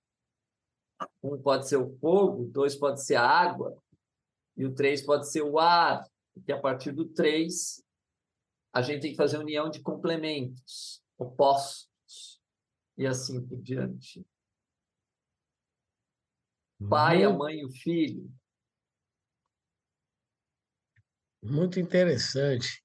Um 1.22 1.40
pode 1.40 1.68
ser 1.68 1.76
o 1.76 1.90
fogo, 1.98 2.46
dois 2.46 2.74
pode 2.74 3.04
ser 3.04 3.16
a 3.16 3.26
água 3.28 3.76
e 4.56 4.64
o 4.64 4.74
três 4.74 5.04
pode 5.04 5.28
ser 5.30 5.42
o 5.42 5.58
ar. 5.58 6.04
Porque 6.32 6.52
a 6.52 6.60
partir 6.60 6.92
do 6.92 7.04
três 7.04 7.84
a 8.78 8.82
gente 8.82 9.02
tem 9.02 9.10
que 9.10 9.16
fazer 9.16 9.38
união 9.38 9.68
de 9.68 9.80
complementos 9.80 11.02
opostos 11.18 12.40
e 12.96 13.04
assim 13.04 13.44
por 13.44 13.60
diante. 13.60 14.24
Pai, 16.88 17.24
a 17.24 17.30
mãe 17.30 17.58
e 17.58 17.64
o 17.64 17.70
filho. 17.70 18.32
Muito 21.42 21.80
interessante. 21.80 22.84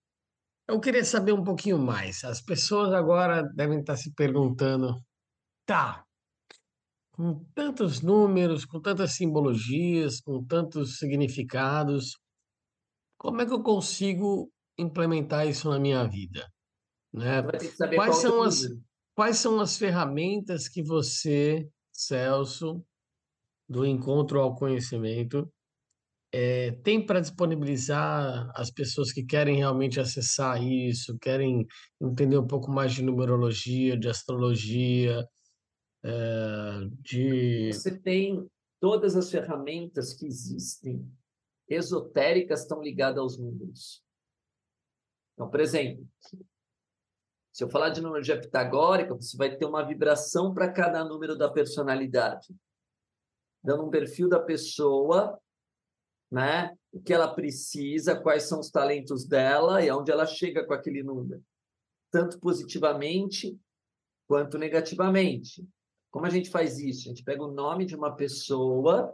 Eu 0.67 0.79
queria 0.79 1.05
saber 1.05 1.31
um 1.33 1.43
pouquinho 1.43 1.77
mais. 1.77 2.23
As 2.23 2.41
pessoas 2.41 2.91
agora 2.91 3.43
devem 3.43 3.79
estar 3.79 3.95
se 3.95 4.11
perguntando, 4.15 4.99
tá, 5.63 6.03
com 7.11 7.45
tantos 7.53 8.01
números, 8.01 8.65
com 8.65 8.81
tantas 8.81 9.11
simbologias, 9.11 10.19
com 10.19 10.43
tantos 10.43 10.97
significados, 10.97 12.17
como 13.15 13.41
é 13.41 13.45
que 13.45 13.53
eu 13.53 13.61
consigo 13.61 14.51
implementar 14.77 15.47
isso 15.47 15.69
na 15.69 15.79
minha 15.79 16.03
vida? 16.05 16.47
Né? 17.13 17.43
Quais 17.95 18.17
é 18.17 18.21
são 18.21 18.41
as, 18.41 18.61
quais 19.15 19.37
são 19.37 19.59
as 19.59 19.77
ferramentas 19.77 20.67
que 20.67 20.81
você, 20.81 21.67
Celso, 21.91 22.83
do 23.69 23.85
Encontro 23.85 24.39
ao 24.39 24.55
Conhecimento, 24.55 25.51
eh, 26.31 26.71
tem 26.83 27.05
para 27.05 27.19
disponibilizar 27.19 28.51
as 28.55 28.71
pessoas 28.71 29.11
que 29.11 29.23
querem 29.23 29.57
realmente 29.57 29.99
acessar 29.99 30.61
isso, 30.63 31.17
querem 31.19 31.65
entender 32.01 32.37
um 32.37 32.47
pouco 32.47 32.71
mais 32.71 32.93
de 32.93 33.03
numerologia, 33.03 33.95
de 33.95 34.09
astrologia, 34.09 35.23
eh, 36.03 36.79
de 37.01 37.71
Você 37.71 37.97
tem 37.99 38.47
todas 38.81 39.15
as 39.15 39.29
ferramentas 39.31 40.13
que 40.13 40.25
existem, 40.25 41.07
esotéricas, 41.69 42.61
estão 42.61 42.81
ligadas 42.81 43.19
aos 43.19 43.37
números. 43.37 44.02
Então, 45.43 45.51
por 45.51 45.59
exemplo, 45.59 46.07
se 47.51 47.63
eu 47.63 47.69
falar 47.69 47.89
de 47.89 47.99
numerologia 47.99 48.39
pitagórica, 48.39 49.13
você 49.13 49.35
vai 49.35 49.55
ter 49.55 49.65
uma 49.65 49.85
vibração 49.85 50.53
para 50.53 50.71
cada 50.71 51.03
número 51.03 51.37
da 51.37 51.49
personalidade, 51.49 52.55
dando 53.61 53.85
um 53.85 53.89
perfil 53.89 54.29
da 54.29 54.39
pessoa, 54.39 55.37
né? 56.31 56.73
O 56.93 57.01
que 57.01 57.13
ela 57.13 57.27
precisa, 57.27 58.19
quais 58.19 58.43
são 58.43 58.61
os 58.61 58.71
talentos 58.71 59.25
dela 59.25 59.83
e 59.83 59.89
aonde 59.89 60.11
ela 60.11 60.25
chega 60.25 60.65
com 60.65 60.73
aquele 60.73 61.03
número, 61.03 61.43
tanto 62.09 62.39
positivamente 62.39 63.59
quanto 64.25 64.57
negativamente. 64.57 65.67
Como 66.09 66.25
a 66.25 66.29
gente 66.29 66.49
faz 66.49 66.79
isso? 66.79 67.01
A 67.01 67.09
gente 67.09 67.23
pega 67.23 67.43
o 67.43 67.51
nome 67.51 67.85
de 67.85 67.95
uma 67.95 68.15
pessoa, 68.15 69.13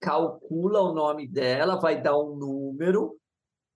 calcula 0.00 0.80
o 0.82 0.94
nome 0.94 1.26
dela, 1.26 1.80
vai 1.80 2.00
dar 2.00 2.16
um 2.16 2.36
número, 2.36 3.18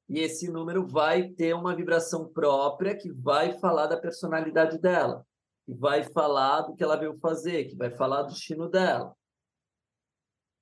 e 0.09 0.20
esse 0.20 0.50
número 0.50 0.86
vai 0.86 1.28
ter 1.28 1.54
uma 1.54 1.76
vibração 1.76 2.26
própria 2.26 2.96
que 2.96 3.12
vai 3.12 3.59
falar 3.59 3.86
da 3.86 3.96
personalidade 3.96 4.78
dela, 4.78 5.26
que 5.66 5.74
vai 5.74 6.02
falar 6.02 6.62
do 6.62 6.74
que 6.74 6.82
ela 6.82 6.96
veio 6.96 7.18
fazer, 7.18 7.66
que 7.66 7.76
vai 7.76 7.90
falar 7.90 8.22
do 8.22 8.32
destino 8.32 8.68
dela. 8.68 9.14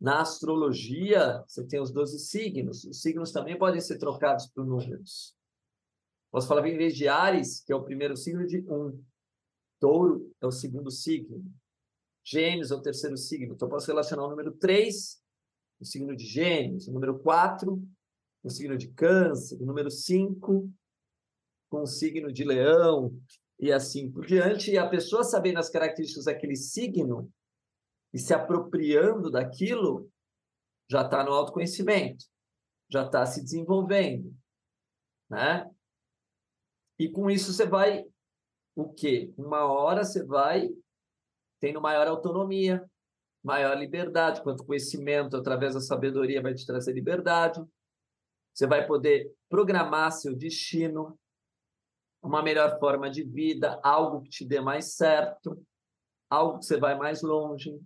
Na 0.01 0.21
astrologia, 0.21 1.43
você 1.47 1.65
tem 1.65 1.81
os 1.81 1.93
12 1.93 2.19
signos. 2.19 2.85
Os 2.85 3.01
signos 3.01 3.31
também 3.31 3.57
podem 3.57 3.81
ser 3.81 3.99
trocados 3.99 4.47
por 4.49 4.67
números. 4.67 5.35
Posso 6.31 6.49
falar 6.49 6.67
em 6.69 6.77
vez 6.77 6.95
de 6.95 7.09
Ares, 7.09 7.63
que 7.65 7.73
é 7.73 7.77
o 7.77 7.85
primeiro 7.85 8.17
signo 8.17 8.47
de 8.47 8.61
um. 8.69 9.03
Touro 9.81 10.31
é 10.41 10.47
o 10.47 10.51
segundo 10.51 10.91
signo. 10.91 11.43
Gêmeos 12.25 12.71
é 12.71 12.75
o 12.75 12.83
terceiro 12.83 13.17
signo. 13.17 13.55
Então, 13.55 13.67
eu 13.67 13.71
posso 13.71 13.87
relacionar 13.87 14.27
o 14.27 14.31
número 14.31 14.53
3, 14.53 15.23
o 15.81 15.85
signo 15.85 16.15
de 16.17 16.27
Gêmeos, 16.27 16.89
o 16.89 16.93
número 16.93 17.19
4, 17.21 17.81
o 18.47 18.51
signo 18.51 18.77
de 18.79 18.89
Câncer, 18.89 19.59
número 19.61 19.91
5, 19.91 20.71
com 21.69 21.83
o 21.83 21.87
signo 21.87 22.33
de 22.33 22.45
Leão, 22.45 23.13
e 23.59 23.73
assim 23.73 24.11
por 24.11 24.25
diante. 24.25 24.71
E 24.71 24.79
a 24.79 24.89
pessoa 24.89 25.25
sabendo 25.25 25.59
as 25.59 25.69
características 25.69 26.27
daquele 26.27 26.55
signo 26.55 27.31
e 28.13 28.19
se 28.19 28.33
apropriando 28.33 29.31
daquilo, 29.31 30.09
já 30.89 31.03
está 31.03 31.25
no 31.25 31.33
autoconhecimento, 31.33 32.25
já 32.89 33.05
está 33.05 33.27
se 33.27 33.43
desenvolvendo, 33.43 34.33
né? 35.29 35.69
E 36.99 37.09
com 37.09 37.29
isso 37.29 37.53
você 37.53 37.67
vai 37.67 38.05
o 38.77 38.93
quê? 38.93 39.33
Uma 39.37 39.65
hora 39.65 40.05
você 40.05 40.25
vai 40.25 40.71
tendo 41.59 41.81
maior 41.81 42.07
autonomia, 42.07 42.89
maior 43.43 43.77
liberdade, 43.77 44.43
quanto 44.43 44.65
conhecimento 44.65 45.37
através 45.37 45.75
da 45.75 45.81
sabedoria 45.81 46.41
vai 46.41 46.55
te 46.55 46.65
trazer 46.65 46.93
liberdade. 46.93 47.61
Você 48.57 48.67
vai 48.67 48.87
poder 48.87 49.31
programar 49.51 50.11
seu 50.13 50.35
destino, 50.35 51.19
uma 52.23 52.43
melhor 52.43 52.79
forma 52.81 53.11
de 53.11 53.23
vida, 53.23 53.79
algo 53.85 54.23
que 54.23 54.31
te 54.31 54.47
dê 54.47 54.63
mais 54.63 54.95
certo, 54.95 55.63
algo 56.31 56.59
que 56.59 56.65
você 56.65 56.79
vai 56.79 56.97
mais 56.97 57.21
longe. 57.21 57.79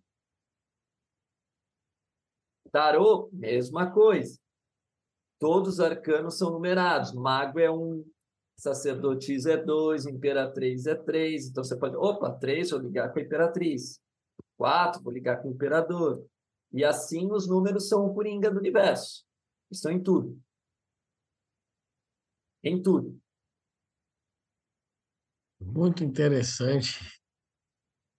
Tarô, 2.71 3.29
mesma 3.33 3.91
coisa. 3.91 4.39
Todos 5.41 5.75
os 5.75 5.81
arcanos 5.81 6.39
são 6.39 6.53
numerados. 6.53 7.13
Mago 7.13 7.59
é 7.59 7.69
um, 7.69 8.09
sacerdotisa 8.57 9.55
é 9.55 9.57
dois, 9.57 10.07
imperatriz 10.07 10.87
é 10.87 10.95
três. 10.95 11.49
Então 11.49 11.65
você 11.65 11.77
pode, 11.77 11.97
opa, 11.97 12.31
três, 12.31 12.71
vou 12.71 12.79
ligar 12.79 13.13
com 13.13 13.19
a 13.19 13.23
imperatriz. 13.23 14.01
Quatro, 14.57 15.03
vou 15.03 15.13
ligar 15.13 15.43
com 15.43 15.49
o 15.49 15.53
imperador. 15.53 16.25
E 16.73 16.85
assim 16.85 17.29
os 17.33 17.49
números 17.49 17.89
são 17.89 18.07
o 18.07 18.15
coringa 18.15 18.49
do 18.49 18.59
universo. 18.59 19.25
Estão 19.69 19.91
em 19.91 20.01
tudo. 20.01 20.41
Em 22.63 22.81
tudo. 22.83 23.19
Muito 25.61 26.05
interessante. 26.05 26.99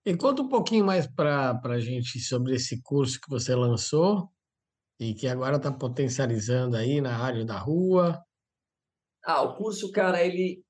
E 0.05 0.17
conta 0.17 0.41
um 0.41 0.49
pouquinho 0.49 0.85
mais 0.85 1.05
para 1.07 1.59
a 1.63 1.79
gente 1.79 2.19
sobre 2.19 2.55
esse 2.55 2.81
curso 2.81 3.19
que 3.21 3.29
você 3.29 3.53
lançou 3.53 4.31
e 4.99 5.13
que 5.13 5.27
agora 5.27 5.57
está 5.57 5.71
potencializando 5.71 6.75
aí 6.75 7.01
na 7.01 7.15
Rádio 7.15 7.45
da 7.45 7.57
Rua. 7.57 8.23
Ah, 9.23 9.43
o 9.43 9.55
curso, 9.55 9.91
cara, 9.91 10.23
ele, 10.23 10.63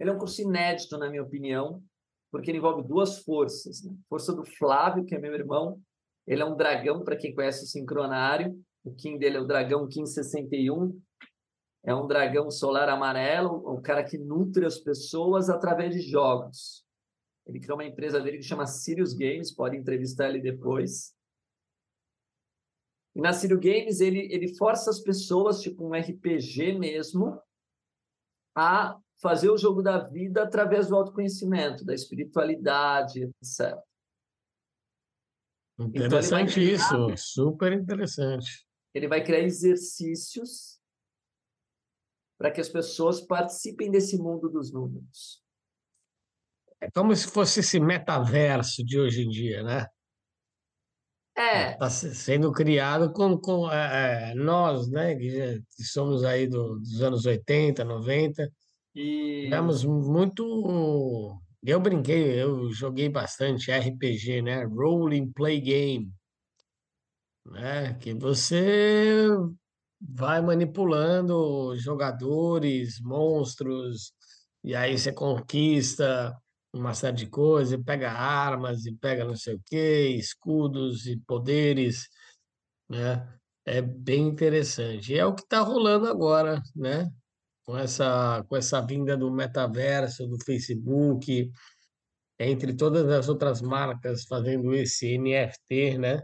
ele 0.00 0.10
é 0.10 0.12
um 0.12 0.18
curso 0.18 0.42
inédito, 0.42 0.98
na 0.98 1.08
minha 1.08 1.22
opinião, 1.22 1.82
porque 2.30 2.50
ele 2.50 2.58
envolve 2.58 2.86
duas 2.86 3.22
forças. 3.22 3.84
Né? 3.84 3.96
Força 4.08 4.32
do 4.32 4.44
Flávio, 4.44 5.04
que 5.04 5.14
é 5.14 5.18
meu 5.18 5.32
irmão, 5.32 5.80
ele 6.26 6.42
é 6.42 6.44
um 6.44 6.56
dragão, 6.56 7.04
para 7.04 7.16
quem 7.16 7.34
conhece 7.34 7.64
o 7.64 7.68
sincronário. 7.68 8.60
O 8.84 8.92
Kim 8.92 9.16
dele 9.18 9.36
é 9.36 9.40
o 9.40 9.46
dragão 9.46 9.88
Kim 9.88 10.06
61. 10.06 11.00
É 11.86 11.94
um 11.94 12.04
dragão 12.04 12.50
solar 12.50 12.88
amarelo, 12.88 13.62
o 13.64 13.80
cara 13.80 14.02
que 14.02 14.18
nutre 14.18 14.66
as 14.66 14.76
pessoas 14.76 15.48
através 15.48 15.94
de 15.94 16.00
jogos. 16.00 16.84
Ele 17.46 17.60
criou 17.60 17.78
uma 17.78 17.84
empresa 17.86 18.20
dele 18.20 18.38
que 18.38 18.42
chama 18.42 18.66
Sirius 18.66 19.14
Games, 19.14 19.54
pode 19.54 19.76
entrevistar 19.76 20.28
ele 20.28 20.40
depois. 20.40 21.14
E 23.14 23.20
na 23.20 23.32
Sirius 23.32 23.60
Games, 23.60 24.00
ele, 24.00 24.18
ele 24.32 24.56
força 24.56 24.90
as 24.90 24.98
pessoas, 24.98 25.60
tipo 25.60 25.86
um 25.86 25.94
RPG 25.94 26.76
mesmo, 26.76 27.40
a 28.56 28.98
fazer 29.22 29.48
o 29.50 29.56
jogo 29.56 29.80
da 29.80 29.98
vida 29.98 30.42
através 30.42 30.88
do 30.88 30.96
autoconhecimento, 30.96 31.84
da 31.84 31.94
espiritualidade, 31.94 33.22
etc. 33.22 33.80
Então, 35.78 36.06
Interessante 36.06 36.54
criar- 36.54 36.74
isso, 36.74 37.16
super 37.16 37.72
interessante. 37.72 38.66
Ele 38.92 39.06
vai 39.06 39.22
criar 39.22 39.40
exercícios 39.40 40.75
para 42.38 42.50
que 42.50 42.60
as 42.60 42.68
pessoas 42.68 43.20
participem 43.20 43.90
desse 43.90 44.18
mundo 44.18 44.48
dos 44.48 44.72
números. 44.72 45.42
É 46.80 46.90
como 46.90 47.14
se 47.16 47.26
fosse 47.26 47.60
esse 47.60 47.80
metaverso 47.80 48.84
de 48.84 49.00
hoje 49.00 49.22
em 49.22 49.28
dia, 49.28 49.62
né? 49.62 49.86
É, 51.38 51.72
Está 51.72 51.90
sendo 51.90 52.50
criado 52.50 53.12
com, 53.12 53.38
com 53.38 53.70
é, 53.70 54.30
é, 54.30 54.34
nós, 54.34 54.88
né, 54.88 55.14
que, 55.14 55.62
somos 55.84 56.24
aí 56.24 56.46
do- 56.46 56.78
dos 56.78 57.02
anos 57.02 57.26
80, 57.26 57.84
90, 57.84 58.50
e 58.94 59.42
tivemos 59.44 59.84
muito. 59.84 61.38
Eu 61.62 61.78
brinquei, 61.80 62.40
eu 62.42 62.70
joguei 62.72 63.08
bastante 63.10 63.70
RPG, 63.70 64.40
né? 64.40 64.64
Role 64.64 65.20
and 65.20 65.32
Play 65.32 65.60
Game, 65.60 66.10
né? 67.44 67.94
Que 67.94 68.14
você 68.14 69.28
vai 70.00 70.40
manipulando 70.42 71.76
jogadores, 71.76 73.00
monstros, 73.00 74.12
e 74.64 74.74
aí 74.74 74.98
você 74.98 75.12
conquista 75.12 76.36
uma 76.72 76.94
série 76.94 77.16
de 77.16 77.26
coisas, 77.26 77.72
e 77.78 77.82
pega 77.82 78.10
armas, 78.12 78.84
e 78.86 78.92
pega 78.94 79.24
não 79.24 79.36
sei 79.36 79.54
o 79.54 79.62
quê, 79.66 80.08
escudos 80.18 81.06
e 81.06 81.16
poderes, 81.18 82.08
né? 82.88 83.26
É 83.64 83.82
bem 83.82 84.28
interessante. 84.28 85.12
E 85.12 85.18
é 85.18 85.26
o 85.26 85.34
que 85.34 85.42
está 85.42 85.60
rolando 85.60 86.06
agora, 86.08 86.62
né? 86.74 87.10
Com 87.64 87.76
essa, 87.76 88.44
com 88.48 88.56
essa 88.56 88.80
vinda 88.80 89.16
do 89.16 89.30
metaverso, 89.32 90.26
do 90.26 90.38
Facebook, 90.44 91.50
entre 92.38 92.74
todas 92.74 93.08
as 93.10 93.28
outras 93.28 93.62
marcas 93.62 94.24
fazendo 94.24 94.74
esse 94.74 95.18
NFT, 95.18 95.98
né? 95.98 96.22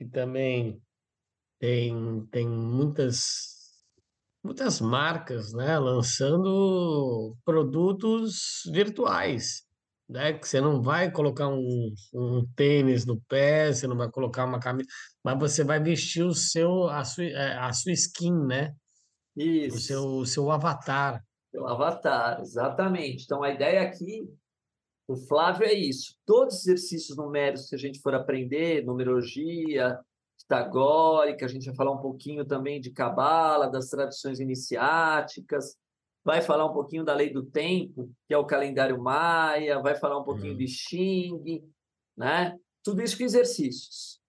E 0.00 0.06
também 0.06 0.80
tem, 1.62 2.26
tem 2.32 2.48
muitas 2.48 3.52
muitas 4.44 4.80
marcas, 4.80 5.52
né, 5.52 5.78
lançando 5.78 7.36
produtos 7.44 8.62
virtuais, 8.72 9.62
né, 10.08 10.32
que 10.32 10.48
você 10.48 10.60
não 10.60 10.82
vai 10.82 11.12
colocar 11.12 11.46
um, 11.46 11.94
um 12.12 12.44
tênis 12.56 13.06
no 13.06 13.20
pé, 13.28 13.72
você 13.72 13.86
não 13.86 13.96
vai 13.96 14.10
colocar 14.10 14.44
uma 14.44 14.58
camisa, 14.58 14.88
mas 15.24 15.38
você 15.38 15.62
vai 15.62 15.80
vestir 15.80 16.24
o 16.24 16.34
seu 16.34 16.88
a 16.88 17.04
sua, 17.04 17.22
eh, 17.22 17.56
a 17.56 17.72
sua 17.72 17.92
skin, 17.92 18.34
né? 18.44 18.74
O 19.36 19.40
Isso. 19.40 19.80
seu, 19.82 20.04
o 20.04 20.26
seu 20.26 20.50
avatar. 20.50 21.24
Pelo 21.52 21.68
avatar, 21.68 22.40
exatamente. 22.40 23.22
Então, 23.22 23.44
a 23.44 23.50
ideia 23.50 23.82
aqui, 23.82 24.28
o 25.06 25.16
Flávio 25.16 25.66
é 25.66 25.72
isso. 25.72 26.16
Todos 26.26 26.56
os 26.56 26.66
exercícios 26.66 27.16
numéricos 27.16 27.68
que 27.68 27.76
a 27.76 27.78
gente 27.78 28.00
for 28.00 28.14
aprender, 28.14 28.84
numerologia, 28.84 30.00
pitagórica, 30.42 31.44
a 31.46 31.48
gente 31.48 31.66
vai 31.66 31.74
falar 31.74 31.92
um 31.92 32.00
pouquinho 32.00 32.44
também 32.44 32.80
de 32.80 32.90
cabala, 32.90 33.70
das 33.70 33.88
tradições 33.88 34.40
iniciáticas, 34.40 35.76
vai 36.24 36.40
falar 36.40 36.66
um 36.66 36.72
pouquinho 36.72 37.04
da 37.04 37.14
lei 37.14 37.32
do 37.32 37.44
tempo, 37.44 38.10
que 38.26 38.34
é 38.34 38.38
o 38.38 38.46
calendário 38.46 39.00
maia, 39.00 39.80
vai 39.80 39.94
falar 39.94 40.18
um 40.18 40.24
pouquinho 40.24 40.52
Uhum. 40.52 40.58
de 40.58 40.68
Xing, 40.68 41.72
né? 42.16 42.58
Tudo 42.82 43.02
isso 43.02 43.16
com 43.16 43.24
exercícios. 43.24 44.20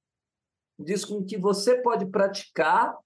Diz 0.79 1.05
com 1.05 1.23
que 1.23 1.37
você 1.37 1.81
pode 1.81 2.05
praticar 2.07 2.97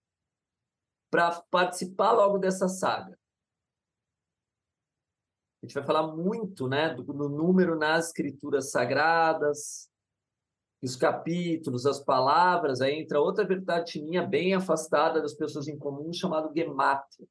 para 1.10 1.42
participar 1.50 2.12
logo 2.12 2.38
dessa 2.38 2.68
saga. 2.68 3.18
A 5.62 5.66
gente 5.66 5.74
vai 5.74 5.84
falar 5.84 6.16
muito 6.16 6.68
né, 6.68 6.94
do, 6.94 7.04
do 7.04 7.30
número 7.30 7.76
nas 7.78 8.08
escrituras 8.08 8.72
sagradas, 8.72 9.90
os 10.82 10.96
capítulos, 10.96 11.86
as 11.86 12.00
palavras, 12.00 12.82
aí 12.82 13.00
entra 13.00 13.20
outra 13.20 13.46
verdade 13.46 14.02
minha 14.02 14.26
bem 14.26 14.54
afastada 14.54 15.22
das 15.22 15.34
pessoas 15.34 15.68
em 15.68 15.78
comum, 15.78 16.14
chamado 16.14 16.52
gemátria. 16.56 17.28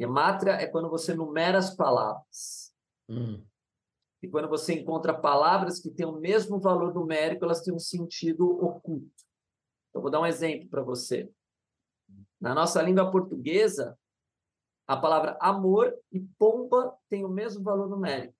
Gemátria 0.00 0.52
é 0.52 0.66
quando 0.66 0.88
você 0.88 1.14
numera 1.14 1.58
as 1.58 1.74
palavras. 1.74 2.74
Hum. 3.08 3.44
E 4.22 4.28
quando 4.28 4.48
você 4.48 4.74
encontra 4.74 5.14
palavras 5.14 5.78
que 5.78 5.90
têm 5.90 6.06
o 6.06 6.18
mesmo 6.18 6.58
valor 6.58 6.94
numérico, 6.94 7.44
elas 7.44 7.60
têm 7.60 7.74
um 7.74 7.78
sentido 7.78 8.48
oculto. 8.64 9.24
Eu 9.94 10.00
vou 10.00 10.10
dar 10.10 10.20
um 10.20 10.26
exemplo 10.26 10.68
para 10.68 10.82
você. 10.82 11.30
Na 12.40 12.54
nossa 12.54 12.82
língua 12.82 13.10
portuguesa, 13.10 13.98
a 14.86 14.96
palavra 14.96 15.36
amor 15.40 15.94
e 16.12 16.20
pomba 16.38 16.96
têm 17.08 17.24
o 17.24 17.28
mesmo 17.28 17.62
valor 17.62 17.88
numérico. 17.88 18.34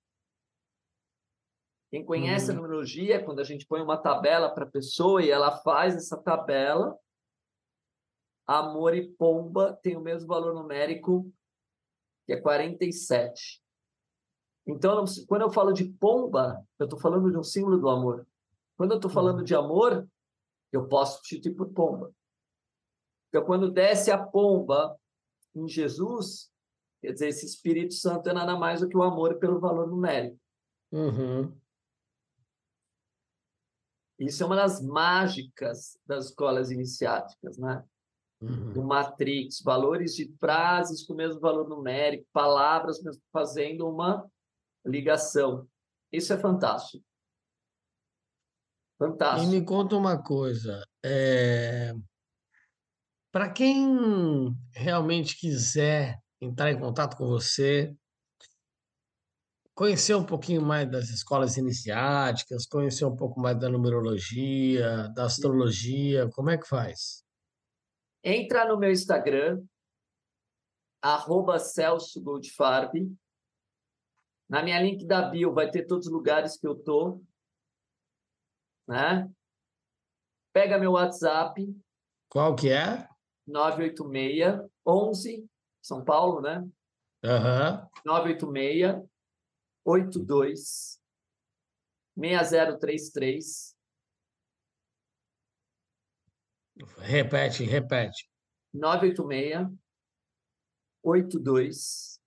Quem 1.90 2.04
conhece 2.04 2.50
a 2.50 2.54
Uhum. 2.54 2.60
numerologia, 2.62 3.24
quando 3.24 3.40
a 3.40 3.44
gente 3.44 3.66
põe 3.66 3.80
uma 3.80 3.96
tabela 3.96 4.50
para 4.50 4.64
a 4.64 4.70
pessoa 4.70 5.22
e 5.22 5.30
ela 5.30 5.56
faz 5.58 5.94
essa 5.94 6.16
tabela, 6.16 6.98
amor 8.46 8.94
e 8.94 9.08
pomba 9.12 9.72
têm 9.82 9.96
o 9.96 10.00
mesmo 10.00 10.28
valor 10.28 10.54
numérico, 10.54 11.32
que 12.26 12.32
é 12.32 12.40
47. 12.40 13.62
Então, 14.66 15.04
quando 15.28 15.42
eu 15.42 15.50
falo 15.50 15.72
de 15.72 15.84
pomba, 15.84 16.64
eu 16.78 16.84
estou 16.84 16.98
falando 16.98 17.30
de 17.30 17.38
um 17.38 17.42
símbolo 17.42 17.78
do 17.78 17.88
amor. 17.88 18.26
Quando 18.76 18.90
eu 18.92 18.96
estou 18.96 19.10
falando 19.10 19.44
de 19.44 19.54
amor, 19.54 20.08
eu 20.72 20.88
posso 20.88 21.18
substituir 21.18 21.54
por 21.54 21.68
pomba. 21.72 22.12
Então, 23.28 23.44
quando 23.44 23.70
desce 23.70 24.10
a 24.10 24.18
pomba 24.18 24.98
em 25.54 25.68
Jesus, 25.68 26.50
quer 27.00 27.12
dizer, 27.12 27.28
esse 27.28 27.46
Espírito 27.46 27.94
Santo 27.94 28.28
é 28.28 28.32
nada 28.32 28.56
mais 28.56 28.80
do 28.80 28.88
que 28.88 28.96
o 28.96 29.02
amor 29.02 29.38
pelo 29.38 29.60
valor 29.60 29.86
numérico. 29.86 30.38
Uhum. 30.92 31.56
Isso 34.18 34.42
é 34.42 34.46
uma 34.46 34.56
das 34.56 34.82
mágicas 34.82 35.98
das 36.06 36.26
escolas 36.26 36.70
iniciáticas, 36.70 37.58
né? 37.58 37.84
Uhum. 38.40 38.72
Do 38.72 38.82
Matrix, 38.82 39.60
valores 39.62 40.14
de 40.14 40.30
frases 40.38 41.02
com 41.02 41.14
o 41.14 41.16
mesmo 41.16 41.40
valor 41.40 41.68
numérico, 41.68 42.26
palavras 42.32 42.98
fazendo 43.32 43.88
uma 43.88 44.26
ligação. 44.84 45.66
Isso 46.12 46.32
é 46.32 46.38
fantástico. 46.38 47.04
E 48.96 49.04
Fantástico. 49.04 49.50
me 49.50 49.62
conta 49.62 49.94
uma 49.94 50.22
coisa, 50.22 50.82
é... 51.04 51.92
para 53.30 53.50
quem 53.50 54.56
realmente 54.72 55.38
quiser 55.38 56.18
entrar 56.40 56.70
em 56.70 56.80
contato 56.80 57.16
com 57.16 57.26
você, 57.26 57.94
conhecer 59.76 60.14
um 60.14 60.24
pouquinho 60.24 60.62
mais 60.62 60.90
das 60.90 61.10
escolas 61.10 61.58
iniciáticas, 61.58 62.66
conhecer 62.66 63.04
um 63.04 63.14
pouco 63.14 63.38
mais 63.38 63.60
da 63.60 63.68
numerologia, 63.68 65.10
da 65.10 65.26
astrologia, 65.26 66.30
como 66.30 66.48
é 66.48 66.56
que 66.56 66.66
faz? 66.66 67.22
Entra 68.24 68.66
no 68.66 68.78
meu 68.78 68.90
Instagram, 68.90 69.62
arroba 71.02 71.58
Celso 71.58 72.22
Goldfarb. 72.22 73.14
Na 74.48 74.62
minha 74.62 74.80
link 74.80 75.06
da 75.06 75.28
bio 75.28 75.52
vai 75.52 75.70
ter 75.70 75.84
todos 75.84 76.06
os 76.06 76.12
lugares 76.12 76.58
que 76.58 76.66
eu 76.66 76.74
tô. 76.74 77.22
Né? 78.88 79.30
Pega 80.54 80.78
meu 80.78 80.92
WhatsApp, 80.92 81.68
Qual 82.30 82.56
que 82.56 82.70
é? 82.70 83.06
986 83.46 84.70
11, 84.86 85.46
São 85.82 86.02
Paulo, 86.02 86.40
né? 86.40 86.66
Aham. 87.22 87.86
986 88.06 89.06
82 89.86 91.00
6033 92.18 93.74
Repete, 96.98 97.64
repete. 97.64 98.28
986 98.74 99.78
82 101.02 102.20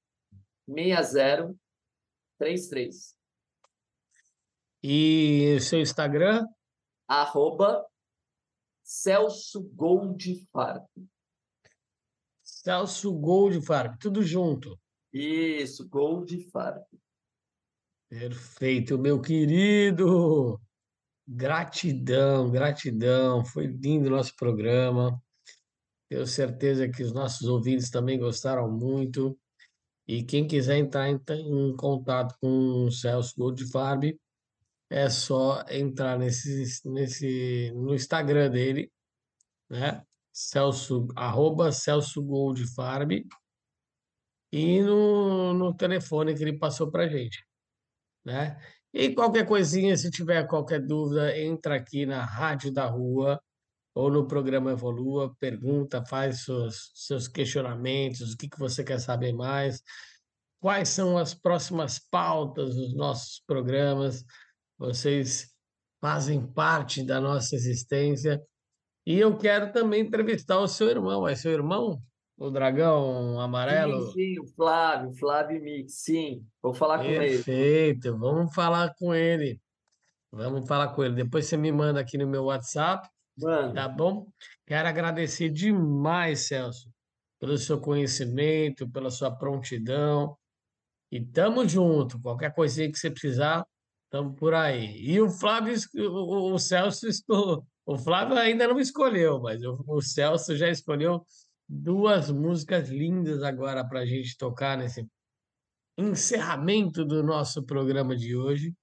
6033 0.68 3.15
E 4.81 5.56
o 5.57 5.61
seu 5.61 5.81
Instagram? 5.81 6.48
arroba 7.07 7.86
Celso 8.84 9.61
Goldfarb. 9.76 10.88
Celso 12.44 13.14
Goldfarb, 13.19 13.98
tudo 13.99 14.23
junto. 14.23 14.80
Isso, 15.14 15.88
Goldfarb. 15.90 16.84
Perfeito, 18.10 18.98
meu 18.98 19.22
querido. 19.22 20.60
Gratidão, 21.27 22.49
gratidão. 22.49 23.45
Foi 23.45 23.68
lindo 23.68 24.07
o 24.07 24.11
nosso 24.11 24.36
programa. 24.36 25.22
Tenho 26.10 26.26
certeza 26.26 26.90
que 26.90 27.03
os 27.03 27.14
nossos 27.14 27.48
ouvintes 27.48 27.91
também 27.91 28.18
gostaram 28.18 28.69
muito. 28.72 29.40
E 30.07 30.23
quem 30.23 30.48
quiser 30.48 30.77
entrar 30.77 31.07
em, 31.07 31.19
em 31.30 31.76
contato 31.76 32.36
com 32.41 32.86
o 32.86 32.91
Celso 32.91 33.36
Goldfarb, 33.38 34.19
é 34.90 35.07
só 35.07 35.64
entrar 35.69 36.18
nesse, 36.18 36.81
nesse, 36.90 37.72
no 37.76 37.94
Instagram 37.94 38.49
dele, 38.49 38.91
né? 39.69 40.03
Celso, 40.34 41.07
arroba 41.15 41.72
Celso 41.72 42.23
Goldfarb, 42.23 43.23
e 44.52 44.81
no, 44.81 45.53
no 45.53 45.76
telefone 45.76 46.34
que 46.34 46.41
ele 46.41 46.57
passou 46.57 46.90
para 46.90 47.07
gente, 47.07 47.45
né? 48.30 48.57
E 48.93 49.14
qualquer 49.14 49.45
coisinha, 49.45 49.95
se 49.97 50.10
tiver 50.10 50.47
qualquer 50.47 50.80
dúvida, 50.80 51.38
entra 51.38 51.76
aqui 51.76 52.06
na 52.06 52.23
Rádio 52.23 52.72
da 52.72 52.85
Rua 52.85 53.39
ou 53.93 54.10
no 54.10 54.27
programa 54.27 54.72
Evolua, 54.72 55.35
pergunta, 55.39 56.03
faz 56.06 56.43
seus, 56.43 56.91
seus 56.95 57.27
questionamentos, 57.27 58.34
o 58.34 58.38
que, 58.38 58.49
que 58.49 58.60
você 58.60 58.84
quer 58.84 58.99
saber 58.99 59.34
mais, 59.34 59.81
quais 60.60 60.89
são 60.89 61.18
as 61.18 61.34
próximas 61.34 61.99
pautas 61.99 62.76
dos 62.76 62.95
nossos 62.95 63.41
programas. 63.45 64.23
Vocês 64.77 65.49
fazem 66.01 66.45
parte 66.45 67.03
da 67.03 67.19
nossa 67.19 67.56
existência. 67.56 68.41
E 69.06 69.19
eu 69.19 69.38
quero 69.38 69.72
também 69.72 70.01
entrevistar 70.01 70.60
o 70.60 70.68
seu 70.68 70.89
irmão. 70.89 71.27
É 71.27 71.35
seu 71.35 71.51
irmão? 71.51 72.01
O 72.40 72.49
dragão 72.49 73.38
amarelo? 73.38 74.07
Sim, 74.07 74.14
sim, 74.14 74.40
o 74.40 74.48
Flávio, 74.48 75.11
Flávio 75.11 75.61
Mix, 75.61 75.94
sim. 76.03 76.41
Vou 76.64 76.74
falar 76.74 76.99
com 76.99 77.03
ele. 77.03 77.36
Perfeito, 77.36 78.18
vamos 78.18 78.56
falar 78.56 78.94
com 78.98 79.14
ele. 79.14 79.60
Vamos 80.32 80.66
falar 80.66 80.88
com 80.95 81.03
ele. 81.03 81.16
Depois 81.16 81.45
você 81.45 81.57
me 81.57 81.70
manda 81.70 81.99
aqui 81.99 82.18
no 82.18 82.26
meu 82.26 82.45
WhatsApp, 82.45 83.10
Mano, 83.38 83.74
tá 83.74 83.90
bom? 83.90 84.26
Quero 84.66 84.88
agradecer 84.88 85.49
demais, 85.49 86.48
Celso, 86.48 86.90
pelo 87.41 87.57
seu 87.57 87.78
conhecimento, 87.78 88.90
pela 88.90 89.10
sua 89.10 89.36
prontidão. 89.36 90.38
E 91.11 91.20
tamo 91.20 91.68
junto. 91.68 92.22
Qualquer 92.22 92.53
coisinha 92.56 92.90
que 92.90 92.98
você 92.98 93.11
precisar, 93.11 93.66
tamo 94.10 94.34
por 94.34 94.53
aí. 94.53 94.95
E 94.98 95.20
o 95.20 95.30
Flávio, 95.30 95.76
o, 95.94 96.53
o 96.53 96.57
Celso, 96.57 97.06
o 97.86 97.98
Flávio 97.98 98.38
ainda 98.38 98.66
não 98.66 98.80
escolheu, 98.80 99.41
mas 99.41 99.61
o, 99.61 99.84
o 99.86 100.02
Celso 100.02 100.56
já 100.56 100.70
escolheu 100.70 101.22
duas 101.70 102.32
músicas 102.32 102.90
lindas 102.90 103.44
agora 103.44 103.88
para 103.88 104.00
a 104.00 104.06
gente 104.06 104.36
tocar 104.36 104.78
nesse 104.78 105.08
encerramento 105.98 107.06
do 107.06 107.22
nosso 107.22 107.64
programa 107.64 108.16
de 108.16 108.36
hoje. 108.36 108.74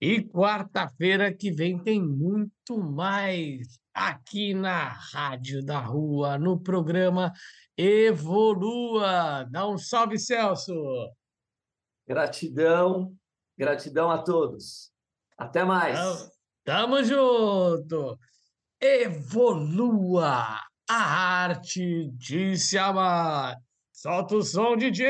E 0.00 0.22
quarta-feira 0.22 1.32
que 1.34 1.50
vem 1.50 1.78
tem 1.82 2.02
muito 2.02 2.78
mais 2.78 3.78
aqui 3.94 4.54
na 4.54 4.88
Rádio 4.88 5.64
da 5.64 5.78
Rua, 5.78 6.38
no 6.38 6.60
programa 6.60 7.32
Evolua. 7.76 9.44
Dá 9.50 9.66
um 9.66 9.78
salve, 9.78 10.18
Celso! 10.18 10.74
gratidão, 12.10 13.14
gratidão 13.56 14.10
a 14.10 14.18
todos. 14.18 14.90
Até 15.38 15.64
mais. 15.64 15.96
Tamo, 16.64 16.98
tamo 16.98 17.04
junto! 17.04 18.18
Evolua! 18.80 20.69
A 20.90 21.44
arte 21.44 22.10
de 22.18 22.56
se 22.56 22.76
amar. 22.76 23.56
Solta 23.92 24.34
o 24.34 24.42
som, 24.42 24.76
DJ! 24.76 25.04